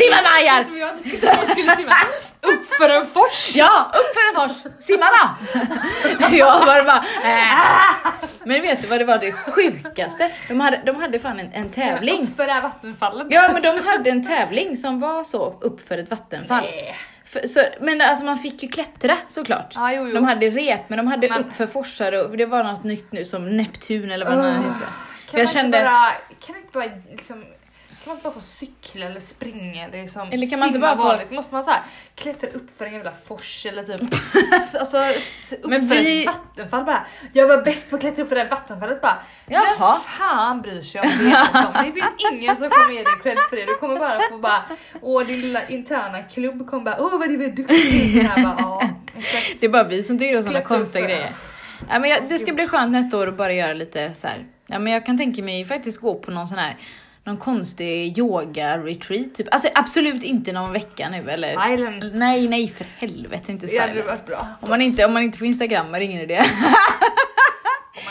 Simma 0.00 0.16
Jag 0.78 1.02
tänkte 1.02 1.30
att 1.30 1.38
jag 1.40 1.48
skulle 1.48 1.76
simma 1.76 1.92
upp 2.42 2.66
för 2.66 2.88
en 2.88 3.06
fors. 3.06 3.52
Ja, 3.56 3.92
upp 3.94 4.14
för 4.14 4.42
en 4.42 4.48
fors! 4.48 4.72
Simma 4.84 5.06
då! 5.06 5.26
jag 6.36 6.66
var 6.66 6.84
bara 6.84 7.04
äh. 7.24 7.58
Men 8.44 8.62
vet 8.62 8.82
du 8.82 8.88
vad 8.88 8.98
det 9.00 9.04
var 9.04 9.18
det 9.18 9.32
sjukaste? 9.32 10.30
De 10.48 10.60
hade, 10.60 10.80
de 10.86 10.96
hade 10.96 11.18
fan 11.18 11.40
en, 11.40 11.52
en 11.52 11.68
tävling. 11.68 12.22
Upp 12.22 12.36
för 12.36 12.46
det 12.46 12.52
här 12.52 12.62
vattenfallet. 12.62 13.26
Ja 13.30 13.50
men 13.52 13.62
de 13.62 13.84
hade 13.88 14.10
en 14.10 14.26
tävling 14.26 14.76
som 14.76 15.00
var 15.00 15.24
så 15.24 15.58
upp 15.60 15.88
för 15.88 15.98
ett 15.98 16.10
vattenfall. 16.10 16.64
Nej. 16.64 16.96
För, 17.24 17.46
så, 17.46 17.60
men 17.80 18.00
alltså 18.00 18.24
man 18.24 18.38
fick 18.38 18.62
ju 18.62 18.68
klättra 18.68 19.16
såklart. 19.28 19.72
Ja, 19.74 19.92
jo, 19.92 20.06
jo. 20.08 20.14
De 20.14 20.24
hade 20.24 20.50
rep 20.50 20.88
men 20.88 20.96
de 20.96 21.06
hade 21.06 21.28
Men- 21.28 21.40
upp 21.40 21.52
för 21.56 21.66
forsar 21.66 22.12
och 22.24 22.36
det 22.36 22.46
var 22.46 22.64
något 22.64 22.84
nytt 22.84 23.12
nu 23.12 23.24
som 23.24 23.56
Neptun 23.56 24.10
eller 24.10 24.26
vad 24.26 24.38
det 24.38 24.40
Ugh. 24.44 24.58
nu 24.58 24.62
heter. 24.62 24.86
Kan 25.30 25.40
jag 25.40 25.46
man 25.46 25.54
kände- 25.54 25.78
inte 25.78 25.90
bara, 25.90 26.12
kan 26.46 26.56
inte 26.56 26.68
bara 26.72 26.84
liksom, 27.10 27.44
man 28.06 28.16
inte 28.16 28.24
bara 28.24 28.34
få 28.34 28.40
cykla 28.40 29.06
eller 29.06 29.20
springa 29.20 29.84
eller 29.84 30.02
liksom 30.02 30.28
Eller 30.32 30.50
kan 30.50 30.58
man 30.58 30.68
inte 30.68 30.80
bara 30.80 30.96
få- 30.96 31.02
vanligt? 31.02 31.30
Måste 31.30 31.54
man 31.54 31.64
så 31.64 31.70
här 31.70 31.80
klättra 32.14 32.48
upp 32.50 32.78
för 32.78 32.84
en 32.86 32.92
jävla 32.92 33.12
fors 33.26 33.66
eller 33.66 33.82
typ 33.84 34.00
alltså 34.80 34.98
upp 35.62 35.70
Men 35.70 35.88
för 35.88 35.94
vi- 35.94 36.20
ett 36.20 36.26
vattenfall 36.34 36.84
bara. 36.84 37.06
Jag 37.32 37.48
var 37.48 37.62
bäst 37.62 37.90
på 37.90 37.96
att 37.96 38.00
klättra 38.02 38.22
upp 38.22 38.28
för 38.28 38.36
det 38.36 38.42
här 38.42 38.50
vattenfallet 38.50 39.00
bara. 39.02 39.18
Jaha. 39.46 39.62
Vem 39.78 40.00
fan 40.18 40.62
bryr 40.62 40.80
sig 40.82 41.00
om 41.00 41.08
det 41.08 41.24
liksom? 41.24 41.72
Det 41.84 41.92
finns 41.92 42.32
ingen 42.32 42.56
som 42.56 42.70
kommer 42.70 42.92
ge 42.92 43.02
dig 43.02 43.12
cred 43.22 43.38
för 43.50 43.56
det. 43.56 43.64
Du 43.64 43.74
kommer 43.74 43.98
bara 43.98 44.20
få 44.30 44.38
bara, 44.38 44.62
åh 45.02 45.26
din 45.26 45.40
lilla 45.40 45.68
interna 45.68 46.22
klubb 46.22 46.70
kommer 46.70 46.84
bara, 46.84 46.96
åh 46.98 47.18
vad 47.18 47.28
du 47.28 47.44
är 47.44 47.48
duktig. 47.50 48.14
Det 48.22 48.28
här 48.28 48.42
bara, 48.42 48.56
ja, 48.58 48.90
exakt. 49.16 49.60
Det 49.60 49.66
är 49.66 49.70
bara 49.70 49.84
vi 49.84 50.02
som 50.02 50.18
tycker 50.18 50.36
om 50.36 50.42
sådana 50.42 50.60
konstiga 50.64 51.04
grejer. 51.04 51.32
Ja, 51.88 51.98
men 51.98 52.10
jag, 52.10 52.28
det 52.28 52.38
ska 52.38 52.52
bli 52.52 52.68
skönt 52.68 52.92
nästa 52.92 53.18
år 53.18 53.26
att 53.26 53.36
bara 53.36 53.52
göra 53.52 53.72
lite 53.72 54.14
så 54.14 54.26
här. 54.26 54.46
Ja, 54.66 54.78
men 54.78 54.92
jag 54.92 55.06
kan 55.06 55.18
tänka 55.18 55.42
mig 55.42 55.64
faktiskt 55.64 56.00
gå 56.00 56.14
på 56.14 56.30
någon 56.30 56.48
sån 56.48 56.58
här 56.58 56.76
någon 57.24 57.36
konstig 57.36 58.18
yoga-retreat 58.18 59.34
typ. 59.34 59.46
Alltså 59.50 59.68
absolut 59.74 60.22
inte 60.22 60.52
någon 60.52 60.72
vecka 60.72 61.08
nu 61.08 61.30
eller? 61.30 61.76
Silent. 61.76 62.14
Nej, 62.14 62.48
nej 62.48 62.68
för 62.68 62.86
helvete 62.98 63.52
inte 63.52 63.66
Det 63.66 63.78
hade 63.78 63.92
silent. 63.92 64.08
varit 64.08 64.26
bra. 64.26 64.46
Om 64.60 64.70
man 64.70 64.82
inte, 64.82 65.04
om 65.04 65.12
man 65.12 65.22
inte 65.22 65.38
får 65.38 65.46
instagram 65.46 65.94
är 65.94 65.98
det 65.98 66.04
ingen 66.04 66.20
idé. 66.22 66.42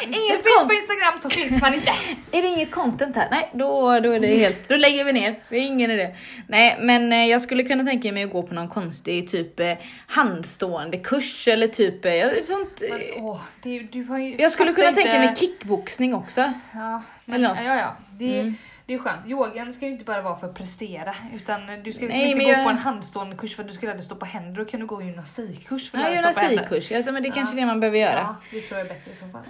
Inget 0.04 0.44
finns 0.44 0.68
på 0.68 0.74
Instagram 0.74 1.20
så 1.22 1.30
finns 1.30 1.62
man 1.62 1.74
inte. 1.74 1.92
Är 2.32 2.42
det 2.42 2.48
inget 2.48 2.72
content 2.72 3.16
här? 3.16 3.28
Nej, 3.32 3.50
då, 3.54 4.00
då 4.00 4.12
är 4.12 4.20
det 4.20 4.28
helt, 4.28 4.70
då 4.70 4.76
lägger 4.76 5.04
vi 5.06 5.14
ner. 5.14 5.40
Det 5.50 5.58
är 5.58 5.62
ingen 5.62 5.92
idé. 5.92 6.16
Nej, 6.48 6.78
men 6.82 7.14
eh, 7.14 7.26
jag 7.26 7.42
skulle 7.42 7.64
kunna 7.64 7.84
tänka 7.84 8.12
mig 8.12 8.24
att 8.24 8.32
gå 8.32 8.44
på 8.44 8.54
någon 8.54 8.70
konstig 8.70 9.30
typ 9.30 9.60
eh, 9.60 9.74
handstående 10.08 10.98
kurs 10.98 11.48
eller 11.48 11.68
typ 11.68 12.06
eh, 12.06 12.12
sånt. 12.48 12.82
Men, 12.90 13.02
åh, 13.24 13.42
det, 13.64 13.80
du 13.80 14.04
har 14.04 14.18
ju, 14.20 14.36
Jag 14.38 14.52
skulle 14.52 14.74
kunna 14.74 14.92
tänka 14.94 15.18
mig 15.20 15.36
kickboxning 15.36 16.14
också. 16.16 16.54
Ja, 16.74 17.02
men, 17.26 17.36
Eller 17.36 17.50
något. 17.50 17.58
ja, 17.66 17.76
ja. 17.76 17.96
Det, 18.12 18.40
Mm. 18.40 18.56
Det 18.90 18.96
är 18.96 19.00
skönt. 19.00 19.28
Yogan 19.28 19.74
ska 19.74 19.86
ju 19.86 19.92
inte 19.92 20.04
bara 20.06 20.22
vara 20.22 20.36
för 20.36 20.48
att 20.48 20.56
prestera 20.56 21.16
utan 21.36 21.60
du 21.84 21.94
ska 21.94 22.06
liksom 22.06 22.08
Nej, 22.22 22.32
inte 22.32 22.44
gå 22.46 22.52
jag- 22.52 22.64
på 22.64 22.70
en 22.70 22.78
handstående 22.78 23.36
kurs 23.36 23.56
för 23.56 23.64
att 23.64 23.68
du 23.70 23.74
ska 23.74 23.86
lära 23.86 23.96
dig 23.96 24.04
stå 24.04 24.16
på 24.16 24.26
händer. 24.26 24.60
Då 24.64 24.66
kan 24.66 24.80
du 24.80 24.86
gå 24.86 25.00
en 25.02 25.08
gymnastikkurs 25.08 25.92
för 25.92 25.98
att 25.98 26.04
Ja, 26.04 26.10
lära 26.10 26.22
dig 26.22 26.32
stå 26.34 26.42
på 26.42 26.48
händer. 26.48 27.06
Ja, 27.08 27.12
men 27.12 27.24
det 27.24 27.30
är 27.30 27.34
kanske 27.34 27.56
är 27.56 27.60
det 27.60 27.66
man 27.66 27.80
behöver 27.80 27.98
göra. 27.98 28.20
Ja, 28.20 28.36
det 28.52 28.62
tror 28.62 28.80
jag 28.80 28.88
är 28.90 28.94
bättre 28.94 29.12
i 29.12 29.16
så 29.16 29.28
fall. 29.28 29.42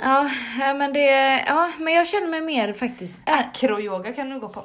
Ja, 0.60 0.74
men 0.74 0.94
det, 0.94 1.44
ja, 1.48 1.72
men 1.80 1.94
jag 1.94 2.08
känner 2.08 2.28
mig 2.28 2.42
mer 2.42 2.74
faktiskt, 2.74 3.14
Acro-yoga 3.26 4.14
kan 4.14 4.30
du 4.30 4.40
gå 4.40 4.50
på. 4.50 4.64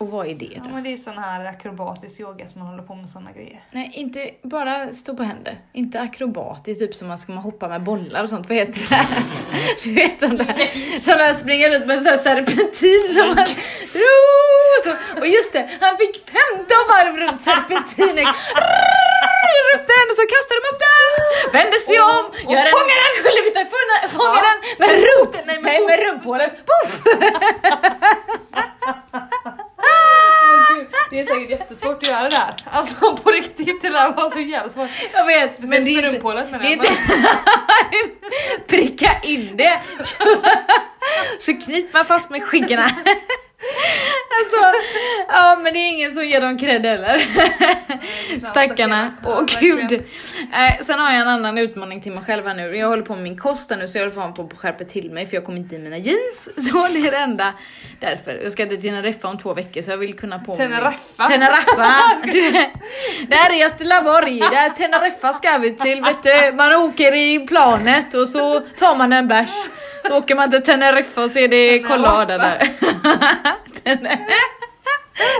Och 0.00 0.08
vad 0.10 0.26
är 0.26 0.34
det 0.34 0.44
Ja, 0.56 0.62
då? 0.64 0.68
men 0.74 0.84
det 0.84 0.92
är 0.92 0.96
sån 0.96 1.18
här 1.18 1.44
akrobatisk 1.44 2.20
yoga 2.20 2.48
som 2.48 2.60
man 2.60 2.68
håller 2.70 2.82
på 2.82 2.94
med 2.94 3.10
såna 3.10 3.32
grejer. 3.32 3.64
Nej, 3.70 3.90
inte 3.94 4.30
bara 4.42 4.92
stå 4.92 5.16
på 5.16 5.22
händer. 5.22 5.58
Inte 5.72 6.00
akrobatiskt, 6.00 6.80
typ 6.80 6.94
som 6.94 7.08
man 7.08 7.18
ska 7.18 7.32
man 7.32 7.42
hoppa 7.42 7.68
med 7.68 7.82
bollar 7.82 8.22
och 8.22 8.28
sånt. 8.28 8.48
Vad 8.48 8.58
heter 8.58 8.80
det? 8.90 9.06
Du 9.84 9.94
vet 9.94 10.20
de 10.20 10.36
där 10.36 10.66
som 11.04 11.12
där 11.22 11.34
springer 11.34 11.70
runt 11.70 11.86
med 11.86 11.96
en 11.98 12.02
sån 12.04 12.10
här 12.10 12.18
serpentin 12.18 13.02
som 13.16 13.26
man. 13.34 13.46
Och 15.20 15.26
just 15.26 15.52
det, 15.52 15.68
han 15.80 15.96
fick 15.98 16.16
15 16.16 16.36
varv 16.92 17.16
runt 17.16 17.42
serpentinen. 17.42 18.26
Upp 19.74 19.86
den 19.94 20.06
och 20.10 20.16
så 20.20 20.24
kastar 20.34 20.54
de 20.58 20.62
upp 20.72 20.80
den. 20.88 21.06
Vänder 21.56 21.78
sig 21.86 21.96
Och- 22.00 22.10
om, 22.18 22.24
och 22.46 22.52
gör 22.54 22.66
en 22.66 22.72
fångar 22.76 22.98
den, 23.04 23.14
kullerbytta, 23.24 23.60
fångar 24.18 24.42
Ja. 24.42 24.46
den 24.48 24.58
med 24.80 24.90
roten, 25.10 25.42
nej, 25.46 25.58
med 25.66 25.76
med 25.88 25.98
rumphålet. 26.06 26.52
Det 31.10 31.20
är 31.20 31.24
säkert 31.24 31.50
jättesvårt 31.50 31.96
att 31.96 32.08
göra 32.08 32.22
det 32.22 32.28
där. 32.28 32.54
Alltså 32.64 33.16
på 33.16 33.30
riktigt, 33.30 33.82
det 33.82 33.90
där 33.90 34.12
var 34.12 34.30
så 34.30 34.38
jävla 34.38 34.70
svårt. 34.70 34.90
Jag 35.12 35.26
vet, 35.26 35.54
Speciellt 35.54 35.70
men 35.70 35.84
det 35.84 35.90
är 35.90 36.02
med 36.02 36.12
inte... 36.12 36.20
menar 36.50 36.58
Det 36.60 37.96
är 37.96 38.02
inte... 38.04 38.16
Pricka 38.66 39.20
in 39.22 39.56
det! 39.56 39.80
Så 41.40 41.52
knyter 41.60 41.92
man 41.92 42.06
fast 42.06 42.30
med 42.30 42.42
skinkorna. 42.42 42.90
Alltså, 44.40 44.56
ja 45.28 45.58
men 45.62 45.72
det 45.72 45.78
är 45.78 45.88
ingen 45.88 46.12
som 46.12 46.24
ger 46.24 46.40
dem 46.40 46.58
cred 46.58 46.86
heller. 46.86 47.22
Stackarna. 48.46 49.14
Åh 49.24 49.40
verkligen. 49.40 49.88
gud. 49.88 50.04
Eh, 50.52 50.84
sen 50.84 51.00
har 51.00 51.12
jag 51.12 51.20
en 51.20 51.28
annan 51.28 51.58
utmaning 51.58 52.00
till 52.00 52.12
mig 52.12 52.24
själv 52.24 52.46
här 52.46 52.54
nu. 52.54 52.76
Jag 52.76 52.88
håller 52.88 53.02
på 53.02 53.14
med 53.14 53.22
min 53.22 53.38
kost 53.38 53.70
här 53.70 53.76
nu 53.76 53.88
så 53.88 53.98
jag 53.98 54.02
håller 54.02 54.14
fan 54.14 54.34
på 54.34 54.42
att 54.42 54.58
skärpa 54.58 54.84
till 54.84 55.10
mig 55.10 55.26
för 55.26 55.34
jag 55.34 55.44
kommer 55.44 55.58
inte 55.58 55.74
i 55.74 55.78
mina 55.78 55.98
jeans. 55.98 56.48
Så 56.70 56.88
det 56.88 57.06
är 57.06 57.10
det 57.10 57.16
enda 57.16 57.54
därför. 58.00 58.40
Jag 58.42 58.52
ska 58.52 58.66
till 58.66 58.82
Teneriffa 58.82 59.28
om 59.28 59.38
två 59.38 59.54
veckor 59.54 59.82
så 59.82 59.90
jag 59.90 59.98
vill 59.98 60.16
kunna 60.18 60.38
på 60.38 60.56
mig... 60.56 60.68
Teneriffa? 60.68 61.28
Teneriffa! 61.28 61.86
det 63.28 63.36
här 63.36 63.50
är 63.50 63.60
Göteborg, 63.60 64.38
det 64.38 64.56
här 64.56 64.70
Teneriffa 64.70 65.32
ska 65.32 65.58
vi 65.58 65.76
till 65.76 66.02
vet 66.02 66.22
du. 66.22 66.52
Man 66.56 66.74
åker 66.74 67.14
i 67.14 67.46
planet 67.46 68.14
och 68.14 68.28
så 68.28 68.60
tar 68.60 68.96
man 68.96 69.12
en 69.12 69.28
bärs. 69.28 69.50
Så 70.06 70.18
åker 70.18 70.34
man 70.34 70.50
till 70.50 70.62
Teneriffa 70.62 71.24
och 71.24 71.30
så 71.30 71.38
är 71.38 71.48
det 71.48 71.78
kollada 71.78 72.38
där. 72.38 72.68
Tener- 73.84 74.26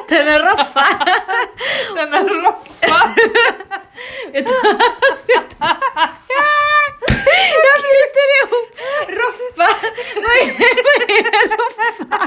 Teneriffa! 0.09 0.87
Den 1.97 2.11
där 2.11 2.25
roffan. 2.25 3.15
Vet 4.33 4.47
du 4.47 4.55
vad? 4.63 4.81
Jag 7.65 7.77
flyter 7.85 8.27
ihop 8.43 8.71
roffa. 9.09 9.69
Vad 10.15 10.37
är 10.37 10.47
vad 10.85 11.11
är 11.11 11.49
roffa? 11.57 12.21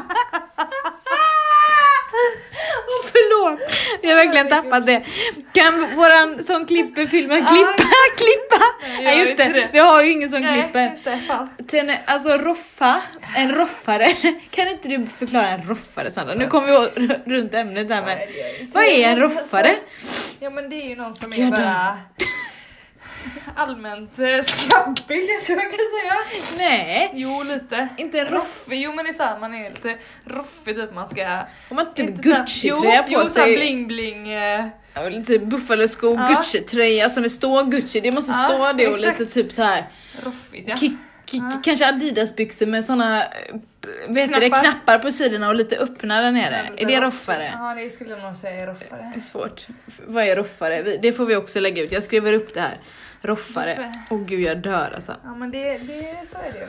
Förlåt, 3.44 3.60
vi 4.02 4.10
har 4.10 4.16
verkligen 4.16 4.50
tappat 4.50 4.86
det. 4.86 5.04
Kan 5.54 5.96
våran 5.96 6.44
som 6.44 6.66
klipper 6.66 7.06
filmen 7.06 7.46
klippa, 7.46 7.90
klippa? 8.18 8.66
Nej, 9.04 9.20
just 9.20 9.38
det, 9.38 9.70
vi 9.74 9.80
har 9.80 10.04
ju 10.04 10.12
ingen 10.12 10.30
som 10.30 10.42
Nej, 10.42 10.62
klipper. 10.64 10.90
just 10.90 11.04
det. 11.04 11.20
Fan. 11.28 11.50
Till 11.68 11.90
en, 11.90 11.98
alltså 12.06 12.30
roffa, 12.38 13.02
en 13.38 13.52
roffare. 13.56 14.14
Kan 14.52 14.68
inte 14.68 14.88
du 14.88 15.06
förklara 15.18 15.48
en 15.50 15.68
roffare 15.70 16.12
Sandra? 16.12 16.36
Nu 16.36 16.48
kommer 16.48 16.68
vi 16.68 17.08
runt 17.36 17.54
ämnet 17.54 17.90
här 17.92 18.02
inte. 18.62 18.78
Vad 18.78 18.84
är 18.84 19.08
en 19.08 19.20
roffare? 19.20 19.76
Ja 20.40 20.50
men 20.50 20.70
det 20.70 20.76
är 20.76 20.90
ju 20.90 20.96
någon 20.96 21.16
som 21.16 21.34
är 21.34 21.52
bara 21.52 21.98
allmänt 23.56 24.20
eh, 24.20 24.42
skabbig 24.42 25.30
kanske 25.30 25.56
man 25.56 25.66
kan 25.66 25.80
säga. 26.00 26.48
Nej, 26.58 27.12
Jo 27.14 27.44
lite. 27.44 27.88
inte. 27.98 28.26
Roffig, 28.26 28.82
jo 28.82 28.94
men 28.94 29.06
det 29.06 29.12
är 29.12 29.14
såhär 29.14 29.40
man 29.40 29.54
är 29.54 29.70
lite 29.70 29.96
roffig 30.26 30.76
typ 30.76 30.94
man 30.94 31.10
ska... 31.10 31.26
Har 31.26 31.46
man 31.76 31.94
typ 31.94 32.10
Gucci-tröja 32.10 33.06
jo, 33.08 33.14
på 33.18 33.22
jo, 33.24 33.30
så 33.30 33.40
här 33.40 33.46
sig? 33.48 33.56
bling 33.56 33.88
bling. 33.88 34.32
eh, 34.32 34.66
Ja, 34.94 35.10
lite 35.10 35.40
buffalosko, 35.40 36.16
Ja. 36.16 36.28
Gucci-tröja 36.28 37.10
som 37.10 37.24
det 37.24 37.30
står 37.30 37.64
Gucci, 37.64 38.00
det 38.02 38.12
måste 38.12 38.32
Ja, 38.32 38.48
stå 38.50 38.74
det 38.74 38.88
och 38.88 38.98
exakt. 38.98 39.20
lite 39.20 39.34
typ 39.34 39.52
så 39.52 39.64
här. 39.64 39.86
roffigt 40.24 40.70
ja. 40.70 40.78
Kick, 40.78 40.94
Ja. 41.32 41.62
Kanske 41.64 41.86
Adidas-byxor 41.88 42.66
med 42.66 42.86
såna 42.86 43.24
vet 44.08 44.28
knappar. 44.30 44.40
Det, 44.40 44.50
Knappar. 44.50 45.00
på 45.00 45.12
sidorna 45.12 45.48
och 45.50 45.56
lite 45.56 45.78
öppna 45.78 46.22
där 46.22 46.32
nere. 46.32 46.70
Ja, 46.78 46.82
är 46.82 46.86
det 46.86 47.02
roffare? 47.02 47.52
Ja 47.60 47.76
det 47.78 47.90
skulle 47.90 48.10
jag 48.10 48.22
nog 48.22 48.38
säga 48.38 48.64
är 48.64 48.68
roffare. 48.68 49.12
Det 49.14 49.20
är 49.20 49.24
svårt. 49.24 49.68
Vad 50.08 50.24
är 50.24 50.36
roffare? 50.36 50.98
Det 51.02 51.12
får 51.14 51.26
vi 51.26 51.36
också 51.36 51.60
lägga 51.60 51.84
ut. 51.84 51.92
Jag 51.92 52.04
skriver 52.04 52.34
upp 52.34 52.54
det 52.54 52.62
här. 52.62 52.78
Roffare. 53.24 53.92
Åh 54.10 54.20
gud 54.26 54.40
jag 54.40 54.58
dör 54.58 54.92
alltså. 54.96 55.16
Ja 55.24 55.36
men 55.36 55.52
det, 55.52 55.78
det 55.78 56.18
så 56.28 56.38
är 56.38 56.52
det 56.54 56.60
ju. 56.60 56.68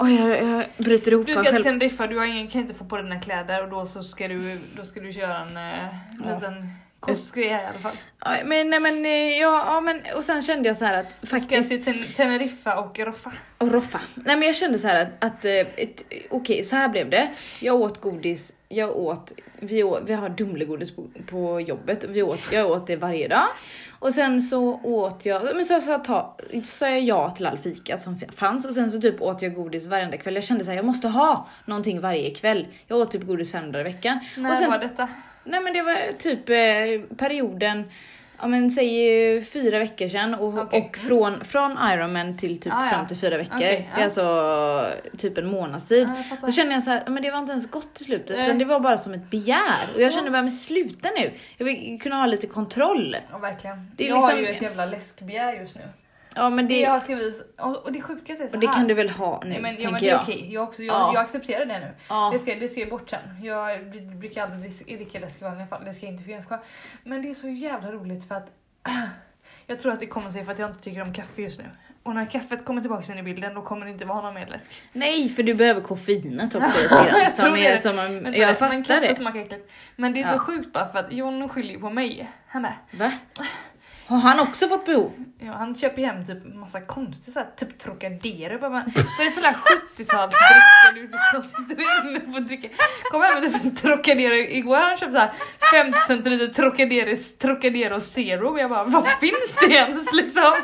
Oj 0.00 0.14
jag, 0.20 0.42
jag 0.42 0.64
bryter 0.76 1.12
ihop 1.12 1.26
Du 1.26 1.34
ska 1.34 1.42
till. 1.52 1.62
Teneriffa, 1.62 2.06
du 2.06 2.18
har 2.18 2.24
ingen, 2.26 2.48
kan 2.48 2.60
inte 2.60 2.74
få 2.74 2.84
på 2.84 2.96
dina 2.96 3.20
kläder 3.20 3.62
och 3.62 3.68
då 3.70 3.86
så 3.86 4.02
ska 4.02 4.28
du, 4.28 4.58
då 4.76 4.84
ska 4.84 5.00
du 5.00 5.12
köra 5.12 5.36
en 5.38 5.56
eh, 5.56 5.88
Ja. 6.24 6.34
liten 6.34 6.68
kostgrej 7.00 7.48
här 7.48 7.62
i 7.62 7.66
alla 7.66 7.78
fall. 7.78 7.92
Ja, 8.24 8.36
men, 8.44 8.70
nej, 8.70 8.80
men, 8.80 9.04
eh, 9.06 9.10
ja, 9.40 9.64
ja, 9.66 9.80
men 9.80 10.00
och 10.16 10.24
sen 10.24 10.42
kände 10.42 10.68
jag 10.68 10.76
så 10.76 10.84
här 10.84 11.00
att 11.00 11.06
Du 11.20 11.26
ska 11.26 11.36
faktiskt 11.40 11.68
till 11.70 11.84
Ten- 11.84 12.14
Teneriffa 12.16 12.78
och 12.78 12.98
Roffa. 12.98 13.32
Och 13.58 13.72
roffa. 13.72 14.00
Nej 14.14 14.36
men 14.36 14.46
jag 14.46 14.56
kände 14.56 14.78
så 14.78 14.88
här 14.88 15.02
att, 15.02 15.24
att 15.24 15.44
eh, 15.44 15.50
ett- 15.52 16.04
okej 16.30 16.64
så 16.64 16.76
här 16.76 16.88
blev 16.88 17.10
det. 17.10 17.28
Jag 17.60 17.76
åt 17.80 18.00
godis, 18.00 18.52
jag 18.68 18.96
åt, 18.96 19.32
vi, 19.60 19.82
åt, 19.82 20.02
vi 20.06 20.12
har 20.14 20.28
Dumlegodis 20.28 20.96
på, 20.96 21.06
på 21.30 21.60
jobbet, 21.60 22.04
vi 22.08 22.22
åt, 22.22 22.52
jag 22.52 22.70
åt 22.70 22.86
det 22.86 22.96
varje 22.96 23.28
dag. 23.28 23.46
Och 24.02 24.14
sen 24.14 24.42
så 24.42 24.80
åt 24.82 25.26
jag, 25.26 25.56
men 25.56 25.64
så 25.64 25.80
sa 25.80 25.90
jag, 25.90 26.04
ta, 26.04 26.36
sa 26.64 26.88
jag 26.88 27.00
ja 27.00 27.30
till 27.30 27.46
all 27.46 27.58
fika 27.58 27.96
som 27.96 28.20
fanns 28.36 28.64
och 28.64 28.74
sen 28.74 28.90
så 28.90 29.00
typ 29.00 29.22
åt 29.22 29.42
jag 29.42 29.54
godis 29.54 29.86
varenda 29.86 30.16
kväll. 30.16 30.34
Jag 30.34 30.44
kände 30.44 30.64
så 30.64 30.70
här, 30.70 30.76
jag 30.76 30.84
måste 30.84 31.08
ha 31.08 31.48
någonting 31.64 32.00
varje 32.00 32.34
kväll. 32.34 32.66
Jag 32.86 32.98
åt 32.98 33.10
typ 33.10 33.22
godis 33.22 33.52
fem 33.52 33.72
dagar 33.72 33.80
i 33.80 33.92
veckan. 33.92 34.18
När 34.36 34.52
och 34.52 34.58
sen, 34.58 34.70
var 34.70 34.78
detta? 34.78 35.08
Nej 35.44 35.60
men 35.60 35.72
det 35.72 35.82
var 35.82 36.12
typ 36.18 36.48
eh, 36.48 37.16
perioden, 37.16 37.84
ja 38.42 38.48
men 38.48 38.70
säg 38.70 39.44
fyra 39.44 39.78
veckor 39.78 40.08
sedan 40.08 40.34
och, 40.34 40.58
Okej. 40.58 40.80
och 40.90 40.96
från, 40.96 41.44
från 41.44 41.70
Ironman 41.92 42.36
till 42.36 42.60
typ 42.60 42.72
Ah, 42.72 42.84
ja. 42.84 42.90
fram 42.90 43.06
till 43.06 43.16
fyra 43.16 43.36
veckor. 43.36 43.56
Okej, 43.56 43.88
Det 43.94 43.96
är 43.96 43.98
ja. 43.98 44.04
alltså 44.04 45.16
typ 45.18 45.38
en 45.38 45.46
månadstid. 45.46 46.08
Fattar. 46.30 46.46
Då 46.46 46.52
kände 46.52 46.74
jag 46.74 46.82
så 46.82 46.90
här, 46.90 47.02
men 47.08 47.22
det 47.22 47.30
var 47.30 47.38
inte 47.38 47.50
ens 47.52 47.70
gott 47.70 47.94
till 47.94 48.04
slutet. 48.04 48.36
Utan 48.38 48.58
det 48.58 48.64
var 48.64 48.80
bara 48.80 48.98
som 48.98 49.12
ett 49.14 49.30
begär. 49.30 49.88
Och 49.94 50.00
jag 50.00 50.12
kände 50.12 50.30
bara, 50.30 50.42
men 50.42 50.50
sluta 50.50 51.08
nu. 51.18 51.30
Jag 51.56 51.64
vill 51.66 52.00
kunna 52.02 52.16
ha 52.16 52.26
lite 52.26 52.46
kontroll. 52.46 53.16
Ja 53.30 53.38
verkligen. 53.38 53.90
Det 53.96 54.04
är 54.04 54.08
jag 54.08 54.16
har 54.16 54.34
liksom- 54.34 54.44
ju 54.52 54.56
ett 54.56 54.62
jävla 54.62 54.86
läskbegär 54.86 55.52
just 55.60 55.74
nu. 55.76 55.82
Ja 56.34 56.50
men 56.50 56.68
Det 56.68 56.74
det, 56.74 56.80
jag 56.80 56.90
har 56.90 57.00
skrivit, 57.00 57.54
och, 57.58 57.76
och 57.84 57.92
det 57.92 58.00
sjukaste 58.00 58.44
är 58.44 58.48
så 58.48 58.54
och 58.54 58.60
det 58.60 58.66
här. 58.66 58.74
kan 58.74 58.86
du 58.88 58.94
väl 58.94 59.10
ha 59.10 59.40
nu 59.44 59.50
Nej, 59.50 59.60
men, 59.60 59.70
ja, 59.70 59.76
tänker 59.76 59.90
men 59.92 60.00
det 60.00 60.08
är 60.08 60.12
jag. 60.12 60.22
okej, 60.22 60.52
jag, 60.54 60.64
också, 60.68 60.82
jag, 60.82 60.94
Ja. 60.94 61.10
jag 61.14 61.22
accepterar 61.24 61.64
det 61.66 61.78
nu. 61.80 61.90
Ja. 62.08 62.30
Det, 62.32 62.38
ska, 62.38 62.54
det 62.54 62.68
ska 62.68 62.80
jag 62.80 62.88
bort 62.90 63.10
sen. 63.10 63.20
Jag 63.42 63.70
br- 63.80 64.18
brukar 64.18 64.42
aldrig 64.42 64.70
drick- 64.72 64.96
dricka 64.96 65.18
läsk 65.20 65.40
i 65.40 65.44
vanliga 65.44 65.66
fall, 65.66 65.84
det 65.84 65.94
ska 65.94 66.06
inte 66.06 66.24
finnas 66.24 66.46
kvar. 66.46 66.60
Men 67.04 67.22
det 67.22 67.30
är 67.30 67.34
så 67.34 67.48
jävla 67.48 67.92
roligt 67.92 68.28
för 68.28 68.34
att 68.34 68.48
jag 69.66 69.80
tror 69.80 69.92
att 69.92 70.00
det 70.00 70.06
kommer 70.06 70.30
sig 70.30 70.44
för 70.44 70.52
att 70.52 70.58
jag 70.58 70.70
inte 70.70 70.82
tycker 70.82 71.02
om 71.02 71.12
kaffe 71.14 71.42
just 71.42 71.58
nu. 71.58 71.64
Och 72.04 72.14
när 72.14 72.24
kaffet 72.30 72.64
kommer 72.64 72.80
tillbaka 72.80 73.12
in 73.12 73.18
i 73.18 73.22
bilden 73.22 73.54
då 73.54 73.62
kommer 73.62 73.86
det 73.86 73.92
inte 73.92 74.04
vara 74.04 74.20
någon 74.22 74.34
mer 74.34 74.46
läsk. 74.46 74.82
Nej 74.92 75.28
för 75.28 75.42
du 75.42 75.54
behöver 75.54 75.80
koffeinet 75.80 76.54
också. 76.54 76.68
Jag 76.90 77.32
Som 77.32 77.44
tror 77.44 77.58
är, 77.58 77.70
det. 77.74 77.80
som, 77.80 77.96
jag 77.98 78.10
men 78.22 78.54
fattar 78.54 78.84
kaffe 78.84 79.08
det. 79.08 79.14
smakar. 79.14 79.46
Men 79.96 80.12
det 80.12 80.18
är 80.20 80.22
Ja. 80.22 80.28
så 80.28 80.38
sjukt 80.38 80.72
bara 80.72 80.88
för 80.92 80.98
att 80.98 81.12
John 81.12 81.48
skyller 81.48 81.74
ju 81.74 81.80
på 81.80 81.90
mig. 81.90 82.30
Han 82.46 82.62
bara, 82.62 82.74
Va? 82.92 83.12
Har 84.12 84.18
han 84.18 84.40
också 84.40 84.68
fått 84.68 84.86
behov? 84.86 85.12
Ja, 85.38 85.52
han 85.52 85.74
köper 85.74 86.02
hem 86.02 86.26
typ 86.26 86.54
massa 86.54 86.80
konstiga 86.80 87.32
såhär, 87.32 87.48
typ 87.56 87.78
Trocadero. 87.78 88.58
Bara, 88.58 88.70
man, 88.70 88.92
vad 88.94 89.20
är 89.20 89.24
det 89.24 89.30
för 89.30 89.42
jävla 89.42 89.58
70-talsdrycker 89.58 90.94
du 90.94 91.02
liksom 91.02 91.42
sitter 91.42 92.06
inne 92.06 92.36
och 92.36 92.42
dricker? 92.42 92.70
Kom 93.10 93.22
hem 93.22 93.40
med 93.40 93.52
typ 93.52 93.64
en 93.64 93.76
Trocadero 93.76 94.34
igår 94.34 94.76
han 94.76 94.96
köpte 94.98 95.12
såhär 95.12 95.32
50 95.84 95.98
centiliter 96.06 96.48
Trocadero, 96.54 97.16
Trocadero 97.38 98.00
Zero 98.00 98.48
och 98.48 98.58
jag 98.58 98.70
bara 98.70 98.84
vad 98.84 99.06
finns 99.20 99.56
det 99.60 99.74
ens 99.74 100.12
liksom? 100.12 100.54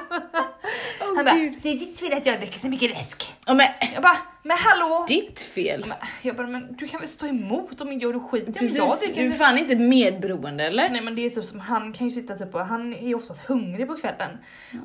han 0.99 1.25
bara 1.25 1.35
det 1.63 1.69
är 1.69 1.79
ditt 1.79 2.01
fel 2.01 2.13
att 2.13 2.27
jag 2.27 2.41
dricker 2.41 2.59
så 2.59 2.69
mycket 2.69 2.91
läsk. 2.91 3.35
Ja 3.49 3.55
men 3.55 3.67
Jag 3.95 4.03
bara 4.03 4.17
men 4.43 4.57
hallå? 4.61 5.05
ditt 5.09 5.41
fel. 5.41 5.85
Men, 5.89 5.97
jag 6.23 6.37
bara 6.37 6.47
men 6.47 6.77
du 6.77 6.89
kan 6.89 7.01
väl 7.01 7.09
stå 7.09 7.27
emot 7.27 7.81
om 7.81 7.93
gör 7.93 8.13
du 8.13 8.21
skit 8.21 8.49
i 8.49 8.53
Precis, 8.53 8.77
jag 8.77 8.89
du 9.15 9.27
är 9.27 9.31
fan 9.31 9.59
inte 9.59 9.77
medberoende 9.77 10.65
eller? 10.65 10.89
Nej 10.91 11.01
men 11.01 11.15
det 11.15 11.25
är 11.25 11.31
så 11.31 11.43
som 11.43 11.61
han 11.61 11.93
kan 11.93 12.07
ju 12.07 12.11
sitta 12.11 12.35
typ 12.35 12.55
och 12.55 12.61
han 12.67 12.95
är 12.95 13.09
ju 13.09 13.15
oftast 13.15 13.41
hungrig 13.41 13.87
på 13.87 13.95
kvällen. 13.97 14.39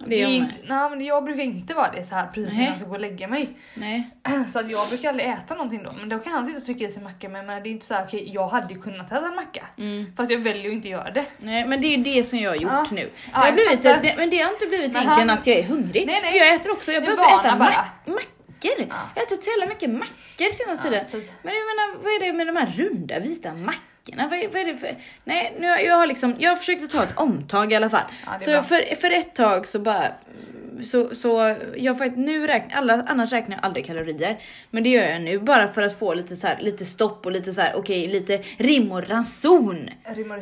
det 0.08 0.15
är 0.15 0.21
jag 0.21 0.32
inte, 0.32 0.56
nej 0.67 0.89
men 0.89 1.06
jag 1.06 1.23
brukar 1.23 1.43
inte 1.43 1.73
vara 1.73 1.91
det 1.91 2.04
så 2.04 2.15
här 2.15 2.28
precis 2.34 2.54
innan 2.54 2.65
jag 2.67 2.78
ska 2.78 2.88
gå 2.88 2.93
och 2.93 2.99
lägga 2.99 3.28
mig. 3.28 3.49
Nej. 3.76 4.10
Så 4.49 4.60
att 4.60 4.71
jag 4.71 4.89
brukar 4.89 5.10
aldrig 5.10 5.28
äta 5.30 5.54
någonting 5.56 5.84
då. 5.84 5.91
Men 5.99 6.10
då 6.10 6.19
kan 6.19 6.34
han 6.34 6.45
sitta 6.45 6.58
och 6.58 6.65
trycka 6.65 6.86
i 6.86 6.91
sig 6.91 7.04
macka 7.04 7.30
men, 7.30 7.45
men 7.45 7.63
det 7.63 7.69
är 7.69 7.71
inte 7.71 7.86
så 7.86 7.93
här 7.93 8.06
okej 8.06 8.30
jag 8.34 8.47
hade 8.47 8.73
ju 8.73 8.82
kunnat 8.82 9.08
äta 9.12 9.28
en 9.28 9.36
macka. 9.36 9.65
Mm. 9.78 10.13
Fast 10.17 10.32
jag 10.32 10.39
väljer 10.39 10.63
ju 10.63 10.71
inte 10.71 10.88
göra 10.88 11.12
det. 11.12 11.26
Nej 11.38 11.67
men 11.67 11.82
det 11.82 11.88
är 11.88 11.97
ju 11.97 12.04
det 12.04 12.23
som 12.23 12.39
jag 12.39 12.52
har 12.52 12.56
gjort 12.56 12.71
Ja. 12.71 12.86
nu. 12.91 12.95
Det 13.02 13.10
Ja, 13.34 13.38
har 13.39 13.45
jag 13.45 13.54
blivit, 13.56 13.71
fattar. 13.84 14.02
det, 14.04 14.13
men 14.17 14.30
det 14.30 14.38
har 14.38 14.52
inte 14.52 14.65
blivit 14.65 14.93
Men 14.93 15.02
egentligen 15.02 15.30
han- 15.30 15.38
att 15.39 15.47
jag 15.47 15.58
är 15.58 15.63
hungrig. 15.63 16.04
Nej, 16.08 16.19
nej. 16.23 16.38
Jag 16.38 16.54
äter 16.56 16.71
också, 16.71 16.91
jag 16.91 17.04
behöver 17.04 17.23
äta 17.39 17.58
bara. 17.58 17.69
ma- 17.69 18.15
mackor. 18.69 18.86
Ja. 18.89 19.10
Jag 19.15 19.21
har 19.21 19.28
ätit 19.28 19.43
så 19.43 19.49
jävla 19.49 19.65
mycket 19.65 19.89
mackor 19.89 20.52
senaste 20.54 20.88
Ja, 20.88 20.91
tiden. 20.91 21.06
precis. 21.12 21.30
Men 21.41 21.54
jag 21.56 21.63
menar, 21.65 22.04
vad 22.04 22.13
är 22.13 22.19
det 22.19 22.34
med 22.34 22.47
de 22.47 22.56
här 22.56 22.67
runda 22.78 23.19
vita 23.19 23.54
mackorna? 23.54 24.28
Vad 24.30 24.39
är, 24.39 24.47
vad 24.47 24.62
är 24.62 24.65
det 24.65 24.78
för... 24.78 24.95
Nej, 25.23 25.56
nu 25.60 25.69
har 25.69 25.78
jag 25.78 25.95
har 25.95 26.08
liksom, 26.08 26.36
jag 26.39 26.49
har 26.49 26.56
försökt 26.58 26.84
att 26.84 26.89
ta 26.89 27.04
ett 27.04 27.17
omtag 27.17 27.71
i 27.73 27.76
alla 27.76 27.89
fall. 27.89 28.04
Ja, 28.26 28.39
så 28.39 28.49
bra. 28.52 28.63
för, 28.63 28.95
för 28.95 29.12
ett 29.12 29.36
tag 29.36 29.67
så 29.67 29.80
bara 29.80 30.08
så, 30.83 31.15
så 31.15 31.55
jag 31.77 31.97
får 31.97 32.05
nu 32.17 32.47
räkna, 32.47 32.77
alla, 32.77 33.03
annars 33.07 33.31
räknar 33.31 33.55
jag 33.55 33.65
aldrig 33.65 33.86
kalorier. 33.86 34.38
Men 34.71 34.83
det 34.83 34.89
gör 34.89 35.03
jag 35.03 35.21
nu 35.21 35.39
bara 35.39 35.67
för 35.67 35.81
att 35.81 35.99
få 35.99 36.13
lite 36.13 36.36
så 36.36 36.47
här, 36.47 36.57
lite 36.62 36.86
stopp 36.86 37.25
och 37.25 37.31
lite 37.31 37.53
så 37.53 37.62
här, 37.62 37.75
okej, 37.75 38.07
lite 38.07 38.41
rim 38.57 38.91
och 38.91 39.09
ranson. 39.09 39.89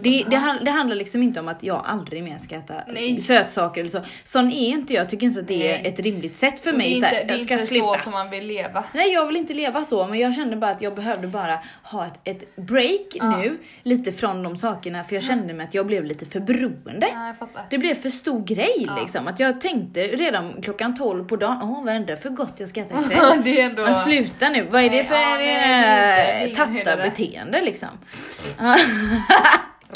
Det, 0.02 0.24
det, 0.30 0.58
det 0.62 0.72
handlar 0.72 0.96
liksom 0.96 1.24
inte 1.24 1.40
om 1.40 1.48
att 1.48 1.64
jag 1.64 1.82
aldrig 1.86 2.24
mer 2.24 2.38
ska 2.38 2.56
äta 2.56 2.74
Nej. 2.88 3.22
sötsaker 3.22 3.82
eller 3.82 3.90
så. 3.92 4.02
Sån 4.24 4.52
är 4.52 4.68
inte 4.70 4.94
jag, 4.94 5.10
tycker 5.10 5.26
inte 5.28 5.40
att 5.40 5.48
det 5.48 5.68
är 5.72 5.82
Nej. 5.82 5.92
ett 5.94 6.00
rimligt 6.00 6.38
sätt 6.38 6.60
för 6.60 6.74
mig. 6.74 6.90
det 6.90 6.92
är 6.92 6.92
så 6.92 6.96
inte, 6.96 7.08
här, 7.08 7.26
det 7.26 7.34
är 7.34 7.40
inte 7.40 7.66
så 7.66 7.96
som 8.04 8.12
man 8.12 8.30
vill 8.30 8.48
leva. 8.48 8.84
Nej 8.94 9.14
jag 9.14 9.28
vill 9.28 9.38
inte 9.38 9.54
leva 9.54 9.84
så 9.86 10.08
men 10.08 10.20
jag 10.20 10.36
kände 10.36 10.56
bara 10.56 10.72
att 10.72 10.82
jag 10.82 10.96
behövde 10.96 11.28
bara 11.28 11.60
ha 11.84 12.06
ett, 12.06 12.20
ett 12.24 12.56
break 12.56 13.08
Ja. 13.14 13.38
nu 13.38 13.58
lite 13.84 14.12
från 14.12 14.44
de 14.44 14.58
sakerna 14.58 15.04
för 15.04 15.16
jag 15.16 15.24
kände 15.24 15.54
mig 15.54 15.66
att 15.66 15.74
jag 15.74 15.86
blev 15.88 16.06
lite 16.06 16.26
för 16.26 16.40
beroende. 16.40 17.08
Ja. 17.40 17.48
Det 17.70 17.78
blev 17.78 17.96
för 17.96 18.10
stor 18.10 18.44
grej 18.46 18.76
Ja. 18.88 18.98
liksom. 19.02 19.28
Att 19.28 19.40
jag 19.40 19.62
tänkte 19.62 20.02
redan 20.22 20.62
klockan 20.62 20.96
12 20.96 21.28
på 21.28 21.36
dagen, 21.36 21.58
åh 21.62 21.86
vad 21.86 21.96
är 21.96 22.00
det 22.00 22.18
för 22.18 22.30
gott 22.30 22.54
jag 22.58 22.70
ska 22.70 22.82
äta 22.82 23.00
ikväll. 23.00 23.42
det 23.44 23.62
är 23.62 23.66
ändå... 23.66 23.84
Men 23.84 23.96
sluta 23.96 24.50
nu, 24.50 24.68
vad 24.72 24.84
är 24.84 24.90
det 24.90 25.04
för 25.04 25.16
ja, 25.16 25.22
nej, 25.22 25.38
det 25.38 25.52
är 25.52 26.48
det 26.48 26.62
är 26.62 26.66
höjdare. 26.66 26.96
tatta-beteende 26.96 27.62
liksom? 27.62 27.90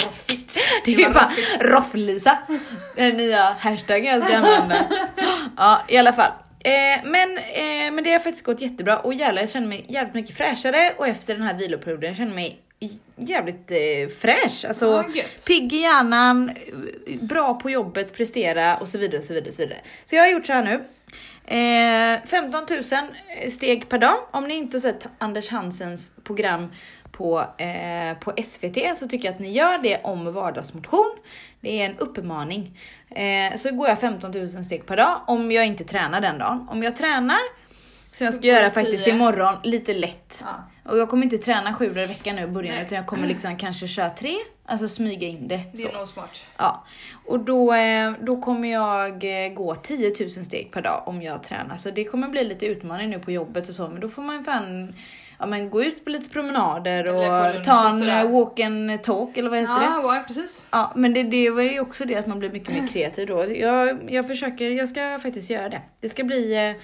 Roffigt. 0.03 0.59
Det 0.85 0.93
är 0.93 0.97
var 0.97 1.07
ju 1.07 1.13
fan. 1.13 1.31
Roff-Lisa, 1.59 2.38
den 2.95 3.17
nya 3.17 3.55
hashtaggen 3.59 4.13
jag 4.13 4.23
ska 4.23 4.38
använda. 4.38 4.85
Ja 5.57 5.81
i 5.88 5.97
alla 5.97 6.13
fall. 6.13 6.31
Eh, 6.59 7.03
men, 7.03 7.38
eh, 7.38 7.91
men 7.91 8.03
det 8.03 8.11
har 8.11 8.19
faktiskt 8.19 8.45
gått 8.45 8.61
jättebra 8.61 8.99
och 8.99 9.13
jävlar 9.13 9.41
jag 9.41 9.49
känner 9.49 9.67
mig 9.67 9.85
jävligt 9.89 10.13
mycket 10.13 10.38
fräschare 10.38 10.93
och 10.97 11.07
efter 11.07 11.33
den 11.33 11.43
här 11.43 11.53
viloperioden 11.53 12.07
jag 12.07 12.17
känner 12.17 12.35
mig 12.35 12.64
jävligt 13.15 13.71
eh, 13.71 14.15
fräsch. 14.17 14.65
Alltså 14.67 15.05
gött. 15.13 15.45
pigg 15.47 15.73
i 15.73 15.77
hjärnan, 15.77 16.51
bra 17.21 17.53
på 17.53 17.69
jobbet, 17.69 18.13
prestera 18.13 18.77
och 18.77 18.88
så 18.88 18.97
vidare 18.97 19.19
och 19.19 19.25
så 19.25 19.33
vidare. 19.33 19.49
Och 19.49 19.55
så, 19.55 19.61
vidare. 19.61 19.79
så 20.05 20.15
jag 20.15 20.23
har 20.23 20.29
gjort 20.29 20.45
så 20.45 20.53
här 20.53 20.63
nu. 20.63 20.83
Eh, 21.47 22.25
15 22.25 22.65
000 22.69 23.51
steg 23.51 23.89
per 23.89 23.97
dag. 23.97 24.17
Om 24.31 24.47
ni 24.47 24.53
inte 24.53 24.79
sett 24.79 25.07
Anders 25.17 25.49
Hansens 25.49 26.11
program 26.23 26.71
på, 27.11 27.39
eh, 27.57 28.17
på 28.19 28.33
SVT 28.43 28.97
så 28.97 29.07
tycker 29.07 29.27
jag 29.27 29.33
att 29.33 29.39
ni 29.39 29.51
gör 29.51 29.78
det 29.78 30.01
om 30.03 30.34
vardagsmotion. 30.34 31.11
Det 31.61 31.82
är 31.82 31.86
en 31.86 31.97
uppmaning. 31.97 32.80
Eh, 33.09 33.57
så 33.57 33.71
går 33.71 33.88
jag 33.88 33.99
15 33.99 34.32
000 34.32 34.63
steg 34.63 34.86
per 34.86 34.97
dag 34.97 35.21
om 35.28 35.51
jag 35.51 35.65
inte 35.65 35.84
tränar 35.84 36.21
den 36.21 36.38
dagen. 36.38 36.67
Om 36.71 36.84
jag 36.84 36.95
tränar, 36.95 37.39
som 38.11 38.26
jag 38.26 38.34
ska 38.34 38.47
göra 38.47 38.71
faktiskt 38.71 39.03
10. 39.03 39.13
imorgon, 39.13 39.55
lite 39.63 39.93
lätt. 39.93 40.43
Ja. 40.45 40.69
Och 40.86 40.97
jag 40.97 41.09
kommer 41.09 41.23
inte 41.23 41.38
träna 41.38 41.73
sju 41.73 41.88
dagar 41.88 42.03
i 42.03 42.05
veckan 42.05 42.36
nu 42.36 42.41
i 42.41 42.47
början 42.47 42.75
Nej. 42.75 42.86
utan 42.86 42.95
jag 42.95 43.07
kommer 43.07 43.27
liksom 43.27 43.57
kanske 43.57 43.88
köra 43.88 44.09
tre 44.09 44.36
Alltså 44.67 44.88
smyga 44.88 45.27
in 45.27 45.47
det. 45.47 45.61
Det 45.73 45.83
är 45.83 45.93
nog 45.93 46.07
smart. 46.07 46.45
Ja, 46.57 46.83
och 47.25 47.39
då, 47.39 47.73
eh, 47.73 48.11
då 48.21 48.41
kommer 48.41 48.71
jag 48.71 49.45
eh, 49.45 49.53
gå 49.53 49.75
10 49.75 50.13
000 50.19 50.29
steg 50.29 50.71
per 50.71 50.81
dag 50.81 51.03
om 51.05 51.21
jag 51.21 51.43
tränar. 51.43 51.77
Så 51.77 51.91
det 51.91 52.03
kommer 52.03 52.27
bli 52.27 52.43
lite 52.43 52.65
utmaning 52.65 53.09
nu 53.09 53.19
på 53.19 53.31
jobbet 53.31 53.69
och 53.69 53.75
så, 53.75 53.88
men 53.88 54.01
då 54.01 54.09
får 54.09 54.21
man 54.21 54.43
fan 54.43 54.95
ja, 55.39 55.45
men 55.45 55.69
gå 55.69 55.83
ut 55.83 56.03
på 56.03 56.09
lite 56.09 56.29
promenader 56.29 57.07
och 57.07 57.63
ta 57.63 57.89
en 57.89 58.09
eh, 58.09 58.31
walk 58.31 58.59
and 58.59 59.03
talk 59.03 59.38
eller 59.38 59.49
vad 59.49 59.59
heter 59.59 59.79
det? 59.79 59.86
Ja, 59.86 60.15
ja, 60.15 60.23
precis. 60.27 60.67
Ja, 60.71 60.91
men 60.95 61.13
det, 61.13 61.23
det 61.23 61.49
var 61.49 61.61
ju 61.61 61.79
också 61.79 62.05
det 62.05 62.15
att 62.15 62.27
man 62.27 62.39
blir 62.39 62.49
mycket 62.49 62.73
mer 62.73 62.88
kreativ 62.88 63.27
då. 63.27 63.45
Jag, 63.55 63.99
jag 64.09 64.27
försöker, 64.27 64.71
jag 64.71 64.89
ska 64.89 65.19
faktiskt 65.19 65.49
göra 65.49 65.69
det. 65.69 65.81
Det 65.99 66.09
ska 66.09 66.23
bli, 66.23 66.75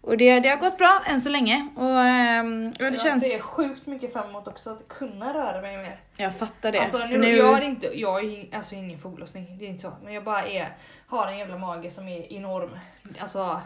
och 0.00 0.16
det, 0.16 0.40
det 0.40 0.48
har 0.48 0.56
gått 0.56 0.78
bra 0.78 1.02
än 1.06 1.20
så 1.20 1.28
länge. 1.28 1.68
Och 1.76 2.00
ehm, 2.00 2.72
ja, 2.78 2.84
det 2.90 2.96
jag 2.96 3.00
känns... 3.02 3.22
ser 3.22 3.38
sjukt 3.42 3.86
mycket 3.86 4.12
fram 4.12 4.28
emot 4.28 4.48
också 4.48 4.70
att 4.70 4.88
kunna 4.88 5.34
röra 5.34 5.60
mig 5.62 5.76
mer. 5.78 6.00
Jag 6.16 6.36
fattar 6.38 6.72
det. 6.72 6.80
Alltså, 6.80 6.98
nu, 6.98 7.18
nu- 7.18 7.36
Jag 7.36 7.58
är 7.58 7.62
inte, 7.62 7.86
jag 8.00 8.24
är 8.24 8.56
alltså 8.56 8.74
ingen 8.74 8.98
foglossning, 8.98 9.58
det 9.58 9.64
är 9.64 9.68
inte 9.68 9.82
så. 9.82 9.92
Men 10.04 10.14
jag 10.14 10.24
bara 10.24 10.46
är, 10.46 10.68
har 11.06 11.26
en 11.26 11.38
jävla 11.38 11.58
mage 11.58 11.90
som 11.90 12.08
är 12.08 12.32
enorm. 12.32 12.78
Alltså, 13.18 13.60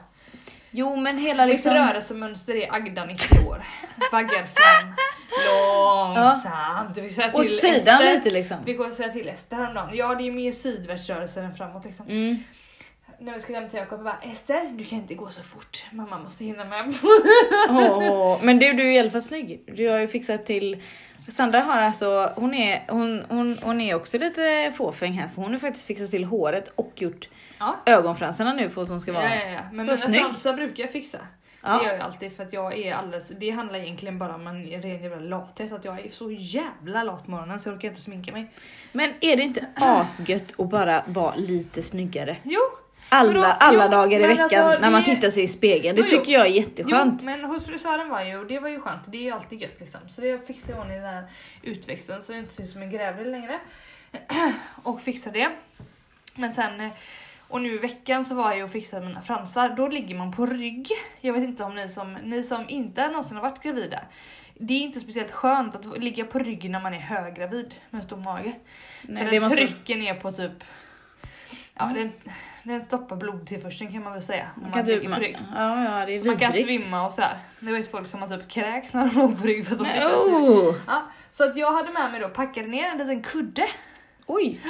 Jo 0.70 0.96
men 0.96 1.18
hela 1.18 1.46
mitt 1.46 1.54
liksom... 1.54 1.72
rörelsemönster 1.74 2.54
är 2.54 2.74
Agda 2.74 3.04
90 3.04 3.48
år. 3.48 3.64
Vaggar 4.12 4.44
fram 4.46 4.94
långsamt. 5.46 6.98
Vi 6.98 7.10
säger 7.10 7.36
Åt 7.36 7.42
till 7.42 7.58
sidan 7.58 8.00
Ester- 8.02 8.14
lite 8.14 8.30
liksom. 8.30 8.56
Vi 8.64 8.72
går 8.74 8.88
och 8.88 8.94
säga 8.94 9.08
till 9.12 9.28
Ester 9.28 9.56
häromdagen. 9.56 9.90
Ja 9.96 10.14
det 10.14 10.26
är 10.28 10.32
mer 10.32 10.52
sidvärtsrörelser 10.52 11.42
än 11.42 11.54
framåt 11.54 11.84
liksom. 11.84 12.06
Mm. 12.08 12.36
När 13.22 13.34
vi 13.34 13.40
skulle 13.40 13.58
hämta 13.58 13.76
Jakob, 13.76 13.98
jag 13.98 14.04
bara 14.04 14.18
Ester 14.32 14.70
du 14.78 14.84
kan 14.84 14.98
inte 14.98 15.14
gå 15.14 15.28
så 15.30 15.42
fort. 15.42 15.84
Mamma 15.92 16.18
måste 16.18 16.44
hinna 16.44 16.64
med. 16.64 16.94
Åh. 17.70 18.38
Men 18.42 18.58
du, 18.58 18.72
du 18.72 18.82
är 18.82 18.90
i 18.92 18.98
alla 18.98 19.10
fall 19.10 19.22
snygg. 19.22 19.62
Du 19.76 19.88
har 19.88 19.98
ju 19.98 20.08
fixat 20.08 20.46
till 20.46 20.82
Sandra 21.28 21.60
har 21.60 21.78
alltså, 21.80 22.32
hon 22.36 22.54
är, 22.54 22.84
hon, 22.88 23.22
hon, 23.28 23.58
hon 23.62 23.80
är 23.80 23.94
också 23.94 24.18
lite 24.18 24.72
fåfäng 24.76 25.12
här 25.12 25.28
för 25.28 25.42
hon 25.42 25.52
har 25.52 25.58
faktiskt 25.58 25.86
fixat 25.86 26.10
till 26.10 26.24
håret 26.24 26.68
och 26.74 26.92
gjort 26.96 27.28
Ja. 27.58 27.76
ögonfransarna 27.86 28.52
nu 28.52 28.70
för 28.70 28.82
att 28.82 28.88
hon 28.88 29.00
ska 29.00 29.12
Ja, 29.12 29.18
vara... 29.20 29.34
ja, 29.34 29.50
ja. 29.50 29.60
Men 29.72 29.76
Vad 29.76 29.86
mina 29.86 29.96
snygg. 29.96 30.20
fransar 30.20 30.54
brukar 30.54 30.82
jag 30.84 30.92
fixa. 30.92 31.18
Ja. 31.62 31.78
Det 31.78 31.84
gör 31.84 31.92
jag 31.92 32.00
alltid 32.02 32.36
för 32.36 32.42
att 32.42 32.52
jag 32.52 32.78
är 32.78 32.94
alldeles, 32.94 33.28
det 33.28 33.50
handlar 33.50 33.78
egentligen 33.78 34.18
bara 34.18 34.34
om 34.34 34.46
en 34.46 34.64
ren 34.64 35.02
jävla 35.02 35.18
lathet. 35.20 35.72
Att 35.72 35.84
jag 35.84 35.98
är 36.06 36.10
så 36.10 36.30
jävla 36.30 37.02
lat 37.02 37.24
på 37.24 37.30
morgonen 37.30 37.60
så 37.60 37.68
jag 37.68 37.76
orkar 37.76 37.88
inte 37.88 38.00
sminka 38.00 38.32
mig. 38.32 38.50
Men 38.92 39.10
är 39.20 39.36
det 39.36 39.42
inte 39.42 39.66
asgött 39.74 40.60
att 40.60 40.70
bara 40.70 41.02
vara 41.06 41.34
lite 41.36 41.82
snyggare? 41.82 42.36
Jo! 42.42 42.60
Alla, 43.14 43.32
Vadå? 43.32 43.44
alla 43.60 43.84
Jo, 43.84 43.90
dagar 43.90 44.20
i 44.20 44.26
veckan 44.26 44.42
alltså, 44.64 44.80
när 44.80 44.90
man 44.90 45.04
tittar 45.04 45.30
sig 45.30 45.42
i 45.42 45.46
spegeln. 45.46 45.96
Det 45.96 46.02
Jo, 46.02 46.08
tycker 46.08 46.32
jag 46.32 46.46
är 46.46 46.50
jätteskönt. 46.50 47.20
Jo, 47.22 47.26
men 47.30 47.44
hos 47.44 47.66
frisören 47.66 48.08
var 48.08 48.22
ju, 48.22 48.38
och 48.38 48.46
det 48.46 48.58
var 48.58 48.68
ju 48.68 48.80
skönt, 48.80 49.00
det 49.06 49.18
är 49.18 49.22
ju 49.22 49.30
alltid 49.30 49.60
gött 49.62 49.80
liksom. 49.80 50.00
Så 50.08 50.20
det 50.20 50.46
fixade 50.46 50.92
i 50.92 50.94
den 50.94 51.04
här 51.04 51.24
utväxten 51.62 52.22
så 52.22 52.32
det 52.32 52.38
inte 52.38 52.54
ser 52.54 52.64
ut 52.64 52.70
som 52.70 52.82
en 52.82 52.90
grävling 52.90 53.30
längre. 53.32 53.58
och 54.82 55.00
fixade 55.02 55.38
det. 55.38 55.50
Men 56.34 56.52
sen, 56.52 56.80
eh, 56.80 56.90
och 57.48 57.62
nu 57.62 57.74
i 57.74 57.78
veckan 57.78 58.24
så 58.24 58.34
var 58.34 58.52
jag 58.54 58.64
och 58.64 58.70
fixade 58.72 59.06
mina 59.06 59.22
fransar, 59.22 59.68
då 59.68 59.88
ligger 59.88 60.14
man 60.14 60.32
på 60.32 60.46
rygg. 60.46 60.88
Jag 61.20 61.32
vet 61.32 61.42
inte 61.42 61.64
om 61.64 61.74
ni 61.74 61.88
som, 61.90 62.14
ni 62.14 62.44
som 62.44 62.68
inte 62.68 63.08
någonsin 63.08 63.36
har 63.36 63.42
varit 63.42 63.62
gravida, 63.62 64.00
det 64.54 64.74
är 64.74 64.80
inte 64.80 65.00
speciellt 65.00 65.30
skönt 65.32 65.74
att 65.76 65.98
ligga 65.98 66.24
på 66.24 66.38
rygg 66.38 66.70
när 66.70 66.80
man 66.80 66.94
är 66.94 66.98
höggravid 66.98 67.74
med 67.90 68.04
stor 68.04 68.16
mage. 68.16 68.52
Nej, 69.02 69.24
För 69.24 69.30
det 69.30 69.36
den 69.36 69.42
måste- 69.42 69.56
trycker 69.66 69.96
ner 69.96 70.14
på 70.14 70.32
typ, 70.32 70.64
ja 71.74 71.84
den, 71.94 72.12
den 72.64 72.84
stoppar 72.84 73.16
blodtillförseln 73.16 73.92
kan 73.92 74.02
man 74.02 74.12
väl 74.12 74.22
säga. 74.22 74.50
Om 74.56 74.62
Man 74.62 74.70
man, 74.70 74.86
typ, 74.86 75.08
man, 75.08 75.22
ja, 75.22 75.84
ja, 76.00 76.06
det 76.06 76.14
är 76.14 76.18
Så 76.18 76.26
man 76.26 76.36
kan 76.38 76.52
svimma 76.52 77.06
och 77.06 77.12
sådär. 77.12 77.38
Det 77.60 77.72
vet 77.72 77.90
folk 77.90 78.06
som 78.08 78.22
har 78.22 78.28
typ 78.28 78.48
kräks 78.50 78.92
när 78.92 79.06
de 79.06 79.14
låg 79.18 79.38
på 79.40 79.44
rygg 79.46 79.66
för 79.66 79.72
att 79.72 79.78
de 79.78 79.90
att- 79.90 80.12
oh. 80.14 80.74
ja, 80.86 81.02
Så 81.30 81.44
att 81.44 81.56
jag 81.56 81.72
hade 81.72 81.92
med 81.92 82.10
mig 82.12 82.20
då, 82.20 82.28
packade 82.28 82.66
ner 82.68 82.88
en 82.88 82.98
liten 82.98 83.22
kudde. 83.22 83.68
Oj, 84.26 84.60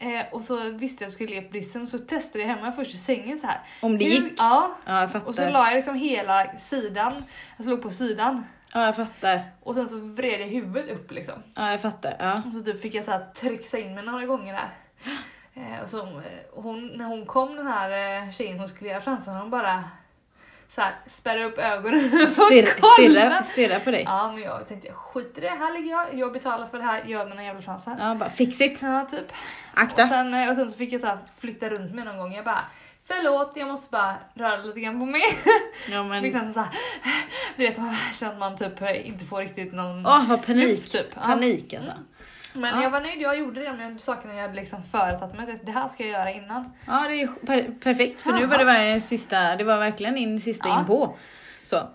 Eh, 0.00 0.24
och 0.32 0.42
så 0.42 0.70
visste 0.70 1.04
jag 1.04 1.06
att 1.06 1.12
jag 1.12 1.12
skulle 1.12 1.30
le 1.40 1.42
på 1.42 1.50
brissen 1.50 1.82
och 1.82 1.88
så 1.88 1.98
testade 1.98 2.44
jag 2.44 2.56
hemma 2.56 2.72
först 2.72 2.94
i 2.94 2.98
sängen 2.98 3.38
så 3.38 3.46
här. 3.46 3.60
om 3.82 3.98
det 3.98 4.04
Hur- 4.04 4.12
gick. 4.12 4.32
Ja. 4.38 4.76
Ja, 4.84 5.00
jag 5.00 5.04
Och 5.04 5.10
så 5.10 5.32
fattar. 5.32 5.50
la 5.50 5.66
jag 5.68 5.74
liksom 5.76 5.94
hela 5.94 6.58
sidan, 6.58 7.24
jag 7.56 7.66
slog 7.66 7.82
på 7.82 7.90
sidan. 7.90 8.46
Ja, 8.74 8.84
jag 8.84 8.96
fattar. 8.96 9.40
Och 9.62 9.74
sen 9.74 9.88
så 9.88 9.96
vred 9.98 10.40
jag 10.40 10.46
huvudet 10.46 10.90
upp 10.90 11.10
liksom. 11.12 11.34
Ja, 11.54 11.70
jag 11.70 11.82
fattar. 11.82 12.16
Ja. 12.18 12.42
Och 12.46 12.52
så 12.52 12.60
typ 12.60 12.82
fick 12.82 12.94
jag 12.94 13.04
så 13.04 13.10
här 13.10 13.24
trixa 13.34 13.78
in 13.78 13.94
mig 13.94 14.04
några 14.04 14.26
gånger 14.26 14.52
där. 14.52 14.68
Eh, 15.58 15.82
och 15.84 15.90
så, 15.90 15.98
eh, 16.00 16.04
hon, 16.54 16.86
när 16.86 17.04
hon 17.04 17.26
kom 17.26 17.56
den 17.56 17.66
här 17.66 17.90
eh, 18.26 18.32
tjejen 18.32 18.56
som 18.58 18.68
skulle 18.68 18.90
göra 18.90 19.00
fransarna, 19.00 19.40
hon 19.40 19.50
bara 19.50 19.84
så 20.74 20.80
här, 20.80 20.94
spärrade 21.06 21.44
upp 21.44 21.58
ögonen 21.58 22.04
och 22.22 22.28
Stirra, 22.32 22.66
kollade. 22.80 23.08
stirra, 23.10 23.42
stirra 23.42 23.80
på 23.80 23.90
dig. 23.90 24.02
Ja 24.06 24.32
men 24.32 24.42
jag 24.42 24.68
tänkte 24.68 24.92
skit 24.92 25.34
i 25.38 25.40
det, 25.40 25.48
här 25.48 25.72
ligger 25.72 25.90
jag, 25.90 26.14
jag 26.14 26.32
betalar 26.32 26.66
för 26.66 26.78
det 26.78 26.84
här, 26.84 27.04
gör 27.04 27.26
mina 27.26 27.44
jävla 27.44 27.62
fransar. 27.62 27.96
Ja, 28.00 28.14
bara 28.14 28.30
fix 28.30 28.60
it. 28.60 28.82
Ja 28.82 29.06
typ. 29.10 29.26
Och 29.72 29.80
Akta. 29.80 30.08
sen, 30.08 30.34
eh, 30.34 30.50
och 30.50 30.56
sen 30.56 30.70
så 30.70 30.76
fick 30.76 30.92
jag 30.92 31.00
så 31.00 31.06
här 31.06 31.18
flytta 31.40 31.68
runt 31.68 31.94
mig 31.94 32.04
någon 32.04 32.18
gång, 32.18 32.32
jag 32.34 32.44
bara 32.44 32.64
Förlåt, 33.06 33.52
jag 33.54 33.68
måste 33.68 33.90
bara 33.90 34.14
röra 34.34 34.56
lite 34.56 34.80
grann 34.80 35.00
på 35.00 35.06
mig. 35.06 35.22
Ja, 35.90 36.04
Så 36.14 36.22
fick 36.22 36.34
men... 36.34 36.46
nästan 36.46 36.52
så 36.54 36.60
här, 36.60 36.70
du 37.56 37.62
vet 37.62 37.78
man 37.78 37.96
känner 38.14 38.32
att 38.32 38.38
man 38.38 38.56
typ 38.56 38.82
inte 39.04 39.24
får 39.24 39.38
riktigt 39.40 39.72
någon 39.72 40.06
Åh, 40.06 40.28
vad 40.28 40.46
panik. 40.46 40.68
luft, 40.68 40.92
typ. 40.92 41.14
Panik 41.14 41.74
alltså. 41.74 41.92
Men 42.52 42.74
Ja. 42.76 42.82
jag 42.82 42.90
var 42.90 43.00
nöjd, 43.00 43.20
jag 43.20 43.38
gjorde 43.38 43.60
det 43.64 43.72
med 43.72 44.00
sakerna 44.00 44.34
jag 44.34 44.42
hade 44.42 44.54
liksom 44.54 44.82
företagit 44.84 45.36
mig 45.36 45.54
att 45.54 45.66
det 45.66 45.72
här 45.72 45.88
ska 45.88 46.02
jag 46.02 46.12
göra 46.12 46.32
innan. 46.32 46.72
Ja, 46.86 47.06
det 47.08 47.22
är 47.22 47.26
per 47.46 47.70
perfekt 47.80 48.20
för 48.20 48.32
nu 48.32 48.46
var 48.46 48.58
det 48.58 48.64
var 48.64 48.98
sista, 48.98 49.56
det 49.56 49.64
var 49.64 49.78
verkligen 49.78 50.16
in 50.16 50.40
sista 50.40 50.68
Ja. 50.68 50.80
in 50.80 50.86
på. 50.86 51.16
Så. 51.62 51.88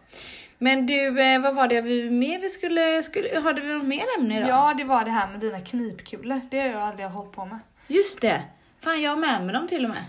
Men 0.58 0.86
du, 0.86 1.22
eh, 1.22 1.42
vad 1.42 1.56
var 1.56 1.68
det 1.68 1.82
vi 1.82 2.10
mer 2.10 2.40
vi 2.40 2.50
skulle, 2.50 3.04
skulle 3.04 3.40
hade 3.40 3.62
vi 3.62 3.68
något 3.74 3.88
mer 3.88 4.04
ämne 4.20 4.38
idag? 4.38 4.50
Ja, 4.50 4.74
det 4.78 4.84
var 4.84 5.06
det 5.06 5.12
här 5.12 5.28
med 5.28 5.40
dina 5.40 5.60
knipkulor. 5.62 6.42
Det 6.52 6.60
har 6.60 6.68
jag 6.68 6.82
aldrig 6.82 7.08
hållit 7.08 7.32
på 7.32 7.46
med. 7.46 7.60
Just 7.88 8.22
det! 8.22 8.42
Fan 8.84 9.02
jag 9.02 9.10
har 9.12 9.18
med 9.18 9.44
mig 9.46 9.54
dem 9.54 9.68
till 9.68 9.84
och 9.84 9.90
med. 9.90 10.04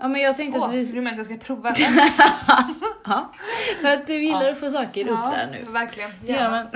Ja 0.00 0.08
men 0.08 0.20
jag 0.20 0.36
tänkte 0.36 0.58
Åh, 0.58 0.68
att 0.68 0.74
vi... 0.74 0.94
menar 0.94 1.10
att 1.10 1.16
jag 1.16 1.26
ska 1.26 1.36
prova 1.36 1.70
eller? 1.70 2.02
Ja, 3.04 3.32
för 3.80 3.88
att 3.88 4.06
du 4.06 4.24
gillar 4.24 4.44
Ja. 4.44 4.50
att 4.52 4.58
få 4.60 4.70
saker 4.70 5.08
upp 5.08 5.18
där 5.32 5.48
nu. 5.52 5.72
verkligen. 5.72 6.10
Gör 6.26 6.50
man. 6.50 6.66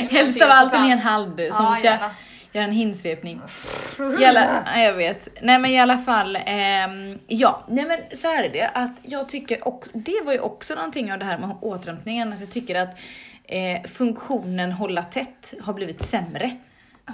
Jag 0.00 0.08
Helst 0.08 0.42
av 0.42 0.50
allt 0.50 0.74
en 0.74 0.82
hel 0.82 0.98
halv 0.98 1.36
du 1.36 1.50
som 1.52 1.64
Ja, 1.64 1.74
ska 1.76 1.84
gärna. 1.84 2.10
göra 2.52 2.64
en 2.64 2.72
hinsvepning. 2.72 3.40
I 4.20 4.24
alla, 4.24 4.62
ja, 4.74 4.80
jag 4.80 4.94
vet. 4.94 5.28
Nej 5.42 5.58
men 5.58 5.70
i 5.70 5.80
alla 5.80 5.98
fall, 5.98 6.38
ehm, 6.46 7.18
ja. 7.26 7.64
Nej 7.68 7.84
men 7.84 8.18
så 8.18 8.28
här 8.28 8.44
är 8.44 8.48
det 8.52 8.70
att 8.74 8.92
jag 9.02 9.28
tycker, 9.28 9.68
och 9.68 9.88
det 9.92 10.20
var 10.24 10.32
ju 10.32 10.40
också 10.40 10.74
någonting 10.74 11.12
av 11.12 11.18
det 11.18 11.24
här 11.24 11.38
med 11.38 11.56
återhämtningen, 11.60 12.32
att 12.32 12.40
jag 12.40 12.50
tycker 12.50 12.74
att 12.74 12.98
eh, 13.44 13.82
funktionen 13.90 14.72
hålla 14.72 15.02
tätt 15.02 15.54
har 15.62 15.72
blivit 15.72 16.04
sämre. 16.06 16.56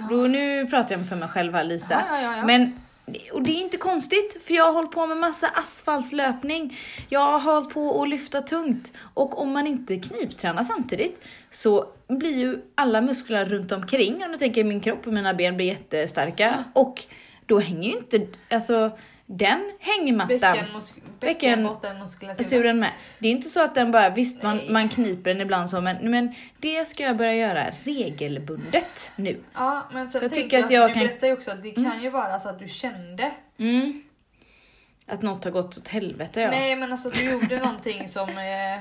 Då, 0.09 0.15
nu 0.15 0.65
pratar 0.67 0.95
jag 0.97 1.07
för 1.09 1.15
mig 1.15 1.27
själv 1.29 1.53
här 1.55 1.63
Lisa. 1.63 2.03
Ja, 2.09 2.15
ja, 2.17 2.21
ja, 2.23 2.37
ja. 2.37 2.45
Men 2.45 2.79
och 3.33 3.41
det 3.41 3.51
är 3.51 3.61
inte 3.61 3.77
konstigt 3.77 4.37
för 4.43 4.53
jag 4.53 4.65
har 4.65 4.73
hållit 4.73 4.91
på 4.91 5.05
med 5.05 5.17
massa 5.17 5.47
asfaltslöpning. 5.47 6.77
Jag 7.09 7.39
har 7.39 7.53
hållit 7.53 7.69
på 7.69 8.01
att 8.03 8.09
lyfta 8.09 8.41
tungt. 8.41 8.91
Och 9.13 9.41
om 9.41 9.51
man 9.51 9.67
inte 9.67 9.97
kniptränar 9.97 10.63
samtidigt 10.63 11.23
så 11.51 11.85
blir 12.07 12.37
ju 12.37 12.61
alla 12.75 13.01
muskler 13.01 13.45
runt 13.45 13.71
omkring, 13.71 14.23
om 14.25 14.31
du 14.31 14.37
tänker 14.37 14.63
min 14.63 14.81
kropp 14.81 15.07
och 15.07 15.13
mina 15.13 15.33
ben 15.33 15.55
blir 15.55 15.65
jättestarka. 15.65 16.63
Och 16.73 17.03
då 17.45 17.59
hänger 17.59 17.89
ju 17.89 17.97
inte, 17.97 18.27
alltså 18.49 18.91
den 19.31 19.71
hängmattan, 19.79 20.57
Bäckenbottenmuskulaturen. 21.19 22.79
Med. 22.79 22.91
Det 23.19 23.27
är 23.27 23.31
inte 23.31 23.49
så 23.49 23.63
att 23.63 23.75
den 23.75 23.91
bara, 23.91 24.09
visst 24.09 24.43
man, 24.43 24.57
Nej. 24.57 24.69
man 24.71 24.89
kniper 24.89 25.33
den 25.33 25.41
ibland 25.41 25.69
så 25.69 25.81
men, 25.81 26.11
men 26.11 26.33
det 26.57 26.85
ska 26.87 27.03
jag 27.03 27.17
börja 27.17 27.33
göra 27.35 27.65
regelbundet 27.83 29.11
nu. 29.15 29.39
Ja, 29.53 29.83
men 29.91 30.09
sen 30.09 30.21
Jag 30.21 30.31
tänker 30.31 30.43
tycker 30.43 30.57
jag 30.57 30.65
att 30.65 30.71
jag 30.71 30.89
du 30.89 30.93
kan- 30.93 31.03
berättar 31.07 31.27
ju 31.27 31.33
också 31.33 31.51
att 31.51 31.63
det 31.63 31.71
kan 31.71 32.01
ju 32.03 32.09
vara 32.09 32.39
så 32.39 32.49
att 32.49 32.59
du 32.59 32.67
kände. 32.69 33.31
Mm. 33.57 34.03
Att 35.07 35.21
något 35.21 35.43
har 35.43 35.51
gått 35.51 35.77
åt 35.77 35.87
helvete 35.87 36.41
ja. 36.41 36.49
Nej 36.49 36.75
men 36.75 36.91
alltså 36.91 37.09
du 37.09 37.31
gjorde 37.31 37.59
någonting 37.59 38.07
som 38.07 38.29
eh, 38.29 38.79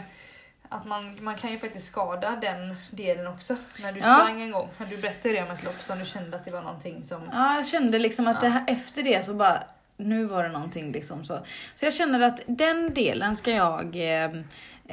att 0.69 0.87
man, 0.87 1.25
man 1.25 1.37
kan 1.37 1.51
ju 1.53 1.59
faktiskt 1.59 1.87
skada 1.87 2.39
den 2.43 2.77
delen 2.91 3.27
också. 3.27 3.57
När 3.83 3.93
du 3.93 4.01
Ja. 4.01 4.19
sprang 4.23 4.43
en 4.43 4.51
gång. 4.51 4.69
Du 4.91 4.97
berättade 4.97 5.29
ju 5.29 5.35
det 5.35 5.43
om 5.43 5.51
ett 5.51 5.65
lopp 5.65 5.83
som 5.83 5.99
du 5.99 6.05
kände 6.05 6.37
att 6.37 6.45
det 6.45 6.51
var 6.51 6.63
någonting 6.63 7.05
som... 7.09 7.29
Ja, 7.33 7.57
jag 7.57 7.67
kände 7.67 7.99
liksom 7.99 8.27
att 8.29 8.37
Ja. 8.37 8.41
det 8.41 8.49
här, 8.49 8.65
efter 8.67 9.03
det 9.03 9.25
så 9.25 9.35
bara, 9.35 9.63
nu 9.99 10.25
var 10.25 10.43
det 10.43 10.49
någonting 10.49 10.93
liksom 10.93 11.25
så. 11.25 11.39
Så 11.75 11.85
jag 11.85 11.95
känner 11.95 12.21
att 12.21 12.41
den 12.47 12.95
delen 12.95 13.37
ska 13.37 13.51
jag, 13.51 13.97
eh, 13.97 14.25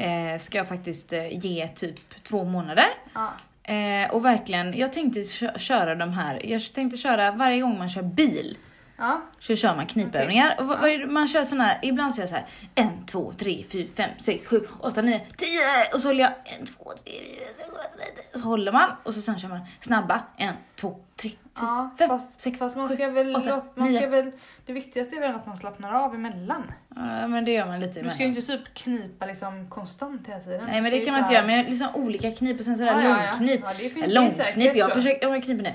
eh, 0.05 0.39
ska 0.39 0.57
jag 0.57 0.67
faktiskt 0.67 1.13
eh, 1.13 1.45
ge 1.45 1.67
typ 1.67 2.23
två 2.23 2.43
månader. 2.43 2.85
Ja. 3.13 3.33
Eh, 3.73 4.11
och 4.11 4.25
verkligen, 4.25 4.77
jag 4.77 4.93
tänkte 4.93 5.21
kö- 5.23 5.59
köra 5.59 5.95
de 5.95 6.09
här, 6.13 6.45
jag 6.45 6.73
tänkte 6.73 6.97
köra 6.97 7.31
varje 7.31 7.61
gång 7.61 7.77
man 7.77 7.89
kör 7.89 8.01
bil. 8.03 8.57
Ja. 8.97 9.21
Så 9.39 9.55
kör 9.55 9.75
man 9.75 9.85
knipövningar. 9.87 10.79
Det- 10.99 11.07
man 11.07 11.27
kör 11.27 11.43
såna 11.43 11.63
här, 11.63 11.79
ibland 11.81 12.13
så 12.15 12.19
gör 12.19 12.23
jag 12.23 12.29
så 12.29 12.35
här. 12.35 12.45
En, 12.75 13.05
två, 13.05 13.33
tre, 13.37 13.65
fyra, 13.71 13.87
fem, 13.95 14.09
sex, 14.21 14.47
sju, 14.47 14.67
åtta, 14.79 15.01
nio, 15.01 15.21
tio. 15.37 15.59
Och 15.93 16.01
så 16.01 16.07
håller 16.07 16.21
jag 16.21 16.31
en, 16.59 16.65
två, 16.65 16.91
tre, 17.03 17.13
fyra, 17.13 17.45
sex, 17.57 17.69
sju, 17.69 17.75
åtta, 17.75 17.97
nio, 17.97 18.05
tio. 18.33 18.41
Så 18.41 18.47
håller 18.49 18.71
man 18.71 18.89
och 19.03 19.13
så 19.13 19.21
sen 19.21 19.39
kör 19.39 19.47
man 19.49 19.59
snabba. 19.81 20.21
En, 20.37 20.53
två, 20.75 20.99
tre, 21.15 21.29
fyra, 21.29 21.39
Ja, 21.57 21.89
fem, 21.97 22.09
fast, 22.09 22.39
sex, 22.41 22.59
fast 22.59 22.75
man 22.75 22.89
sju, 22.89 22.95
ska 22.95 23.09
väl, 23.09 23.35
åtta, 23.35 23.49
låt- 23.55 23.77
man 23.77 23.87
nio. 23.91 23.97
ska 23.99 24.09
väl, 24.09 24.31
det 24.65 24.73
viktigaste 24.73 25.15
är 25.15 25.19
väl 25.19 25.35
att 25.35 25.45
man 25.47 25.57
slappnar 25.57 25.93
av 25.93 26.15
emellan. 26.15 26.71
Ja 26.95 27.27
men 27.27 27.45
det 27.45 27.51
gör 27.51 27.65
man 27.65 27.79
lite 27.79 27.93
Du 27.93 27.99
emellan. 27.99 28.13
ska 28.15 28.23
ju 28.23 28.29
inte 28.29 28.41
typ 28.41 28.73
knipa 28.73 29.25
liksom 29.25 29.69
konstant 29.69 30.27
hela 30.27 30.39
tiden. 30.39 30.61
Nej 30.67 30.81
men 30.81 30.91
Du 30.91 30.99
det 30.99 31.05
kan 31.05 31.13
man 31.13 31.21
inte 31.21 31.33
göra, 31.33 31.45
men 31.47 31.65
liksom 31.65 31.87
olika 31.95 32.31
knip 32.31 32.59
och 32.59 32.65
sen 32.65 32.77
sådär 32.77 32.91
Ja, 32.91 33.01
ja, 33.03 33.23
ja. 33.23 33.31
långknip. 33.31 33.61
Ja, 33.63 33.73
Ja, 33.73 34.03
är 34.03 34.07
långknip, 34.07 34.75
jag 34.75 34.93
försöker, 34.93 35.29
jag 35.29 35.43
kniper 35.43 35.63
nu. 35.63 35.73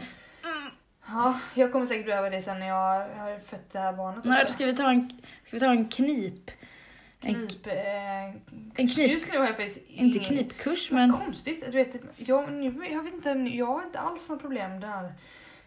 Ja, 1.08 1.40
jag 1.54 1.72
kommer 1.72 1.86
säkert 1.86 2.06
behöva 2.06 2.30
det 2.30 2.42
sen 2.42 2.58
när 2.58 2.66
jag 2.68 3.08
har 3.16 3.38
fött 3.38 3.72
det 3.72 3.78
här 3.78 3.92
barnet. 3.92 4.24
Nej, 4.24 4.44
då 4.46 4.52
ska 4.52 4.64
vi 4.66 4.76
ta 4.76 4.90
en, 4.90 5.10
ska 5.44 5.56
vi 5.56 5.60
ta 5.60 5.70
en 5.70 5.88
knip. 5.88 6.50
En, 7.22 7.34
Knip, 7.34 7.66
eh, 7.66 8.24
en 8.74 8.88
knip, 8.88 9.10
Just 9.10 9.32
nu 9.32 9.38
har 9.38 9.46
jag 9.46 9.56
faktiskt 9.56 9.78
inte 9.88 10.18
ingen- 10.18 10.28
knipkurs 10.28 10.90
Men 10.90 11.12
konstigt, 11.12 11.64
du 11.66 11.70
vet, 11.70 11.94
jag, 12.16 12.52
nu, 12.52 12.86
jag 12.90 13.02
vet 13.02 13.14
inte, 13.14 13.28
jag 13.30 13.66
har 13.66 13.82
inte 13.82 13.98
alls 14.00 14.28
några 14.28 14.40
problem 14.40 14.80
här 14.86 15.12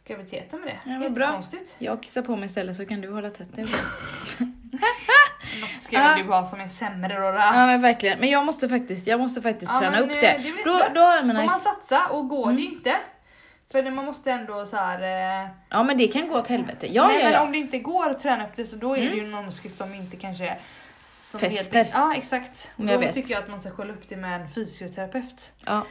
graviditeten 0.06 0.60
med 0.60 0.70
det. 0.70 0.92
Ja, 0.92 1.00
vad 1.00 1.14
bra. 1.14 1.24
Jättekonstigt. 1.26 1.76
jag 1.78 2.04
kissar 2.04 2.22
på 2.22 2.36
mig 2.36 2.46
istället 2.46 2.76
så 2.76 2.86
kan 2.86 3.02
du 3.02 3.12
hålla 3.12 3.30
tätt. 3.30 3.48
Det. 3.56 3.62
Något 5.62 5.82
ska 5.82 6.00
väl 6.00 6.18
du 6.20 6.24
ha 6.34 6.46
som 6.46 6.60
är 6.62 6.68
sämre 6.68 7.16
då. 7.16 7.32
då. 7.32 7.38
Ja 7.38 7.66
men 7.66 7.82
verkligen, 7.82 8.20
men 8.20 8.30
jag 8.30 8.46
måste 8.46 8.70
faktiskt, 8.70 9.08
jag 9.08 9.20
måste 9.20 9.42
faktiskt 9.42 9.72
Ja, 9.72 9.80
träna 9.80 9.92
men, 9.92 10.04
upp 10.04 10.10
eh, 10.12 10.16
det. 10.16 10.22
det 10.22 10.50
är 10.50 10.54
väl 10.54 10.64
Då, 10.66 10.72
då 10.94 11.02
jag 11.02 11.20
Får 11.20 11.46
man 11.46 11.60
satsa 11.60 12.08
och 12.08 12.30
går 12.30 12.44
Mm. 12.44 12.56
det 12.56 12.62
inte, 12.62 12.96
för 13.72 13.84
det- 13.84 13.92
man 13.92 14.06
måste 14.06 14.32
ändå 14.32 14.66
så 14.66 14.76
här. 14.78 15.02
Eh, 15.44 15.50
ja 15.70 15.84
men 15.84 15.98
det 15.98 16.08
kan 16.08 16.28
gå 16.28 16.38
åt 16.38 16.48
helvete. 16.48 16.88
Ja 16.94 17.08
nej, 17.08 17.18
ja 17.18 17.24
men 17.24 17.34
ja. 17.34 17.42
om 17.42 17.52
det 17.52 17.58
inte 17.58 17.80
går 17.80 18.10
att 18.10 18.20
träna 18.20 18.44
upp 18.48 18.56
det 18.56 18.66
så 18.66 18.76
då 18.76 18.94
är 18.94 19.02
det 19.02 19.08
Mm. 19.08 19.18
ju 19.18 19.28
någon 19.28 19.46
muskel 19.46 19.72
som 19.72 19.94
inte 19.96 20.18
kanske 20.18 20.58
som 21.04 21.40
Fäster. 21.40 21.90
ja 21.94 22.16
exakt. 22.16 22.72
Och 22.78 22.84
Jag 22.86 22.94
då 22.96 23.00
vet. 23.00 23.14
tycker 23.14 23.32
jag 23.34 23.44
att 23.44 23.50
man 23.50 23.60
ska 23.60 23.70
kolla 23.72 23.94
upp 23.94 24.10
det 24.10 24.16
med 24.18 24.42
en 24.42 24.48
fysioterapeut 24.50 25.52
ja. 25.66 25.86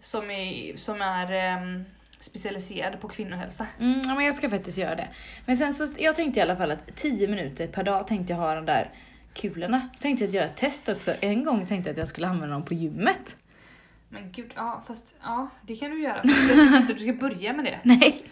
som 0.00 0.30
är, 0.30 0.76
som 0.76 1.02
är 1.02 1.32
ehm, 1.32 1.84
specialiserad 2.20 3.00
på 3.00 3.08
kvinnohälsa. 3.08 3.66
Mm, 3.80 4.02
ja 4.04 4.14
men 4.14 4.24
jag 4.24 4.34
ska 4.34 4.50
faktiskt 4.50 4.78
göra 4.78 4.94
det. 4.94 5.08
Men 5.46 5.56
sen 5.56 5.74
så, 5.74 5.88
jag 5.96 6.16
tänkte 6.16 6.40
i 6.40 6.42
alla 6.42 6.56
fall 6.56 6.70
att 6.70 6.96
10 6.96 7.28
minuter 7.28 7.66
per 7.66 7.82
dag 7.82 8.06
tänkte 8.06 8.32
jag 8.32 8.40
ha 8.40 8.54
de 8.54 8.66
där 8.66 8.90
kulorna. 9.34 9.88
Så 9.94 10.02
tänkte 10.02 10.24
jag 10.24 10.28
att 10.28 10.34
göra 10.34 10.46
ett 10.46 10.56
test 10.56 10.88
också. 10.88 11.14
En 11.20 11.44
gång 11.44 11.66
tänkte 11.66 11.88
jag 11.88 11.94
att 11.94 11.98
jag 11.98 12.08
skulle 12.08 12.26
använda 12.26 12.54
dem 12.54 12.64
på 12.64 12.74
gymmet. 12.74 13.36
Men 14.08 14.32
gud, 14.32 14.52
ja 14.56 14.84
fast 14.86 15.14
ja 15.22 15.48
det 15.62 15.76
kan 15.76 15.90
du 15.90 16.02
göra. 16.02 16.20
Jag 16.24 16.48
tycker 16.48 16.76
inte 16.76 16.92
du 16.92 17.00
ska 17.00 17.12
börja 17.12 17.52
med 17.52 17.64
det. 17.64 17.78
Nej. 17.82 18.24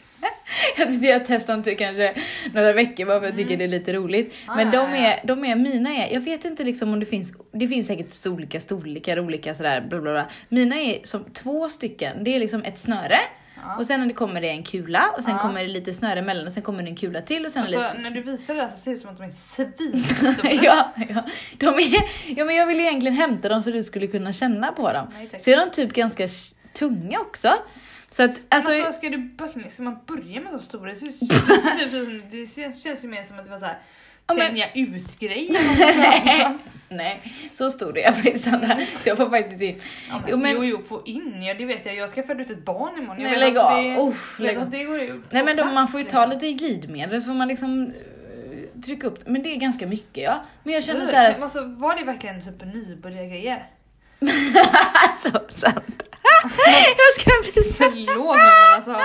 Jag 0.77 0.87
tänkte 0.87 1.07
göra 1.07 1.21
ett 1.21 1.27
test 1.27 1.49
om 1.49 1.63
typ 1.63 1.79
kanske 1.79 2.15
några 2.53 2.73
veckor 2.73 3.07
bara 3.07 3.21
för 3.21 3.27
jag 3.27 3.37
tycker 3.37 3.57
det 3.57 3.65
är 3.65 3.69
lite 3.69 3.93
roligt. 3.93 4.27
Mm. 4.27 4.35
Ja, 4.47 4.55
Men 4.57 4.71
de 4.71 5.05
är, 5.05 5.21
de 5.25 5.45
är, 5.45 5.57
mina 5.57 5.91
är, 5.91 6.13
jag 6.13 6.21
vet 6.21 6.45
inte 6.45 6.65
liksom 6.65 6.93
om 6.93 7.01
det 7.01 7.07
finns, 7.07 7.33
det 7.53 7.69
finns 7.69 7.87
säkert 7.87 8.27
olika 8.27 8.61
storlekar, 8.61 9.21
olika 9.21 9.55
sådär 9.55 9.81
bla 9.81 10.01
bla 10.01 10.13
bla. 10.13 10.27
Mina 10.49 10.77
är 10.77 11.01
som 11.05 11.25
två 11.25 11.69
stycken, 11.69 12.25
det 12.25 12.35
är 12.35 12.39
liksom 12.39 12.63
ett 12.63 12.79
snöre 12.79 13.19
Ja. 13.67 13.77
och 13.77 13.87
sen 13.87 14.01
när 14.01 14.07
det 14.07 14.15
kommer 14.15 14.41
det 14.41 14.49
en 14.49 14.63
kula 14.63 15.11
och 15.17 15.25
sen 15.25 15.33
Ja. 15.33 15.39
kommer 15.39 15.63
det 15.63 15.69
lite 15.69 15.95
snöre 15.95 16.19
emellan 16.19 16.47
och 16.47 16.53
sen 16.53 16.63
kommer 16.63 16.83
det 16.83 16.89
en 16.89 16.97
kula 16.97 17.23
till 17.23 17.45
och 17.45 17.51
sen 17.53 17.63
Alltså, 17.63 17.79
lite... 17.79 17.99
när 17.99 18.11
du 18.11 18.23
visar 18.23 18.55
det 18.55 18.63
här 18.63 18.69
så 18.71 18.77
ser 18.79 18.91
det 18.91 18.97
ut 18.97 19.01
som 19.03 19.11
att 19.11 19.17
de 19.19 19.23
är 19.25 19.31
svinstora. 19.31 20.53
ja, 20.53 20.93
ja. 21.09 21.23
De 21.59 21.67
är, 21.67 22.03
ja 22.39 22.45
men 22.45 22.57
jag 22.57 22.67
vill 22.67 22.77
ju 22.77 22.83
egentligen 22.83 23.17
hämta 23.17 23.49
dem 23.49 23.63
så 23.63 23.71
du 23.71 23.83
skulle 23.85 24.07
kunna 24.07 24.33
känna 24.33 24.73
på 24.73 24.93
dem. 24.93 25.07
Nej. 25.15 25.31
Så 25.41 25.51
är 25.51 25.57
de 25.57 25.71
typ 25.71 25.93
ganska 25.93 26.29
tunga 26.73 27.21
också. 27.21 27.53
Så 28.11 28.23
att 28.23 28.31
alltså, 28.49 28.71
Alltså, 28.73 28.93
ska, 28.93 29.09
du 29.11 29.19
börja, 29.19 29.71
ska 29.71 29.83
man 29.83 29.99
börja 30.07 30.41
med 30.41 30.53
så 30.53 30.59
stora? 30.59 30.91
Det, 30.91 30.97
ser, 30.97 31.07
det, 32.31 32.47
ser 32.47 32.67
det 32.67 32.73
känns, 32.83 33.05
ju 33.05 33.09
mer 33.09 33.25
som 33.25 33.39
att 33.39 33.45
det 33.45 33.51
var 33.51 33.59
såhär 33.59 33.73
Ja, 33.75 33.79
men- 33.79 34.06
tänja 34.35 34.73
ut 34.75 35.19
grej. 35.21 35.51
nej, 36.89 37.35
så 37.55 37.71
stor 37.71 37.99
är 37.99 38.03
jag 38.03 38.15
faktiskt 38.15 38.47
Anna. 38.47 38.81
Så 38.87 39.09
jag 39.09 39.17
får 39.17 39.31
faktiskt 39.31 39.63
in. 39.63 39.81
Ja, 40.09 40.15
men, 40.19 40.25
Jo, 40.31 40.37
men- 40.37 40.55
Jo 40.57 40.65
jo 40.65 40.83
få 40.89 41.03
in 41.05 41.43
ja 41.43 41.55
det 41.55 41.65
vet 41.65 41.87
jag. 41.87 41.95
Jag 41.97 42.09
ska 42.09 42.23
föda 42.23 42.43
ut 42.43 42.51
ett 42.51 42.65
barn 42.65 42.99
imorgon. 42.99 43.23
Nej, 43.23 43.39
lägg 43.39 43.57
att 43.57 43.65
av. 43.65 43.83
Det, 43.83 43.97
vet 43.99 44.15
lägg 44.39 44.57
att 44.57 44.63
av. 44.63 44.71
det 44.71 44.85
går 44.85 44.99
ju 45.01 45.23
Nej 45.31 45.45
men 45.45 45.57
de, 45.57 45.75
man 45.75 45.89
får 45.89 46.01
ju 46.01 46.07
ta 46.07 46.27
liksom. 46.27 46.49
lite 46.49 46.65
glidmedel 46.65 47.23
så 47.23 47.27
får 47.27 47.35
man 47.35 47.49
liksom 47.49 47.87
eh, 47.87 48.81
trycka 48.83 49.07
upp 49.07 49.19
Men 49.27 49.43
det 49.43 49.49
är 49.55 49.57
ganska 49.57 49.87
mycket 49.87 50.25
ja. 50.25 50.45
Men 50.63 50.75
jag 50.75 50.85
känner 50.85 51.01
Eller, 51.01 51.11
så 51.13 51.17
här. 51.17 51.33
men 51.33 51.43
Alltså, 51.43 51.63
var 51.65 51.97
det 51.97 52.05
verkligen 52.05 52.43
typ 52.43 52.65
nybörjargrejer? 52.65 53.67
alltså 55.03 55.31
sant. 55.49 56.03
jag 56.97 57.21
ska 57.21 57.31
visa. 57.61 57.75
Förlåt 57.79 58.37
men 58.37 58.75
alltså. 58.75 59.01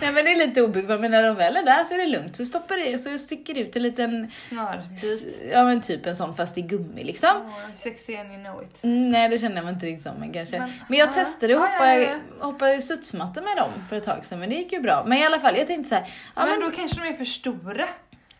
Nej 0.00 0.12
men 0.12 0.24
det 0.24 0.30
är 0.32 0.36
lite 0.36 0.62
obekvämt 0.62 1.00
men 1.00 1.10
när 1.10 1.22
de 1.22 1.36
väl 1.36 1.56
är 1.56 1.62
där 1.62 1.84
så 1.84 1.94
är 1.94 1.98
det 1.98 2.06
lugnt. 2.06 2.36
Så 2.36 2.44
stoppar 2.44 2.76
det 2.76 2.98
så 2.98 3.18
sticker 3.18 3.54
det 3.54 3.60
ut 3.60 3.76
en 3.76 3.82
liten, 3.82 4.30
Snörbit. 4.38 5.04
ja 5.52 5.64
men 5.64 5.80
typ 5.80 6.06
en 6.06 6.16
sån 6.16 6.36
fast 6.36 6.58
i 6.58 6.62
gummi 6.62 7.04
liksom. 7.04 7.36
Oh, 7.36 7.74
sexy 7.76 8.16
and 8.16 8.32
you 8.32 8.44
know 8.44 8.62
it. 8.62 8.84
Mm, 8.84 9.10
nej 9.10 9.28
det 9.28 9.38
känner 9.38 9.56
jag 9.56 9.64
mig 9.64 9.74
inte 9.74 9.86
riktigt 9.86 10.02
som 10.04 10.16
men 10.16 10.32
kanske. 10.32 10.58
Men, 10.58 10.72
Men- 10.88 10.98
jag 10.98 11.08
ja, 11.08 11.12
testade 11.12 11.54
att 11.54 11.60
hoppa, 11.60 11.94
ja, 11.94 11.98
ja. 12.40 12.44
hoppa 12.46 12.80
studsmatta 12.80 13.40
med 13.42 13.56
dem 13.56 13.70
för 13.88 13.96
ett 13.96 14.04
tag 14.04 14.24
sedan 14.24 14.38
men 14.40 14.48
det 14.50 14.54
gick 14.56 14.72
ju 14.72 14.80
bra. 14.80 15.04
Men 15.06 15.18
i 15.18 15.24
alla 15.26 15.40
fall 15.40 15.56
jag 15.56 15.66
tänkte 15.66 15.88
så 15.88 15.94
här, 15.94 16.04
ja, 16.36 16.46
men, 16.46 16.50
men 16.50 16.70
då 16.70 16.76
kanske 16.76 17.00
de 17.00 17.08
är 17.08 17.12
för 17.12 17.24
stora. 17.24 17.88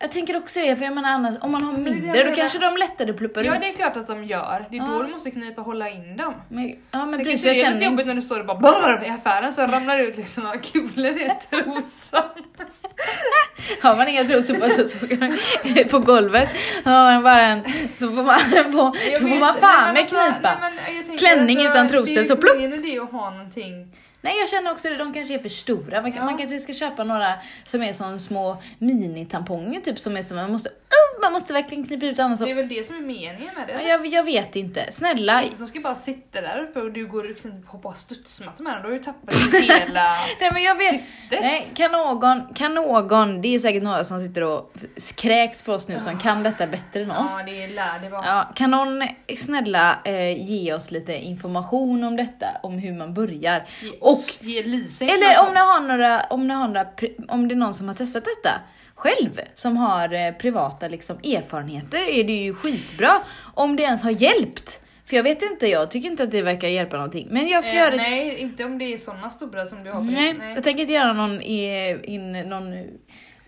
Jag 0.00 0.12
tänker 0.12 0.36
också 0.36 0.60
det 0.60 0.76
för 0.76 0.84
jag 0.84 0.94
menar 0.94 1.10
annars 1.10 1.34
om 1.40 1.52
man 1.52 1.62
har 1.62 1.72
mindre 1.72 2.24
då 2.30 2.34
kanske 2.34 2.58
de 2.58 2.76
lättare 2.76 3.12
pluppar 3.12 3.44
Ja 3.44 3.54
ut. 3.54 3.60
det 3.60 3.66
är 3.66 3.72
klart 3.72 3.96
att 3.96 4.06
de 4.06 4.24
gör. 4.24 4.66
Det 4.70 4.76
är 4.76 4.80
Ja. 4.80 4.86
då 4.92 5.02
du 5.02 5.08
måste 5.12 5.30
knipa 5.30 5.60
och 5.60 5.66
hålla 5.66 5.88
in 5.90 6.16
dem. 6.16 6.34
Men, 6.48 6.76
ja 6.90 7.06
men 7.06 7.18
precis 7.24 7.44
jag 7.44 7.54
det 7.54 7.60
är 7.60 7.64
känner 7.64 7.74
lite 7.74 7.84
jobbigt 7.90 8.06
när 8.06 8.14
du 8.14 8.22
står 8.22 8.40
och 8.50 8.58
bara 8.60 9.06
i 9.06 9.08
affären 9.08 9.52
så 9.52 9.62
ramlar 9.66 9.98
det 9.98 10.04
ut 10.04 10.16
liksom 10.16 10.42
några 10.44 10.58
kulor 10.58 11.06
i 11.06 11.30
trosan. 11.50 12.22
Har 13.82 13.96
man 13.96 14.08
inga 14.08 14.24
trosor 14.24 14.54
på 14.54 14.68
sig 14.70 14.88
så 14.88 15.88
på 15.90 15.98
golvet 15.98 16.48
har 16.84 16.92
man 17.12 17.22
bara 17.22 17.40
en, 17.40 17.62
så 17.98 18.06
får 18.08 18.22
man, 18.22 18.72
på, 18.72 18.96
då 19.20 19.28
får 19.28 19.40
man 19.40 19.54
fan 19.54 19.94
med 19.94 20.00
alltså, 20.02 20.16
knipa. 20.16 20.56
nej, 20.60 21.04
men 21.08 21.18
Klänning 21.18 21.60
utan 21.60 21.88
trosor, 21.88 22.06
Det 22.06 22.10
är 22.12 22.14
så 22.14 22.20
liksom 22.20 22.36
plupp. 22.38 22.56
ingen 22.58 22.84
idé 22.84 22.98
att 23.00 23.12
ha 23.12 23.30
någonting. 23.30 23.94
Nej 24.20 24.38
jag 24.40 24.48
känner 24.48 24.72
också 24.72 24.88
det, 24.88 24.96
de 24.96 25.12
kanske 25.14 25.34
är 25.34 25.38
för 25.38 25.48
stora. 25.48 26.02
Man, 26.02 26.12
Ja. 26.16 26.24
man 26.24 26.38
kanske 26.38 26.58
ska 26.58 26.72
köpa 26.74 27.04
några 27.04 27.34
som 27.66 27.82
är 27.82 27.92
som 27.92 28.18
små 28.18 28.62
minitamponger 28.78 29.80
typ 29.80 29.98
som 29.98 30.16
är 30.16 30.22
som 30.22 30.36
man 30.36 30.52
måste, 30.52 30.70
oh, 30.90 31.20
man 31.20 31.32
måste 31.32 31.52
verkligen 31.52 31.86
knipa 31.86 32.06
ut 32.06 32.18
annars 32.18 32.38
så. 32.38 32.44
Det 32.44 32.50
är 32.50 32.54
väl 32.54 32.68
det 32.68 32.86
som 32.86 32.96
är 32.96 33.00
meningen 33.00 33.54
med 33.54 33.66
det. 33.66 33.82
Jag, 33.82 34.06
jag 34.06 34.24
vet 34.24 34.56
inte, 34.56 34.92
snälla. 34.92 35.44
De 35.58 35.66
ska 35.66 35.80
bara 35.80 35.94
sitta 35.94 36.40
där 36.40 36.62
uppe 36.62 36.80
och 36.80 36.92
du 36.92 37.06
går 37.06 37.24
och 37.30 37.70
hoppar 37.72 37.92
studsmatta 37.92 38.62
med 38.62 38.72
dem. 38.72 38.82
Då 38.82 38.88
har 38.88 38.94
du 38.94 39.04
tappat 39.04 39.34
hela 39.62 40.16
Nej 40.40 40.50
men 40.52 40.62
jag 40.62 40.78
vet. 40.78 40.90
syftet. 40.90 41.40
Nej, 41.40 41.72
kan 41.74 41.92
någon, 41.92 42.54
kan 42.54 42.74
någon, 42.74 43.42
det 43.42 43.54
är 43.54 43.58
säkert 43.58 43.82
några 43.82 44.04
som 44.04 44.20
sitter 44.20 44.42
och 44.42 44.72
kräks 45.16 45.62
på 45.62 45.72
oss 45.72 45.88
nu 45.88 46.00
som 46.00 46.18
kan 46.18 46.42
detta 46.42 46.66
bättre 46.66 47.02
än 47.02 47.10
oss. 47.10 47.36
Ja 47.38 47.46
det 47.46 47.64
är 47.64 47.68
lär 47.68 47.98
det 48.02 48.08
vara. 48.08 48.26
Ja, 48.26 48.52
kan 48.54 48.70
någon 48.70 49.08
snälla 49.36 49.98
eh, 50.04 50.50
ge 50.50 50.74
oss 50.74 50.90
lite 50.90 51.12
information 51.12 52.04
om 52.04 52.16
detta, 52.16 52.46
om 52.62 52.78
hur 52.78 52.92
man 52.92 53.14
börjar? 53.14 53.66
Ge, 53.82 53.90
Och, 54.00 54.18
ge 54.40 54.62
Lisa 54.62 55.04
eller 55.04 55.46
om 55.48 55.54
ni 55.54 55.60
har 55.60 55.80
några, 55.80 56.20
om 56.20 56.48
ni 56.48 56.54
har 56.54 56.66
några, 56.68 56.86
om 57.28 57.48
det 57.48 57.54
är 57.54 57.56
någon 57.56 57.74
som 57.74 57.88
har 57.88 57.94
testat 57.94 58.24
detta 58.24 58.60
själv, 58.98 59.40
som 59.54 59.76
har 59.76 60.14
eh, 60.14 60.32
privata 60.32 60.88
liksom, 60.88 61.16
erfarenheter, 61.16 62.08
är 62.08 62.24
det 62.24 62.32
ju 62.32 62.54
skitbra. 62.54 63.10
Om 63.54 63.76
det 63.76 63.82
ens 63.82 64.02
har 64.02 64.10
hjälpt. 64.10 64.80
För 65.04 65.16
jag 65.16 65.22
vet 65.22 65.42
inte, 65.42 65.66
jag 65.66 65.90
tycker 65.90 66.10
inte 66.10 66.22
att 66.22 66.30
det 66.30 66.42
verkar 66.42 66.68
hjälpa 66.68 66.96
någonting. 66.96 67.28
Men 67.30 67.48
jag 67.48 67.64
ska 67.64 67.72
Eh, 67.72 67.78
göra 67.78 67.94
ett 67.94 67.96
nej, 67.96 68.38
inte 68.38 68.64
om 68.64 68.78
det 68.78 68.84
är 68.84 68.98
såna 68.98 69.30
stora 69.30 69.66
som 69.66 69.84
du 69.84 69.90
har 69.90 70.00
Nej, 70.00 70.32
din. 70.32 70.42
jag 70.54 70.64
tänker 70.64 70.80
inte 70.80 70.92
göra 70.92 71.12
någon, 71.12 71.40
in, 71.42 72.32
någon 72.32 72.72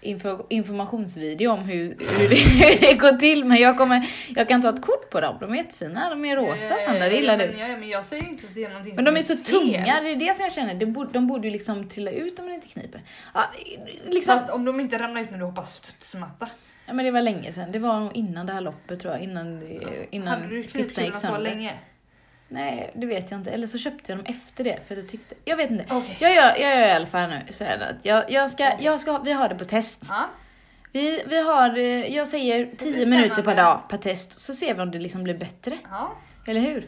info, 0.00 0.46
informationsvideo 0.48 1.50
om 1.52 1.58
hur, 1.60 1.82
hur, 2.18 2.28
det, 2.28 2.34
hur 2.64 2.80
det 2.80 2.94
går 2.94 3.12
till 3.12 3.44
men 3.44 3.56
jag, 3.56 3.78
kommer, 3.78 4.06
jag 4.36 4.48
kan 4.48 4.62
ta 4.62 4.68
ett 4.68 4.82
kort 4.82 5.10
på 5.10 5.20
dem, 5.20 5.36
de 5.40 5.52
är 5.52 5.56
jättefina, 5.56 6.10
de 6.10 6.24
är 6.24 6.36
rosa 6.36 6.76
Sandra, 6.86 7.08
det 7.08 7.14
gillar 7.14 7.38
men, 7.38 7.50
du. 7.52 7.58
ja, 7.58 7.66
ja, 7.68 7.76
men 7.76 7.88
jag 7.88 8.04
säger 8.04 8.28
inte 8.28 8.46
att 8.46 8.54
det 8.54 8.64
är 8.64 8.68
någonting 8.68 8.94
Men 8.96 9.04
som 9.04 9.14
de 9.14 9.20
är 9.20 9.24
så 9.24 9.36
fel. 9.36 9.44
tunga, 9.44 10.00
det 10.02 10.10
är 10.12 10.16
det 10.16 10.34
som 10.36 10.44
jag 10.44 10.52
känner, 10.52 10.74
de 10.74 10.86
borde, 10.86 11.12
de 11.12 11.26
borde 11.26 11.46
ju 11.48 11.52
liksom 11.52 11.88
trilla 11.88 12.10
ut 12.10 12.38
om 12.38 12.44
man 12.44 12.54
inte 12.54 12.68
kniper. 12.68 13.00
Ja, 13.34 13.44
liksom, 14.08 14.38
Fast 14.38 14.50
om 14.52 14.64
de 14.64 14.80
inte 14.80 14.98
ramlar 14.98 15.20
ut 15.22 15.30
när 15.30 15.38
du 15.38 15.44
hoppar 15.44 15.62
studsmatta. 15.64 16.48
ja, 16.86 16.92
men 16.92 17.04
det 17.04 17.10
var 17.10 17.22
länge 17.22 17.52
sedan, 17.52 17.72
det 17.72 17.78
var 17.78 18.00
nog 18.00 18.16
innan 18.16 18.46
det 18.46 18.52
här 18.52 18.60
loppet 18.60 19.00
tror 19.00 19.14
jag, 19.14 19.22
innan, 19.22 19.62
eh, 19.62 19.88
innan 20.10 20.28
Hade 20.28 20.48
du 20.48 20.62
fittan 20.62 20.80
gick 20.82 20.94
knipkulorna 20.94 21.12
så 21.12 21.20
sönder. 21.20 21.40
länge? 21.40 21.72
Nej, 22.52 22.90
det 22.94 23.06
vet 23.06 23.30
jag 23.30 23.40
inte, 23.40 23.50
eller 23.50 23.66
så 23.66 23.78
köpte 23.78 24.12
jag 24.12 24.18
dem 24.18 24.26
efter 24.26 24.64
det 24.64 24.78
för 24.88 24.94
att 24.94 24.98
jag 25.02 25.08
tyckte, 25.08 25.34
jag 25.44 25.56
vet 25.56 25.70
inte. 25.70 25.84
Okej. 25.90 26.16
Jag 26.20 26.34
gör, 26.34 26.56
jag 26.56 26.78
gör 26.78 26.86
i 26.88 26.90
alla 26.90 27.06
fall 27.06 27.30
nu 27.30 27.40
så 27.50 27.64
är 27.64 27.78
det 27.78 27.86
att 27.86 27.96
jag, 28.02 28.30
jag, 28.30 28.50
ska, 28.50 28.72
jag 28.80 29.00
ska, 29.00 29.18
vi 29.18 29.32
har 29.32 29.48
det 29.48 29.54
på 29.54 29.64
test. 29.64 30.00
Ja. 30.08 30.30
Vi, 30.92 31.22
vi 31.26 31.42
har, 31.42 31.78
eh, 31.78 32.14
jag 32.16 32.28
säger 32.28 32.64
blir 32.66 32.76
10 32.76 33.06
minuter 33.06 33.42
per 33.42 33.56
dag 33.56 33.80
per 33.88 33.96
test, 33.96 34.40
så 34.40 34.54
ser 34.54 34.74
vi 34.74 34.80
om 34.80 34.90
det 34.90 34.98
liksom 34.98 35.22
blir 35.24 35.34
bättre. 35.34 35.78
ja. 35.90 36.16
Eller 36.46 36.60
hur? 36.60 36.86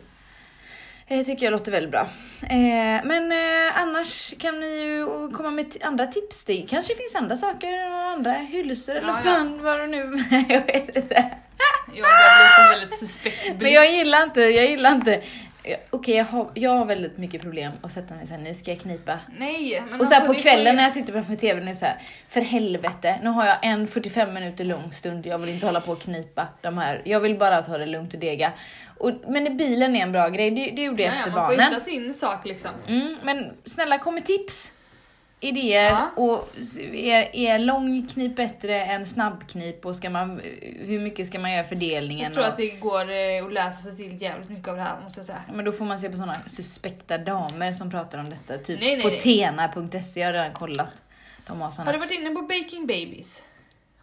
Det 1.08 1.24
tycker 1.24 1.46
jag 1.46 1.52
låter 1.52 1.72
väldigt 1.72 1.90
bra. 1.90 2.08
Eh, 2.42 3.04
men 3.04 3.32
eh, 3.32 3.80
annars 3.82 4.34
kan 4.38 4.60
ni 4.60 4.66
ju 4.80 5.06
komma 5.32 5.50
med 5.50 5.76
andra 5.82 6.06
tips. 6.06 6.44
Det 6.44 6.66
kanske 6.68 6.94
finns 6.94 7.14
andra 7.14 7.36
saker, 7.36 7.72
andra 7.90 8.32
hylsor 8.32 8.94
eller 8.94 9.08
Ja, 9.08 9.12
vad 9.12 9.32
ja. 9.32 9.34
fan 9.36 9.62
vad 9.62 9.78
det 9.80 9.86
nu 9.86 10.24
jag 10.48 10.66
vet 10.66 10.96
inte. 10.96 11.30
Jag 11.94 12.06
Lisa 12.06 12.62
en 12.62 12.68
väldigt 12.80 12.98
suspekt 12.98 13.42
blick. 13.44 13.62
Men 13.62 13.72
jag 13.72 13.90
gillar 13.90 14.22
inte, 14.22 14.40
jag 14.40 14.66
gillar 14.70 14.94
inte. 14.94 15.22
Okej 15.90 16.16
jag, 16.16 16.24
har, 16.24 16.50
jag 16.54 16.70
har 16.70 16.84
väldigt 16.84 17.18
mycket 17.18 17.42
problem 17.42 17.72
att 17.82 17.92
sätta 17.92 18.14
mig 18.14 18.26
såhär, 18.26 18.40
nu 18.40 18.54
ska 18.54 18.70
jag 18.70 18.80
knipa. 18.80 19.18
Nej, 19.38 19.82
men 19.90 20.00
Och 20.00 20.06
alltså, 20.06 20.20
på 20.20 20.32
det 20.32 20.38
får 20.38 20.42
kvällen 20.42 20.76
när 20.76 20.82
jag 20.82 20.92
sitter 20.92 21.12
framför 21.12 21.34
tvn 21.34 21.68
är 21.68 21.74
så 21.74 21.84
här, 21.84 21.96
för 22.28 22.40
helvete, 22.40 23.18
nu 23.22 23.30
har 23.30 23.46
jag 23.46 23.56
en 23.62 23.88
45 23.88 24.34
minuter 24.34 24.64
lång 24.64 24.92
stund, 24.92 25.26
jag 25.26 25.38
vill 25.38 25.50
inte 25.50 25.66
hålla 25.66 25.80
på 25.80 25.92
och 25.92 26.00
knipa 26.00 26.48
de 26.60 26.78
här, 26.78 27.02
jag 27.04 27.20
vill 27.20 27.38
bara 27.38 27.62
ta 27.62 27.78
det 27.78 27.86
lugnt 27.86 28.14
och 28.14 28.20
dega. 28.20 28.52
Och, 28.98 29.12
men 29.28 29.56
bilen 29.56 29.96
är 29.96 30.00
en 30.02 30.12
bra 30.12 30.28
grej, 30.28 30.50
det, 30.50 30.70
det 30.76 30.82
gjorde 30.82 31.02
jag 31.02 31.12
Ja, 31.12 31.14
ja, 31.14 31.18
efter 31.18 31.30
man 31.32 31.46
får 31.46 31.56
barnen. 31.56 31.68
hitta 31.72 31.80
sin 31.80 32.14
sak 32.14 32.46
liksom. 32.46 32.70
Mm, 32.88 33.16
men 33.22 33.50
snälla 33.64 33.98
kom 33.98 34.14
med 34.14 34.24
tips, 34.26 34.72
idéer 35.42 35.90
Ja. 35.90 36.10
och 36.16 36.48
är, 36.94 37.36
är 37.36 37.58
lång 37.58 38.06
knip 38.06 38.36
bättre 38.36 38.80
än 38.84 39.06
snabbknip 39.06 39.86
och 39.86 39.96
ska 39.96 40.10
man, 40.10 40.40
hur 40.80 41.00
mycket 41.00 41.26
ska 41.26 41.38
man 41.38 41.52
göra 41.52 41.64
fördelningen? 41.64 42.24
Jag 42.24 42.32
tror 42.32 42.42
och, 42.44 42.48
att 42.50 42.56
det 42.56 42.68
går 42.70 43.10
eh, 43.10 43.44
att 43.46 43.52
läsa 43.52 43.82
sig 43.82 43.96
till 43.96 44.22
jävligt 44.22 44.48
mycket 44.50 44.68
av 44.68 44.76
det 44.76 44.82
här 44.82 45.00
måste 45.02 45.18
jag 45.20 45.26
säga. 45.26 45.42
men 45.54 45.64
då 45.64 45.72
får 45.72 45.84
man 45.84 45.98
se 45.98 46.10
på 46.10 46.16
sådana 46.16 46.36
suspekta 46.46 47.18
damer 47.18 47.72
som 47.72 47.90
pratar 47.90 48.18
om 48.18 48.30
detta, 48.30 48.58
typ 48.58 48.80
Nej, 48.80 48.96
nej, 48.96 49.02
på 49.04 49.20
tena.se, 49.20 50.20
jag 50.20 50.28
har 50.28 50.32
redan 50.32 50.52
kollat. 50.52 50.88
De 51.46 51.56
har 51.60 51.64
Har 51.64 51.72
såna 51.72 51.92
du 51.92 51.98
varit 51.98 52.12
inne 52.12 52.30
på 52.30 52.42
Baking 52.42 52.86
Babies? 52.86 53.42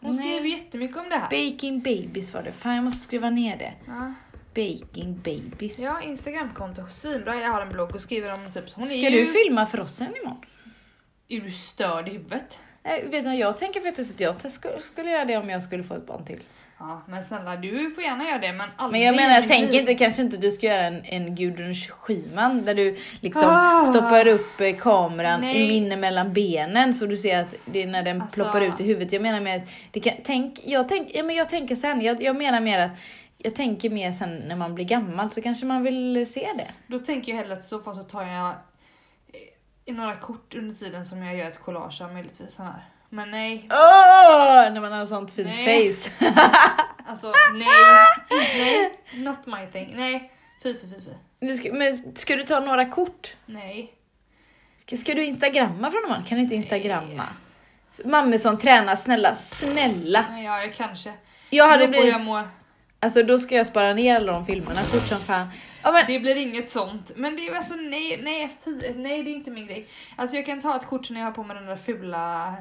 Hon 0.01 0.15
Nej. 0.15 0.41
ju 0.41 0.49
jättemycket 0.49 0.97
om 0.97 1.09
det 1.09 1.15
här. 1.17 1.29
Baking 1.51 1.79
babies 1.79 2.33
var 2.33 2.43
det. 2.43 2.51
Fan 2.51 2.75
jag 2.75 2.83
måste 2.83 2.99
skriva 2.99 3.29
ner 3.29 3.57
det. 3.57 3.73
ja. 3.87 4.13
Baking 4.55 5.21
babies. 5.23 5.79
ja, 5.79 6.01
Instagramkonto. 6.01 6.81
Svinbra. 6.93 7.35
Jag 7.41 7.49
har 7.49 7.61
en 7.61 7.69
blogg 7.69 7.95
och 7.95 8.01
skriver 8.01 8.33
om 8.33 8.53
typ... 8.53 8.63
Hon 8.73 8.83
är 8.83 8.87
Ska 8.87 9.09
ju... 9.09 9.09
du 9.09 9.25
filma 9.25 9.65
för 9.65 9.79
oss 9.79 9.95
sen 9.95 10.15
imorgon? 10.23 10.41
Är 11.29 11.39
du 11.41 11.51
störd 11.51 12.07
i 12.07 12.11
huvudet? 12.11 12.59
Eh, 12.83 13.09
vet 13.09 13.23
du 13.23 13.33
jag 13.33 13.57
tänker 13.59 13.81
faktiskt 13.81 14.11
att 14.13 14.19
jag 14.19 14.51
skulle, 14.51 14.79
skulle 14.79 15.11
göra 15.11 15.25
det 15.25 15.37
om 15.37 15.49
jag 15.49 15.63
skulle 15.63 15.83
få 15.83 15.93
ett 15.93 16.05
barn 16.07 16.25
till. 16.25 16.39
Ja, 16.79 17.01
men 17.07 17.23
snälla 17.23 17.55
du 17.55 17.91
får 17.91 18.03
gärna 18.03 18.23
göra 18.23 18.39
det 18.39 18.53
men 18.53 18.69
aldrig 18.75 19.01
Men 19.01 19.07
jag 19.07 19.15
menar, 19.15 19.35
jag 19.35 19.47
tänker 19.47 19.79
inte 19.79 19.93
kanske 19.93 20.21
inte 20.21 20.37
du 20.37 20.51
ska 20.51 20.65
göra 20.67 20.81
en, 20.81 21.05
en 21.05 21.35
Gudrun 21.35 21.75
Schyman 21.75 22.65
där 22.65 22.75
du 22.75 22.97
liksom 23.21 23.43
Ah. 23.45 23.85
stoppar 23.85 24.27
upp 24.27 24.61
eh, 24.61 24.75
kameran 24.75 25.41
Nej. 25.41 25.63
i 25.63 25.67
minne 25.67 25.95
mellan 25.95 26.33
benen 26.33 26.93
så 26.93 27.05
du 27.05 27.17
ser 27.17 27.39
att 27.39 27.55
det 27.65 27.83
är 27.83 27.87
när 27.87 28.03
den 28.03 28.21
Alltså- 28.21 28.35
ploppar 28.43 28.61
ut 28.61 28.79
i 28.79 28.83
huvudet. 28.83 29.13
Jag 29.13 29.21
menar 29.21 29.39
med 29.41 29.61
att 29.61 29.69
det 29.91 29.99
kan, 29.99 30.13
tänk, 30.23 30.59
jag, 30.63 30.89
tänk, 30.89 31.11
ja, 31.13 31.23
men 31.23 31.35
jag 31.35 31.49
tänker 31.49 31.75
sen, 31.75 32.01
jag, 32.01 32.23
jag 32.23 32.35
menar 32.35 32.59
mer 32.59 32.79
att 32.79 32.91
jag 33.37 33.55
tänker 33.55 33.89
mer 33.89 34.11
sen 34.11 34.35
när 34.35 34.55
man 34.55 34.75
blir 34.75 34.85
gammal 34.85 35.31
så 35.31 35.41
kanske 35.41 35.65
man 35.65 35.83
vill 35.83 36.25
se 36.31 36.47
det. 36.57 36.67
Då 36.87 36.99
tänker 36.99 37.31
jag 37.31 37.39
hellre 37.39 37.53
att 37.53 37.63
i 37.65 37.67
så 37.67 37.79
fall 37.79 37.95
så 37.95 38.03
tar 38.03 38.23
jag 38.23 38.53
några 39.91 40.15
kort 40.15 40.55
under 40.55 40.75
tiden 40.75 41.05
som 41.05 41.23
jag 41.23 41.37
gör 41.37 41.47
ett 41.47 41.59
collage 41.59 42.01
av 42.01 42.13
möjligtvis 42.13 42.57
här. 42.57 42.83
Men 43.09 43.31
nej, 43.31 43.67
Åh, 43.71 44.73
när 44.73 44.81
man 44.81 44.91
har 44.91 45.05
sånt 45.05 45.31
fint 45.31 45.49
Nej. 45.55 45.93
face. 45.93 46.11
alltså 47.07 47.33
nej, 47.53 47.67
nej, 48.29 48.99
not 49.13 49.45
my 49.45 49.65
thing. 49.71 49.93
Nej, 49.95 50.31
fy 50.63 50.73
fy 50.73 50.87
fy 50.87 51.01
fy. 51.01 51.57
Ska, 51.57 51.73
men 51.73 52.15
ska 52.15 52.35
du 52.35 52.43
ta 52.43 52.59
några 52.59 52.85
kort? 52.85 53.35
Nej. 53.45 53.93
Ska, 54.85 54.97
ska 54.97 55.13
du 55.13 55.23
instagramma 55.25 55.91
från 55.91 56.01
någon? 56.09 56.23
Kan 56.23 56.37
du 56.37 56.43
inte 56.43 56.55
instagramma? 56.55 57.27
Mammesson 58.05 58.57
träna, 58.57 58.97
snälla, 58.97 59.35
snälla. 59.35 60.25
Nej, 60.29 60.45
ja, 60.45 60.61
jag 60.61 60.75
kanske. 60.75 61.13
Jag 61.49 61.67
hade 61.67 61.87
blivit, 61.87 62.11
jag 62.11 62.21
mår. 62.21 62.49
alltså 62.99 63.23
då 63.23 63.39
ska 63.39 63.55
jag 63.55 63.67
spara 63.67 63.93
ner 63.93 64.15
alla 64.15 64.31
de 64.33 64.45
filmerna 64.45 64.81
fort 64.81 65.07
som 65.07 65.19
fan. 65.19 65.47
Ja, 65.83 65.91
men, 65.91 66.05
Det 66.07 66.19
blir 66.19 66.35
inget 66.35 66.69
sånt. 66.69 67.11
Men 67.15 67.35
det 67.35 67.47
är 67.47 67.55
alltså 67.55 67.75
nej, 67.75 68.19
nej, 68.23 68.49
fy, 68.65 68.71
nej 68.95 69.23
det 69.23 69.29
är 69.31 69.33
inte 69.33 69.51
min 69.51 69.67
grej. 69.67 69.87
Alltså 70.15 70.35
jag 70.35 70.45
kan 70.45 70.61
ta 70.61 70.75
ett 70.75 70.85
kort 70.85 71.09
när 71.09 71.19
jag 71.19 71.27
har 71.27 71.31
på 71.31 71.43
mig 71.43 71.55
den 71.55 71.65
där 71.65 71.75
fula 71.75 72.55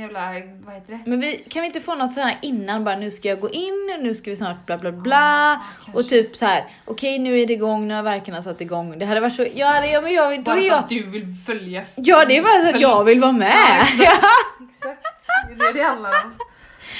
jävla, 0.00 0.20
vad 0.66 0.74
heter 0.74 0.92
det? 0.92 1.00
men 1.06 1.20
vi, 1.20 1.44
kan 1.48 1.62
vi 1.62 1.66
inte 1.66 1.80
få 1.80 1.94
något 1.94 2.12
sånt 2.12 2.26
här 2.26 2.38
innan 2.42 2.84
bara 2.84 2.96
nu 2.96 3.10
ska 3.10 3.28
jag 3.28 3.40
gå 3.40 3.50
in, 3.50 3.98
nu 4.00 4.14
ska 4.14 4.30
vi 4.30 4.36
snart 4.36 4.66
bla 4.66 4.78
bla 4.78 4.92
bla. 4.92 5.16
Ah, 5.16 5.92
och 5.94 6.08
typ 6.08 6.36
så 6.36 6.46
här, 6.46 6.64
okej 6.84 7.18
nu 7.18 7.40
är 7.40 7.46
det 7.46 7.52
igång, 7.52 7.88
nu 7.88 7.94
har 7.94 8.02
verkarna 8.02 8.42
satt 8.42 8.60
igång. 8.60 8.98
Det 8.98 9.06
hade 9.06 9.20
varit 9.20 9.34
så, 9.34 9.46
ja 9.54 9.80
det, 9.80 9.86
ja, 9.86 10.00
men 10.00 10.12
jag, 10.12 10.38
då 10.38 10.42
Bara 10.42 10.60
är 10.60 10.66
jag, 10.66 10.78
att 10.78 10.88
du 10.88 11.02
vill 11.02 11.34
följa. 11.46 11.84
ja 11.94 12.24
det 12.24 12.38
är 12.38 12.42
bara 12.42 12.70
så 12.70 12.76
att 12.76 12.80
jag 12.80 13.04
vill 13.04 13.20
vara 13.20 13.32
med. 13.32 13.86
Ja, 13.98 14.12
Exakt, 14.78 15.18
det 15.48 15.64
är 15.64 15.72
det 15.72 15.78
det 15.78 15.84
handlar 15.84 16.10
om. 16.10 16.34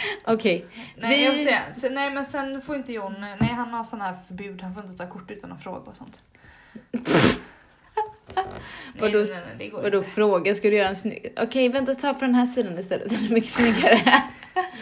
Okej, 0.24 0.66
Nej, 0.96 1.24
jag 1.24 1.30
vill 1.30 1.38
vi, 1.38 1.44
säga, 1.44 1.62
så, 1.76 1.88
nej 1.88 2.10
men 2.10 2.26
sen 2.26 2.62
får 2.62 2.76
inte 2.76 2.92
John, 2.92 3.14
nej 3.20 3.52
han 3.56 3.68
har 3.68 3.84
sån 3.84 4.00
här 4.00 4.16
förbud, 4.28 4.62
han 4.62 4.74
får 4.74 4.84
inte 4.84 4.96
ta 5.04 5.10
kort 5.10 5.30
utan 5.30 5.52
att 5.52 5.62
fråga 5.62 5.78
och 5.90 5.96
sånt. 5.96 6.22
nej, 6.90 7.04
Vadå- 9.00 9.18
nej, 9.18 9.42
nej, 9.58 9.72
nej, 9.92 10.02
fråga, 10.02 10.54
ska 10.54 10.70
du 10.70 10.76
göra 10.76 10.88
en 10.88 10.96
snygg, 10.96 11.32
okej 11.36 11.68
vänta 11.68 11.94
ta 11.94 12.14
från 12.14 12.32
den 12.32 12.34
här 12.34 12.46
sidan 12.46 12.78
istället, 12.78 13.10
den 13.10 13.24
är 13.24 13.34
mycket 13.34 13.50
snyggare. 13.50 14.00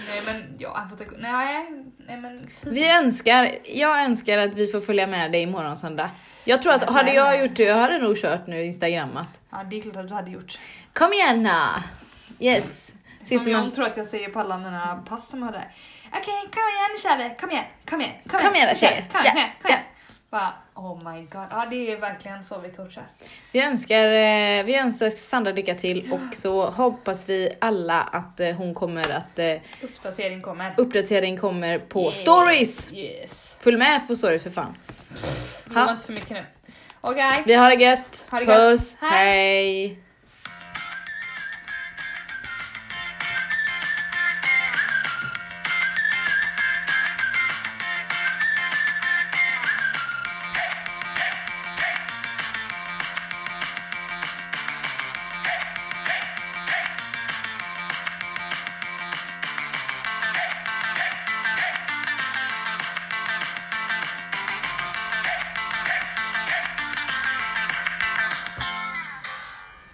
Nej 0.09 0.23
men 0.27 0.57
ja, 0.59 0.73
han 0.77 0.91
får 0.91 0.97
ta 0.97 1.05
nej, 1.19 1.67
nej 2.07 2.17
men. 2.17 2.49
Vi 2.63 2.91
önskar, 2.91 3.59
jag 3.65 4.05
önskar 4.05 4.39
att 4.39 4.55
vi 4.55 4.67
får 4.67 4.81
följa 4.81 5.07
med 5.07 5.33
dig 5.33 5.43
imorgon 5.43 5.77
söndag. 5.77 6.11
Jag 6.45 6.63
tror 6.63 6.73
att 6.73 6.81
Nej, 6.81 6.93
hade 6.93 7.05
nej, 7.07 7.15
jag 7.15 7.31
nej. 7.31 7.43
gjort 7.43 7.57
det, 7.57 7.63
jag 7.63 7.77
hade 7.77 7.99
nog 7.99 8.17
kört 8.17 8.47
nu 8.47 8.65
instagrammat. 8.65 9.27
Ja 9.51 9.65
det 9.71 9.79
är 9.79 9.83
klart 9.83 9.97
att 9.97 10.09
du 10.09 10.15
hade 10.15 10.31
gjort. 10.31 10.59
Kom 10.93 11.13
igen 11.13 11.43
na! 11.43 11.83
Yes. 12.41 12.84
Som 13.25 13.39
Sitter 13.39 13.51
John 13.51 13.61
man, 13.61 13.73
tror 13.73 13.87
att 13.87 13.97
jag 13.97 14.07
säger 14.07 14.29
på 14.29 14.41
alla 14.41 14.59
mina 14.59 15.03
pass 15.09 15.29
som 15.29 15.41
där. 15.41 15.73
Okej, 16.09 16.51
kom 16.53 16.63
igen 16.73 16.99
kör 17.03 17.29
vi, 17.29 17.35
kom 17.41 17.51
igen, 17.51 17.65
kom 17.85 18.01
igen, 18.01 18.15
kom, 18.29 18.41
Kom 18.41 18.55
igen, 18.55 18.67
kör 18.67 18.75
vi, 18.75 18.95
tjejer. 18.95 19.09
Kom 19.13 19.21
igen, 19.21 19.35
kom 19.35 19.45
ja. 19.63 19.69
igen. 19.69 19.81
Bara, 20.31 20.53
oh 20.75 21.13
my 21.13 21.21
god, 21.23 21.47
ja 21.51 21.67
det 21.71 21.93
är 21.93 21.97
verkligen 21.97 22.45
så 22.45 22.59
vi 22.59 22.69
coachar. 22.71 23.05
vi, 23.53 23.61
önskar, 23.61 24.05
eh, 24.07 24.65
vi 24.65 24.75
önskar 24.77 25.11
Sandra 25.11 25.53
lycka 25.53 25.75
till 25.75 26.13
och 26.13 26.35
så 26.37 26.71
hoppas 26.71 27.29
vi 27.29 27.53
alla 27.61 28.03
att 28.03 28.41
eh, 28.41 28.55
hon 28.57 28.75
kommer 28.75 29.11
att 29.11 29.39
eh, 29.39 29.55
Uppdatering 29.83 30.43
kommer. 30.43 30.75
uppdatering 30.77 31.37
kommer 31.37 31.79
på 31.79 32.07
Yes, 32.07 32.21
stories. 32.21 32.93
Yes. 32.93 33.59
Följ 33.61 33.77
med 33.77 34.07
på 34.09 34.17
stories 34.17 34.43
för 34.43 34.51
fan. 34.51 34.77
Var 35.65 35.93
inte 35.93 36.07
för 36.07 36.13
mycket 36.13 36.31
nu. 36.31 36.45
Okej. 37.01 37.43
Vi 37.47 37.55
har 37.55 37.71
det 37.71 37.85
gött. 37.85 38.27
Ha 38.31 38.39
det 38.39 38.45
gött. 38.45 38.55
Puss. 38.55 38.97
Hej. 39.01 39.11
Hej. 39.11 40.04